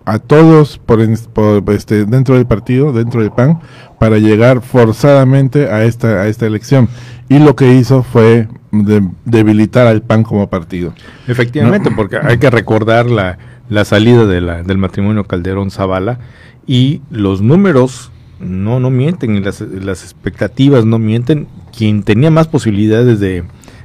a 0.04 0.18
todos 0.18 0.78
por, 0.78 1.00
por, 1.32 1.74
este, 1.74 2.04
dentro 2.04 2.34
del 2.36 2.46
partido, 2.46 2.92
dentro 2.92 3.20
del 3.20 3.30
PAN, 3.30 3.60
para 3.98 4.18
llegar 4.18 4.60
forzadamente 4.62 5.68
a 5.70 5.84
esta, 5.84 6.22
a 6.22 6.28
esta 6.28 6.46
elección. 6.46 6.88
Y 7.28 7.38
lo 7.38 7.56
que 7.56 7.74
hizo 7.74 8.02
fue 8.02 8.48
de- 8.72 9.08
debilitar 9.24 9.86
al 9.86 10.02
PAN 10.02 10.22
como 10.22 10.48
partido. 10.50 10.92
Efectivamente, 11.28 11.90
porque 11.90 12.18
hay 12.22 12.38
que 12.38 12.50
recordar 12.50 13.10
la, 13.10 13.38
la 13.68 13.84
salida 13.84 14.26
de 14.26 14.40
la, 14.40 14.62
del 14.62 14.78
matrimonio 14.78 15.24
Calderón 15.24 15.70
Zavala 15.70 16.18
y 16.66 17.00
los 17.10 17.40
números 17.42 18.10
no, 18.40 18.80
no 18.80 18.90
mienten, 18.90 19.36
y 19.36 19.40
las, 19.40 19.60
las 19.60 20.02
expectativas 20.02 20.84
no 20.84 20.98
mienten. 20.98 21.46
Quien 21.76 22.02
tenía 22.02 22.30
más 22.30 22.48
posibilidades 22.48 23.18
de, 23.20 23.44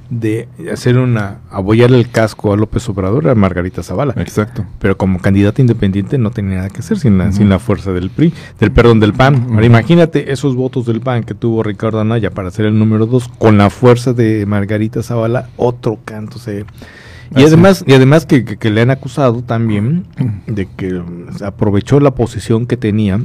de 0.09 0.47
hacer 0.71 0.97
una, 0.97 1.39
apoyarle 1.51 1.97
el 1.99 2.09
casco 2.09 2.53
a 2.53 2.57
López 2.57 2.87
Obrador 2.89 3.25
era 3.25 3.35
Margarita 3.35 3.83
Zavala. 3.83 4.13
Exacto. 4.17 4.65
Pero 4.79 4.97
como 4.97 5.19
candidata 5.19 5.61
independiente 5.61 6.17
no 6.17 6.31
tenía 6.31 6.57
nada 6.57 6.69
que 6.69 6.79
hacer 6.79 6.97
sin 6.97 7.17
la, 7.17 7.31
sin 7.31 7.49
la 7.49 7.59
fuerza 7.59 7.91
del 7.91 8.09
PRI, 8.09 8.33
del 8.59 8.71
perdón, 8.71 8.99
del 8.99 9.13
PAN. 9.13 9.47
Ahora 9.51 9.65
imagínate 9.65 10.31
esos 10.31 10.55
votos 10.55 10.85
del 10.85 11.01
PAN 11.01 11.23
que 11.23 11.33
tuvo 11.33 11.61
Ricardo 11.63 11.99
Anaya 11.99 12.31
para 12.31 12.51
ser 12.51 12.65
el 12.67 12.79
número 12.79 13.05
dos 13.05 13.27
con 13.27 13.57
la 13.57 13.69
fuerza 13.69 14.13
de 14.13 14.45
Margarita 14.45 15.03
Zavala, 15.03 15.49
otro 15.57 15.99
canto 16.05 16.39
se 16.39 16.65
y 17.31 17.35
Así 17.39 17.43
además, 17.47 17.83
y 17.85 17.91
además 17.93 18.25
que, 18.25 18.45
que- 18.45 18.55
que 18.55 18.69
le 18.69 18.79
han 18.79 18.89
acusado 18.89 19.41
también 19.41 20.05
de 20.47 20.65
que 20.77 21.01
aprovechó 21.43 21.99
la 21.99 22.11
posición 22.11 22.65
que 22.67 22.77
tenía 22.77 23.19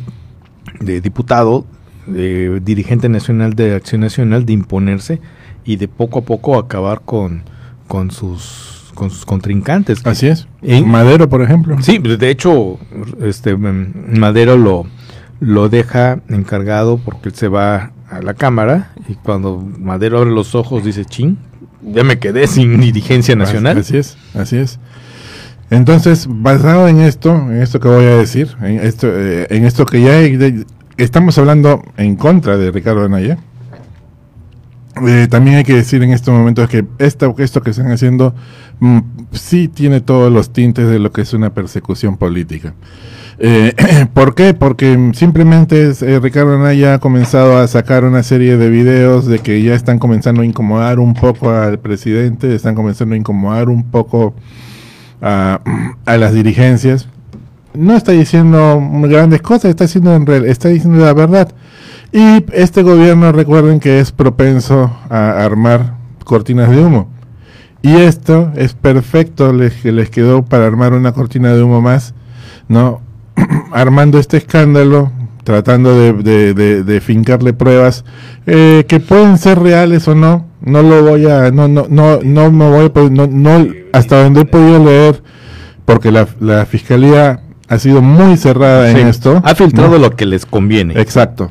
de 0.81 1.01
diputado, 1.01 1.65
de 2.09 2.59
dirigente 2.59 3.09
nacional 3.09 3.55
de 3.55 3.77
Acción 3.77 4.01
Nacional, 4.01 4.45
de 4.45 4.55
imponerse 4.55 5.21
y 5.65 5.77
de 5.77 5.89
poco 5.89 6.21
a 6.21 6.23
poco 6.23 6.59
acabar 6.59 7.03
con, 7.05 7.43
con 7.89 8.11
sus 8.11 8.73
con 8.95 9.11
sus 9.11 9.25
contrincantes. 9.25 10.05
Así 10.07 10.27
es. 10.29 10.47
¿Eh? 10.63 10.83
Madero, 10.83 11.29
por 11.29 11.43
ejemplo. 11.43 11.77
Sí, 11.81 11.99
de 11.99 12.31
hecho, 12.31 12.79
este 13.23 13.57
mm, 13.57 14.19
Madero 14.19 14.57
lo, 14.57 14.87
lo 15.41 15.69
deja 15.69 16.21
encargado 16.29 16.99
porque 16.99 17.31
él 17.31 17.35
se 17.35 17.49
va 17.49 17.93
a 18.11 18.21
la 18.21 18.35
cámara 18.35 18.93
y 19.09 19.15
cuando 19.15 19.59
Madero 19.79 20.19
abre 20.19 20.31
los 20.31 20.55
ojos 20.55 20.85
dice, 20.85 21.05
ching, 21.05 21.37
ya 21.83 22.05
me 22.05 22.19
quedé 22.19 22.47
sin 22.47 22.81
dirigencia 22.81 23.35
nacional. 23.35 23.79
Así 23.79 23.97
es, 23.97 24.17
así 24.35 24.57
es. 24.57 24.79
Entonces, 25.71 26.27
basado 26.29 26.87
en 26.87 27.01
esto, 27.01 27.35
en 27.35 27.63
esto 27.63 27.81
que 27.81 27.89
voy 27.89 28.05
a 28.05 28.17
decir, 28.19 28.55
en 28.61 28.81
esto, 28.81 29.09
eh, 29.11 29.47
en 29.49 29.65
esto 29.65 29.87
que 29.87 30.03
ya 30.03 30.21
estamos 30.99 31.39
hablando 31.39 31.83
en 31.97 32.17
contra 32.17 32.59
de 32.59 32.71
Ricardo 32.71 33.07
Anaya, 33.07 33.39
eh, 35.07 35.27
también 35.31 35.57
hay 35.57 35.65
que 35.65 35.75
decir 35.75 36.03
en 36.03 36.13
estos 36.13 36.35
momentos 36.35 36.69
que 36.69 36.85
esto, 36.99 37.35
esto 37.39 37.63
que 37.63 37.71
están 37.71 37.91
haciendo 37.91 38.35
mm, 38.81 38.99
sí 39.33 39.69
tiene 39.69 40.01
todos 40.01 40.31
los 40.33 40.53
tintes 40.53 40.89
de 40.89 40.99
lo 40.99 41.13
que 41.13 41.23
es 41.23 41.33
una 41.33 41.51
persecución 41.55 42.17
política. 42.17 42.75
Eh, 43.39 43.73
¿Por 44.15 44.35
qué? 44.35 44.55
Porque 44.55 45.11
simplemente 45.15 45.93
eh, 46.03 46.21
Ricardo 46.21 46.55
Anaya 46.57 46.95
ha 46.95 46.99
comenzado 46.99 47.59
a 47.59 47.67
sacar 47.67 48.05
una 48.05 48.23
serie 48.23 48.57
de 48.57 48.69
videos 48.71 49.27
de 49.27 49.39
que 49.39 49.63
ya 49.63 49.75
están 49.75 49.99
comenzando 49.99 50.43
a 50.43 50.47
incomodar 50.47 50.99
un 50.99 51.15
poco 51.15 51.51
al 51.51 51.79
presidente, 51.79 52.55
están 52.55 52.75
comenzando 52.75 53.15
a 53.15 53.19
incomodar 53.19 53.69
un 53.69 53.85
poco 53.85 54.35
a, 55.21 55.61
las 56.07 56.35
dirigencias. 56.35 57.09
No 57.75 57.97
está 57.97 58.13
diciendo 58.13 58.81
grandes 59.05 59.41
cosas, 59.41 59.71
está 59.71 59.85
diciendo, 59.85 60.15
en 60.15 60.27
real- 60.27 60.45
está 60.45 60.69
diciendo 60.69 61.05
la 61.05 61.15
verdad. 61.15 61.51
Y 62.13 62.45
este 62.53 62.83
gobierno, 62.83 63.33
recuerden 63.33 63.81
que 63.81 63.99
es 63.99 64.13
propenso 64.13 64.95
a 65.09 65.43
armar 65.43 65.95
cortinas 66.25 66.69
de 66.69 66.85
humo. 66.85 67.09
Y 67.81 67.97
esto 67.97 68.53
es 68.55 68.75
perfecto, 68.75 69.53
les, 69.53 69.83
les 69.85 70.11
quedó 70.11 70.45
para 70.45 70.67
armar 70.67 70.93
una 70.93 71.13
cortina 71.13 71.55
de 71.55 71.63
humo 71.63 71.81
más, 71.81 72.15
¿no? 72.69 73.01
Armando 73.73 74.19
este 74.19 74.37
escándalo, 74.37 75.11
tratando 75.43 75.99
de, 75.99 76.55
de, 76.85 77.01
fincarle 77.01 77.55
pruebas 77.55 78.05
eh, 78.47 78.85
que 78.87 79.01
pueden 79.01 79.39
ser 79.39 79.59
reales 79.59 80.07
o 80.07 80.15
no. 80.15 80.47
No 80.61 80.83
lo 80.83 81.03
voy 81.03 81.27
a, 81.27 81.51
no, 81.51 81.67
no, 81.67 81.87
no, 81.89 82.21
no 82.23 82.53
me 82.53 82.71
voy 82.71 83.11
no, 83.11 83.27
no, 83.27 83.67
hasta 83.93 84.23
donde 84.23 84.43
he 84.43 84.45
podido 84.45 84.85
leer, 84.85 85.23
porque 85.85 86.13
la, 86.13 86.29
la 86.41 86.67
fiscalía 86.67 87.42
ha 87.73 87.79
sido 87.79 88.03
muy 88.03 88.37
cerrada 88.37 88.93
Sí, 88.93 89.01
en 89.01 89.09
esto. 89.09 89.41
Ha 89.45 89.55
filtrado 89.55 89.93
¿no? 89.93 89.99
lo 89.99 90.11
que 90.11 90.27
les 90.27 90.45
conviene. 90.47 91.01
Exacto. 91.01 91.51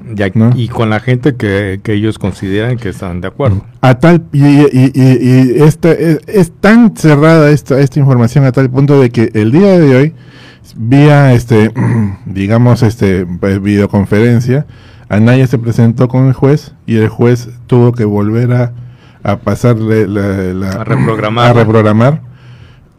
Y 0.55 0.67
con 0.67 0.89
la 0.89 0.99
gente 0.99 1.36
que, 1.36 1.80
que 1.84 1.93
ellos 1.93 2.19
consideran 2.19 2.78
que 2.78 2.89
están 2.89 3.22
de 3.22 3.28
acuerdo. 3.30 3.65
a 3.82 3.95
tal 3.95 4.24
y, 4.32 4.43
y- 4.43 4.91
y- 4.93 5.53
y 5.57 5.63
esta 5.63 5.91
es, 5.91 6.19
es 6.28 6.51
tan 6.59 6.95
cerrada 6.95 7.49
esta 7.51 7.80
esta 7.80 7.99
información 7.99 8.45
a 8.45 8.51
tal 8.51 8.69
punto 8.69 9.01
de 9.01 9.09
que 9.09 9.32
el 9.34 9.51
día 9.51 9.80
de 9.80 9.95
hoy 9.95 10.15
vía, 10.76 11.34
este, 11.34 11.72
digamos, 12.26 12.84
este, 12.84 13.26
pues, 13.26 13.61
videoconferencia, 13.61 14.65
Anaya 15.09 15.45
se 15.47 15.57
presentó 15.57 16.07
con 16.07 16.28
el 16.28 16.34
juez 16.34 16.74
y 16.86 16.97
el 16.97 17.09
juez 17.09 17.49
tuvo 17.67 17.91
que 17.91 18.05
volver 18.05 18.53
a, 18.53 18.72
a 19.24 19.38
pasarle 19.38 20.07
la, 20.07 20.22
la- 20.53 20.69
A 20.82 20.84
reprogramar. 20.84 21.49
a 21.49 21.53
reprogramar, 21.53 22.22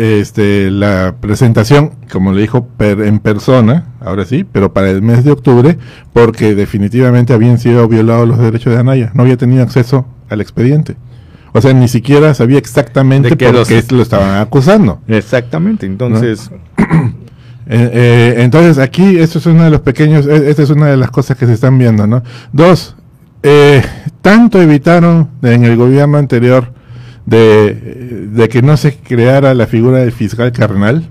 este, 0.03 0.71
la 0.71 1.15
presentación, 1.21 1.93
como 2.11 2.33
le 2.33 2.41
dijo, 2.43 2.67
per- 2.67 3.01
en 3.03 3.19
persona, 3.21 3.87
ahora 4.01 4.25
sí, 4.25 4.45
pero 4.51 4.73
para 4.73 4.91
el 4.91 5.01
mes 5.03 5.25
de 5.25 5.31
octubre, 5.33 5.79
porque 6.13 6.55
definitivamente 6.55 7.33
habían 7.33 7.59
sido 7.59 7.87
violados 7.89 8.27
los 8.29 8.39
derechos 8.39 8.73
de 8.73 8.81
Anaya. 8.81 9.11
No 9.15 9.23
había 9.23 9.37
tenido 9.37 9.63
acceso 9.63 10.07
al 10.29 10.41
expediente. 10.41 10.97
O 11.53 11.61
sea, 11.61 11.73
ni 11.75 11.87
siquiera 11.89 12.33
sabía 12.35 12.59
exactamente 12.59 13.29
De 13.31 13.37
qué 13.37 13.47
por 13.47 13.55
los- 13.55 13.69
qué 13.69 13.83
lo 13.91 14.03
estaban 14.03 14.41
acusando. 14.41 15.01
Exactamente, 15.09 15.87
entonces... 15.87 16.51
Eh, 17.69 17.91
eh, 17.93 18.35
entonces 18.39 18.79
aquí 18.79 19.19
esto 19.19 19.39
es 19.39 19.47
uno 19.47 19.63
de 19.63 19.71
los 19.71 19.81
pequeños, 19.83 20.27
eh, 20.27 20.51
esta 20.51 20.63
es 20.65 20.71
una 20.71 20.87
de 20.87 20.97
las 20.97 21.11
cosas 21.13 21.37
que 21.39 21.47
se 21.47 21.53
están 21.53 21.79
viendo, 21.79 22.07
¿no? 22.09 22.23
Dos, 22.53 22.97
eh, 23.45 23.83
tanto 24.21 24.61
evitaron 24.61 25.29
en 25.43 25.65
el 25.65 25.77
gobierno 25.77 26.19
anterior 26.19 26.73
de, 27.27 28.29
de 28.33 28.49
que 28.49 28.63
no 28.63 28.77
se 28.77 28.97
creara 28.97 29.55
la 29.55 29.67
figura 29.67 29.99
del 29.99 30.13
fiscal 30.13 30.53
carnal, 30.53 31.09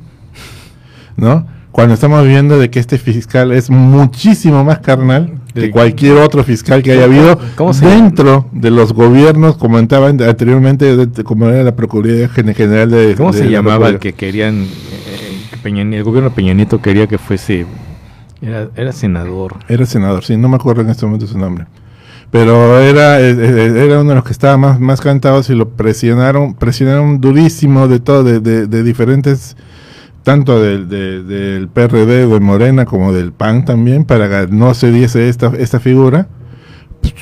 ¿no? 1.18 1.48
Cuando 1.72 1.94
estamos 1.94 2.26
viendo 2.28 2.60
de 2.60 2.70
que 2.70 2.80
este 2.80 2.98
fiscal 2.98 3.54
es 3.54 3.70
muchísimo 3.70 4.64
más 4.66 4.80
carnal 4.80 5.36
que 5.54 5.72
cualquier 5.72 6.18
otro 6.18 6.44
fiscal 6.44 6.84
que 6.84 6.92
haya 6.92 7.06
habido 7.06 7.40
¿Cómo 7.56 7.74
se 7.74 7.86
dentro 7.86 8.48
de 8.52 8.72
los 8.72 8.92
gobiernos, 8.94 9.56
comentaban 9.56 10.22
anteriormente, 10.22 10.98
de- 10.98 11.24
como 11.24 11.48
era 11.48 11.64
la 11.64 11.74
Procuraduría 11.76 12.28
Gen- 12.28 12.54
General 12.54 12.90
de... 12.92 13.16
¿Cómo 13.16 13.32
de 13.32 13.38
se 13.40 13.46
la 13.46 13.52
llamaba 13.52 13.88
el 13.88 14.00
que 14.00 14.12
querían, 14.14 14.64
eh, 14.64 14.68
que 15.50 15.58
Peña- 15.58 15.84
el 15.96 16.04
gobierno 16.04 16.32
Peña 16.34 16.54
Nieto 16.54 16.82
quería 16.82 17.08
que 17.08 17.18
fuese, 17.18 17.66
era, 18.42 18.68
era 18.76 18.92
senador? 18.92 19.56
Era 19.70 19.86
senador, 19.86 20.26
sí, 20.26 20.36
no 20.36 20.50
me 20.50 20.56
acuerdo 20.58 20.82
en 20.82 20.90
este 20.90 21.06
momento 21.06 21.26
su 21.26 21.38
nombre. 21.38 21.68
Pero 22.32 22.80
era, 22.80 23.20
eh, 23.20 23.32
eh, 23.38 23.86
era 23.86 24.00
uno 24.00 24.10
de 24.12 24.16
los 24.16 24.24
que 24.24 24.32
estaba 24.32 24.56
más, 24.58 24.80
más 24.80 25.02
cantados 25.02 25.50
y 25.50 25.56
lo 25.56 25.70
presionaron, 25.70 26.54
presionaron 26.54 27.20
durísimo 27.20 27.88
de 27.90 28.00
todo, 28.00 28.24
de, 28.24 28.40
de- 28.40 28.68
de 28.68 28.84
diferentes, 28.84 29.58
tanto 30.24 30.62
del, 30.62 30.88
de- 30.88 31.24
del 31.24 31.68
PRD, 31.68 32.28
de 32.28 32.40
Morena, 32.40 32.86
como 32.86 33.12
del 33.12 33.34
PAN 33.34 33.66
también, 33.66 34.06
para 34.06 34.30
que 34.48 34.54
no 34.54 34.74
se 34.74 34.92
diese 34.92 35.28
esta, 35.28 35.52
esta 35.58 35.82
figura, 35.82 36.30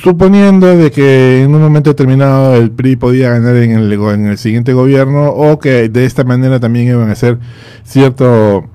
suponiendo 0.04 0.68
de 0.78 0.92
que 0.92 1.42
en 1.42 1.56
un 1.56 1.62
momento 1.62 1.90
determinado 1.90 2.56
el 2.56 2.70
PRI 2.70 2.96
podía 2.98 3.30
ganar 3.32 3.56
en 3.56 3.72
el, 3.72 3.92
en 3.94 4.28
el 4.28 4.38
siguiente 4.38 4.74
gobierno 4.74 5.30
o 5.30 5.58
que 5.58 5.90
de 5.90 6.06
esta 6.06 6.24
manera 6.24 6.60
también 6.60 6.88
iban 6.88 7.10
a 7.10 7.16
ser 7.16 7.40
cierto 7.84 8.70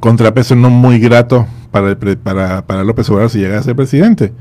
contrapeso 0.00 0.54
no 0.56 0.70
muy 0.70 0.98
grato 0.98 1.46
para, 1.70 1.90
el 1.90 1.96
para, 2.18 2.66
para 2.66 2.82
López 2.84 3.08
Obrador 3.10 3.30
si 3.30 3.38
llegara 3.38 3.60
a 3.60 3.62
ser 3.62 3.76
presidente. 3.76 4.32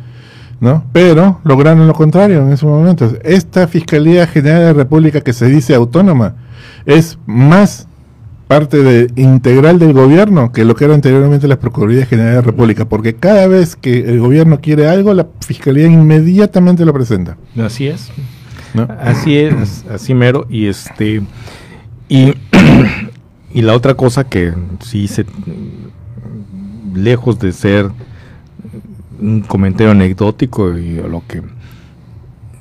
¿No? 0.60 0.84
Pero 0.92 1.40
lograron 1.44 1.88
lo 1.88 1.94
contrario 1.94 2.42
en 2.42 2.52
esos 2.52 2.70
momentos. 2.70 3.16
Esta 3.24 3.68
Fiscalía 3.68 4.28
General 4.28 4.60
de 4.60 4.66
la 4.66 4.74
República 4.74 5.22
que 5.22 5.34
se 5.34 5.48
dice 5.48 5.76
autónoma 5.76 6.36
es 6.86 7.18
más 7.26 7.88
parte 8.48 8.82
de, 8.82 9.12
integral 9.22 9.78
del 9.78 9.94
gobierno 9.94 10.54
que 10.54 10.64
lo 10.64 10.76
que 10.76 10.86
era 10.86 10.94
anteriormente 10.94 11.48
la 11.48 11.60
Procuraduría 11.60 12.06
General 12.06 12.30
de 12.30 12.36
la 12.38 12.42
República, 12.42 12.86
porque 12.86 13.16
cada 13.16 13.48
vez 13.48 13.76
que 13.76 14.00
el 14.00 14.20
gobierno 14.20 14.62
quiere 14.62 14.88
algo, 14.88 15.14
la 15.14 15.28
Fiscalía 15.46 15.88
inmediatamente 15.88 16.86
lo 16.86 16.94
presenta. 16.94 17.38
Así 17.58 17.88
es. 17.88 18.10
¿no? 18.74 18.88
Así 19.00 19.38
es, 19.38 19.86
así 19.92 20.14
mero. 20.14 20.48
Y 20.50 20.68
este. 20.68 21.22
Y, 22.10 22.34
y 23.54 23.62
la 23.62 23.74
otra 23.74 23.96
cosa 23.96 24.24
que 24.24 24.54
sí 24.82 25.08
se. 25.08 25.26
Lejos 26.94 27.38
de 27.40 27.52
ser 27.52 27.92
un 29.20 29.42
comentario 29.42 29.92
anecdótico 29.92 30.78
y 30.78 31.00
a 31.00 31.08
lo 31.08 31.24
que 31.28 31.42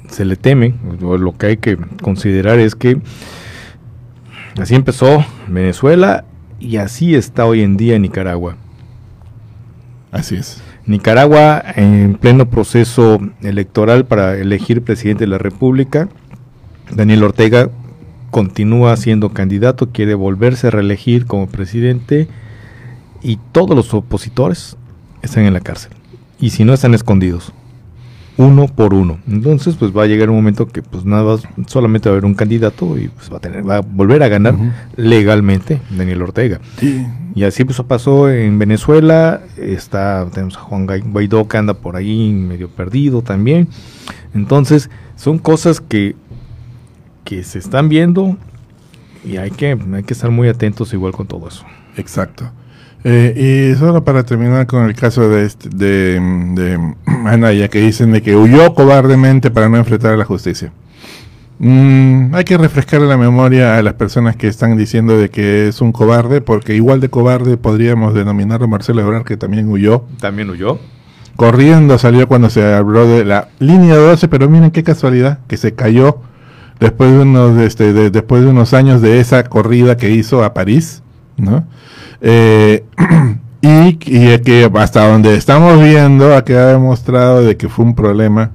se 0.08 0.24
le 0.24 0.36
teme, 0.36 0.74
lo 1.00 1.36
que 1.36 1.46
hay 1.46 1.56
que 1.56 1.76
considerar 2.02 2.58
es 2.58 2.74
que 2.74 2.98
así 4.58 4.74
empezó 4.74 5.24
Venezuela 5.48 6.24
y 6.60 6.76
así 6.76 7.14
está 7.14 7.44
hoy 7.46 7.62
en 7.62 7.76
día 7.76 7.98
Nicaragua. 7.98 8.56
Así 10.12 10.36
es. 10.36 10.62
Nicaragua 10.86 11.62
en 11.74 12.14
pleno 12.14 12.48
proceso 12.48 13.18
electoral 13.42 14.06
para 14.06 14.36
elegir 14.36 14.82
presidente 14.82 15.24
de 15.24 15.30
la 15.30 15.38
República. 15.38 16.08
Daniel 16.92 17.24
Ortega 17.24 17.70
continúa 18.30 18.96
siendo 18.96 19.30
candidato, 19.30 19.90
quiere 19.90 20.14
volverse 20.14 20.68
a 20.68 20.70
reelegir 20.70 21.26
como 21.26 21.48
presidente 21.48 22.28
y 23.20 23.38
todos 23.52 23.76
los 23.76 23.92
opositores 23.94 24.76
están 25.22 25.44
en 25.44 25.54
la 25.54 25.60
cárcel. 25.60 25.92
Y 26.38 26.50
si 26.50 26.64
no 26.64 26.74
están 26.74 26.94
escondidos, 26.94 27.52
uno 28.36 28.66
por 28.66 28.92
uno. 28.92 29.18
Entonces, 29.26 29.76
pues 29.76 29.96
va 29.96 30.02
a 30.02 30.06
llegar 30.06 30.28
un 30.28 30.36
momento 30.36 30.66
que 30.66 30.82
pues 30.82 31.04
nada 31.04 31.38
solamente 31.66 32.08
va 32.08 32.14
a 32.14 32.16
haber 32.16 32.26
un 32.26 32.34
candidato 32.34 32.98
y 32.98 33.08
pues 33.08 33.32
va 33.32 33.38
a 33.38 33.40
tener, 33.40 33.68
va 33.68 33.78
a 33.78 33.80
volver 33.80 34.22
a 34.22 34.28
ganar 34.28 34.54
legalmente 34.96 35.80
Daniel 35.90 36.22
Ortega. 36.22 36.60
Sí. 36.78 37.06
Y 37.34 37.44
así 37.44 37.64
pues 37.64 37.80
pasó 37.82 38.30
en 38.30 38.58
Venezuela, 38.58 39.40
está, 39.56 40.26
tenemos 40.32 40.56
a 40.56 40.60
Juan 40.60 40.86
Guaidó 40.86 41.48
que 41.48 41.56
anda 41.56 41.74
por 41.74 41.96
ahí 41.96 42.32
medio 42.32 42.68
perdido 42.68 43.22
también. 43.22 43.68
Entonces, 44.34 44.90
son 45.16 45.38
cosas 45.38 45.80
que, 45.80 46.14
que 47.24 47.42
se 47.42 47.58
están 47.58 47.88
viendo 47.88 48.36
y 49.24 49.38
hay 49.38 49.50
que, 49.50 49.78
hay 49.94 50.02
que 50.02 50.12
estar 50.12 50.30
muy 50.30 50.48
atentos 50.48 50.92
igual 50.92 51.12
con 51.12 51.26
todo 51.26 51.48
eso. 51.48 51.64
Exacto. 51.96 52.50
Eh, 53.08 53.70
y 53.72 53.78
solo 53.78 54.02
para 54.02 54.24
terminar 54.24 54.66
con 54.66 54.84
el 54.84 54.94
caso 54.96 55.28
de, 55.28 55.44
este- 55.44 55.68
de, 55.68 56.18
de 56.54 56.94
Anaya, 57.26 57.68
que 57.68 57.78
dicen 57.80 58.10
de 58.10 58.20
que 58.20 58.34
huyó 58.34 58.74
cobardemente 58.74 59.50
para 59.52 59.68
no 59.68 59.76
enfrentar 59.76 60.14
a 60.14 60.16
la 60.16 60.24
justicia. 60.24 60.72
Mm, 61.58 62.34
hay 62.34 62.42
que 62.44 62.58
refrescar 62.58 63.00
la 63.02 63.16
memoria 63.16 63.78
a 63.78 63.82
las 63.82 63.94
personas 63.94 64.34
que 64.36 64.48
están 64.48 64.76
diciendo 64.76 65.16
de 65.16 65.30
que 65.30 65.68
es 65.68 65.80
un 65.80 65.92
cobarde, 65.92 66.40
porque 66.40 66.74
igual 66.74 67.00
de 67.00 67.08
cobarde 67.08 67.56
podríamos 67.56 68.12
denominarlo 68.12 68.66
Marcelo 68.66 69.00
Ebrard, 69.02 69.24
que 69.24 69.36
también 69.36 69.68
huyó. 69.68 70.04
También 70.20 70.50
huyó. 70.50 70.78
Corriendo 71.36 71.98
salió 71.98 72.26
cuando 72.26 72.50
se 72.50 72.74
habló 72.74 73.06
de 73.06 73.24
la 73.24 73.48
línea 73.60 73.94
12, 73.96 74.26
pero 74.28 74.48
miren 74.50 74.70
qué 74.72 74.82
casualidad, 74.82 75.38
que 75.46 75.56
se 75.56 75.74
cayó 75.74 76.18
después 76.80 77.12
de 77.12 77.20
unos, 77.20 77.56
este, 77.60 77.92
de- 77.92 78.10
después 78.10 78.42
de 78.42 78.48
unos 78.48 78.74
años 78.74 79.00
de 79.00 79.20
esa 79.20 79.44
corrida 79.44 79.96
que 79.96 80.10
hizo 80.10 80.42
a 80.44 80.52
París, 80.54 81.02
¿no? 81.36 81.64
Eh, 82.20 82.84
y, 83.60 83.88
y 83.88 84.38
que 84.40 84.70
hasta 84.74 85.08
donde 85.08 85.36
estamos 85.36 85.82
viendo 85.82 86.34
ha 86.34 86.44
quedado 86.44 86.72
demostrado 86.72 87.42
de 87.42 87.56
que 87.56 87.68
fue 87.68 87.84
un 87.84 87.94
problema 87.94 88.50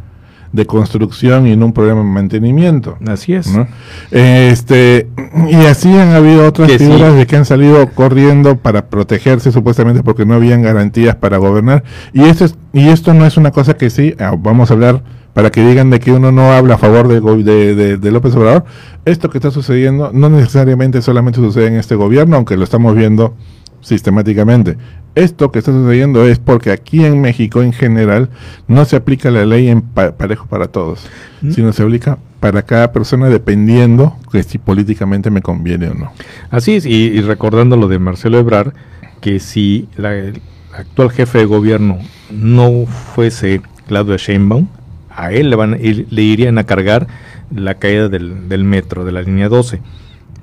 de 0.52 0.66
construcción 0.66 1.48
y 1.48 1.56
no 1.56 1.68
un 1.68 1.74
problema 1.74 2.00
de 2.02 2.08
mantenimiento. 2.08 2.98
Así 3.08 3.34
es. 3.34 3.48
¿no? 3.56 3.68
Este, 4.12 5.08
y 5.50 5.56
así 5.66 5.90
han 5.96 6.10
habido 6.10 6.46
otras 6.46 6.70
Que 6.70 6.78
sí. 6.78 6.86
figuras 6.86 7.16
de 7.16 7.26
que 7.26 7.38
han 7.38 7.46
salido 7.46 7.88
corriendo 7.92 8.58
para 8.58 8.88
protegerse 8.88 9.52
supuestamente 9.52 10.04
porque 10.04 10.26
no 10.26 10.34
habían 10.34 10.62
garantías 10.62 11.16
para 11.16 11.38
gobernar. 11.38 11.84
Y 12.14 12.24
esto, 12.24 12.46
es, 12.46 12.56
y 12.74 12.90
esto 12.90 13.14
no 13.14 13.26
es 13.26 13.38
una 13.38 13.52
cosa 13.52 13.76
que 13.76 13.90
sí, 13.90 14.14
ah, 14.20 14.36
vamos 14.38 14.72
a 14.72 14.74
hablar 14.74 15.04
para 15.34 15.50
que 15.50 15.66
digan 15.66 15.90
de 15.90 16.00
que 16.00 16.12
uno 16.12 16.32
no 16.32 16.52
habla 16.52 16.76
a 16.76 16.78
favor 16.78 17.08
de, 17.08 17.22
de, 17.44 17.76
de- 17.76 17.98
de 17.98 18.12
López 18.12 18.36
Obrador. 18.36 18.66
Esto 19.06 19.30
que 19.30 19.38
está 19.38 19.52
sucediendo 19.52 20.12
no 20.14 20.30
necesariamente 20.30 21.02
solamente 21.02 21.40
sucede 21.40 21.68
en 21.68 21.76
este 21.76 21.96
gobierno, 21.96 22.36
aunque 22.36 22.58
lo 22.58 22.64
estamos 22.64 22.96
viendo 22.96 23.36
sistemáticamente. 23.82 24.78
Esto 25.16 25.52
que 25.52 25.60
está 25.60 25.72
sucediendo 25.72 26.26
es 26.26 26.40
porque 26.40 26.72
aquí 26.72 27.04
en 27.04 27.20
México 27.20 27.62
en 27.62 27.74
general 27.74 28.30
no 28.68 28.86
se 28.86 28.96
aplica 28.96 29.30
la 29.32 29.46
ley 29.46 29.68
en 29.70 29.82
pa- 29.82 30.14
parejo 30.16 30.46
para 30.46 30.68
todos, 30.68 31.06
¿Mm? 31.42 31.52
sino 31.52 31.74
se 31.74 31.84
aplica 31.84 32.18
para 32.40 32.62
cada 32.62 32.92
persona 32.94 33.28
dependiendo 33.30 34.16
que 34.32 34.42
si 34.44 34.58
políticamente 34.58 35.30
me 35.30 35.42
conviene 35.42 35.90
o 35.90 35.94
no. 35.94 36.12
Así 36.50 36.76
es, 36.76 36.86
y, 36.86 37.08
y 37.08 37.22
recordando 37.22 37.76
lo 37.76 37.88
de 37.88 38.00
Marcelo 38.00 38.40
Ebrard, 38.40 38.74
que 39.20 39.40
si 39.40 39.90
la, 39.98 40.16
el 40.16 40.42
actual 40.74 41.12
jefe 41.12 41.40
de 41.40 41.46
gobierno 41.46 41.98
no 42.32 42.86
fuese 42.86 43.62
Claudia 43.88 44.16
Sheinbaum, 44.18 44.68
a 45.16 45.32
él 45.32 45.50
le, 45.50 45.56
van, 45.56 45.74
a 45.74 45.78
le 45.78 46.22
irían 46.22 46.58
a 46.58 46.64
cargar 46.66 47.08
la 47.54 47.76
caída 47.76 48.10
del, 48.10 48.50
del 48.50 48.64
metro, 48.64 49.06
de 49.06 49.12
la 49.12 49.22
línea 49.22 49.50
12. 49.50 49.82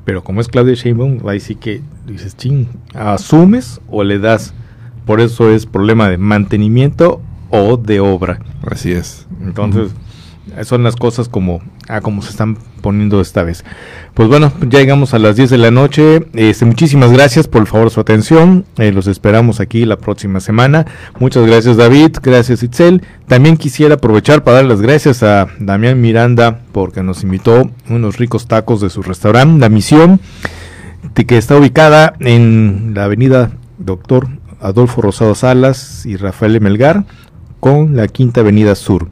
Pero 0.05 0.25
como 0.25 0.41
es 0.41 0.49
Claudia 0.49 0.75
Sheinbaum, 0.75 1.27
ahí 1.29 1.41
sí 1.41 1.55
que 1.55 1.83
dices, 2.07 2.37
ching, 2.37 2.67
¿asumes 2.95 3.81
o 3.89 4.05
le 4.05 4.19
das? 4.19 4.55
Por 5.05 5.21
eso 5.21 5.51
es 5.51 5.67
problema 5.67 6.09
de 6.09 6.19
mantenimiento 6.19 7.21
o 7.51 7.77
de 7.77 8.01
obra. 8.01 8.41
Así 8.71 8.93
es. 8.93 9.27
Entonces, 9.43 9.93
son 10.65 10.83
las 10.83 10.97
cosas 10.97 11.29
como, 11.29 11.61
ah, 11.89 12.01
como 12.01 12.23
se 12.23 12.31
están 12.31 12.57
poniendo 12.81 13.21
esta 13.21 13.43
vez. 13.43 13.65
Pues 14.15 14.29
bueno, 14.29 14.53
ya 14.61 14.79
llegamos 14.79 15.15
a 15.15 15.19
las 15.19 15.37
10 15.37 15.51
de 15.51 15.59
la 15.59 15.71
noche. 15.71 16.27
Este, 16.35 16.65
muchísimas 16.65 17.13
gracias 17.13 17.49
por 17.49 17.67
favor 17.67 17.91
su 17.91 18.01
atención. 18.01 18.65
Eh, 18.79 18.93
los 18.93 19.07
esperamos 19.07 19.61
aquí 19.61 19.85
la 19.85 19.97
próxima 19.97 20.41
semana. 20.41 20.87
Muchas 21.19 21.47
gracias 21.47 21.77
David, 21.77 22.17
gracias 22.23 22.63
Itzel. 22.63 23.03
También 23.27 23.57
quisiera 23.57 23.95
aprovechar 23.95 24.45
para 24.45 24.59
dar 24.59 24.67
las 24.67 24.81
gracias 24.81 25.23
a 25.23 25.49
Damián 25.59 26.01
Miranda 26.01 26.61
porque 26.73 27.03
nos 27.03 27.23
invitó 27.23 27.71
unos 27.89 28.19
ricos 28.19 28.47
tacos 28.47 28.81
de 28.81 28.91
su 28.91 29.03
restaurante, 29.03 29.61
La 29.61 29.69
Misión. 29.69 30.21
que 31.15 31.37
está 31.37 31.57
ubicada 31.57 32.15
en 32.21 32.93
la 32.95 33.05
avenida 33.05 33.51
Doctor 33.79 34.29
Adolfo 34.61 35.03
Rosado 35.03 35.35
Salas 35.35 36.05
y 36.07 36.17
Rafael 36.17 36.61
Melgar 36.61 37.05
con 37.61 37.97
la 37.97 38.09
Quinta 38.09 38.41
Avenida 38.41 38.75
Sur. 38.75 39.09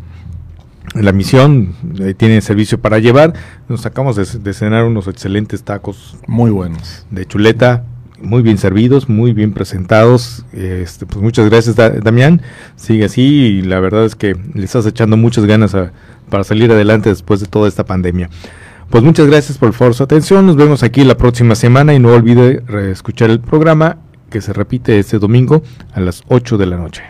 La 0.94 1.12
misión 1.12 1.74
eh, 1.98 2.14
tiene 2.14 2.40
servicio 2.40 2.80
para 2.80 2.98
llevar. 2.98 3.34
Nos 3.68 3.82
sacamos 3.82 4.16
de, 4.16 4.24
de 4.40 4.52
cenar 4.54 4.84
unos 4.84 5.08
excelentes 5.08 5.62
tacos. 5.62 6.16
Muy 6.26 6.50
buenos. 6.50 7.06
De 7.10 7.26
chuleta, 7.26 7.84
muy 8.22 8.42
bien 8.42 8.56
servidos, 8.56 9.08
muy 9.08 9.32
bien 9.32 9.52
presentados. 9.52 10.44
Este, 10.52 11.04
pues 11.04 11.20
muchas 11.22 11.50
gracias, 11.50 11.76
Da- 11.76 11.90
Damián. 11.90 12.40
Sigue 12.76 13.04
así 13.04 13.22
y 13.22 13.62
la 13.62 13.78
verdad 13.80 14.04
es 14.06 14.14
que 14.14 14.36
le 14.54 14.64
estás 14.64 14.86
echando 14.86 15.16
muchas 15.16 15.44
ganas 15.44 15.74
a- 15.74 15.92
para 16.30 16.44
salir 16.44 16.70
adelante 16.72 17.08
después 17.10 17.40
de 17.40 17.46
toda 17.46 17.68
esta 17.68 17.84
pandemia. 17.84 18.30
Pues 18.88 19.02
muchas 19.04 19.26
gracias 19.26 19.58
por, 19.58 19.72
por 19.76 19.94
su 19.94 20.02
atención. 20.02 20.46
Nos 20.46 20.56
vemos 20.56 20.82
aquí 20.82 21.04
la 21.04 21.16
próxima 21.16 21.54
semana 21.56 21.92
y 21.92 21.98
no 21.98 22.10
olvide 22.12 22.62
escuchar 22.90 23.30
el 23.30 23.40
programa 23.40 23.98
que 24.30 24.40
se 24.40 24.52
repite 24.52 24.98
este 24.98 25.18
domingo 25.18 25.62
a 25.92 26.00
las 26.00 26.22
8 26.28 26.56
de 26.56 26.66
la 26.66 26.76
noche. 26.78 27.02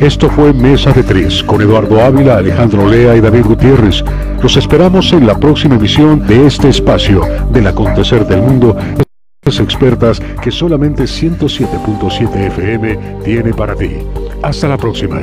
Esto 0.00 0.30
fue 0.30 0.54
Mesa 0.54 0.92
de 0.92 1.02
Tres 1.02 1.42
con 1.42 1.60
Eduardo 1.60 2.02
Ávila, 2.02 2.38
Alejandro 2.38 2.88
Lea 2.88 3.16
y 3.16 3.20
David 3.20 3.44
Gutiérrez. 3.44 4.02
Los 4.42 4.56
esperamos 4.56 5.12
en 5.12 5.26
la 5.26 5.38
próxima 5.38 5.74
emisión 5.74 6.26
de 6.26 6.46
este 6.46 6.70
espacio 6.70 7.20
del 7.52 7.66
acontecer 7.66 8.26
del 8.26 8.40
mundo. 8.40 8.74
Expertas 9.44 10.22
que 10.42 10.50
solamente 10.50 11.02
107.7 11.02 12.46
FM 12.46 12.98
tiene 13.24 13.52
para 13.52 13.74
ti. 13.74 13.98
Hasta 14.42 14.68
la 14.68 14.78
próxima. 14.78 15.22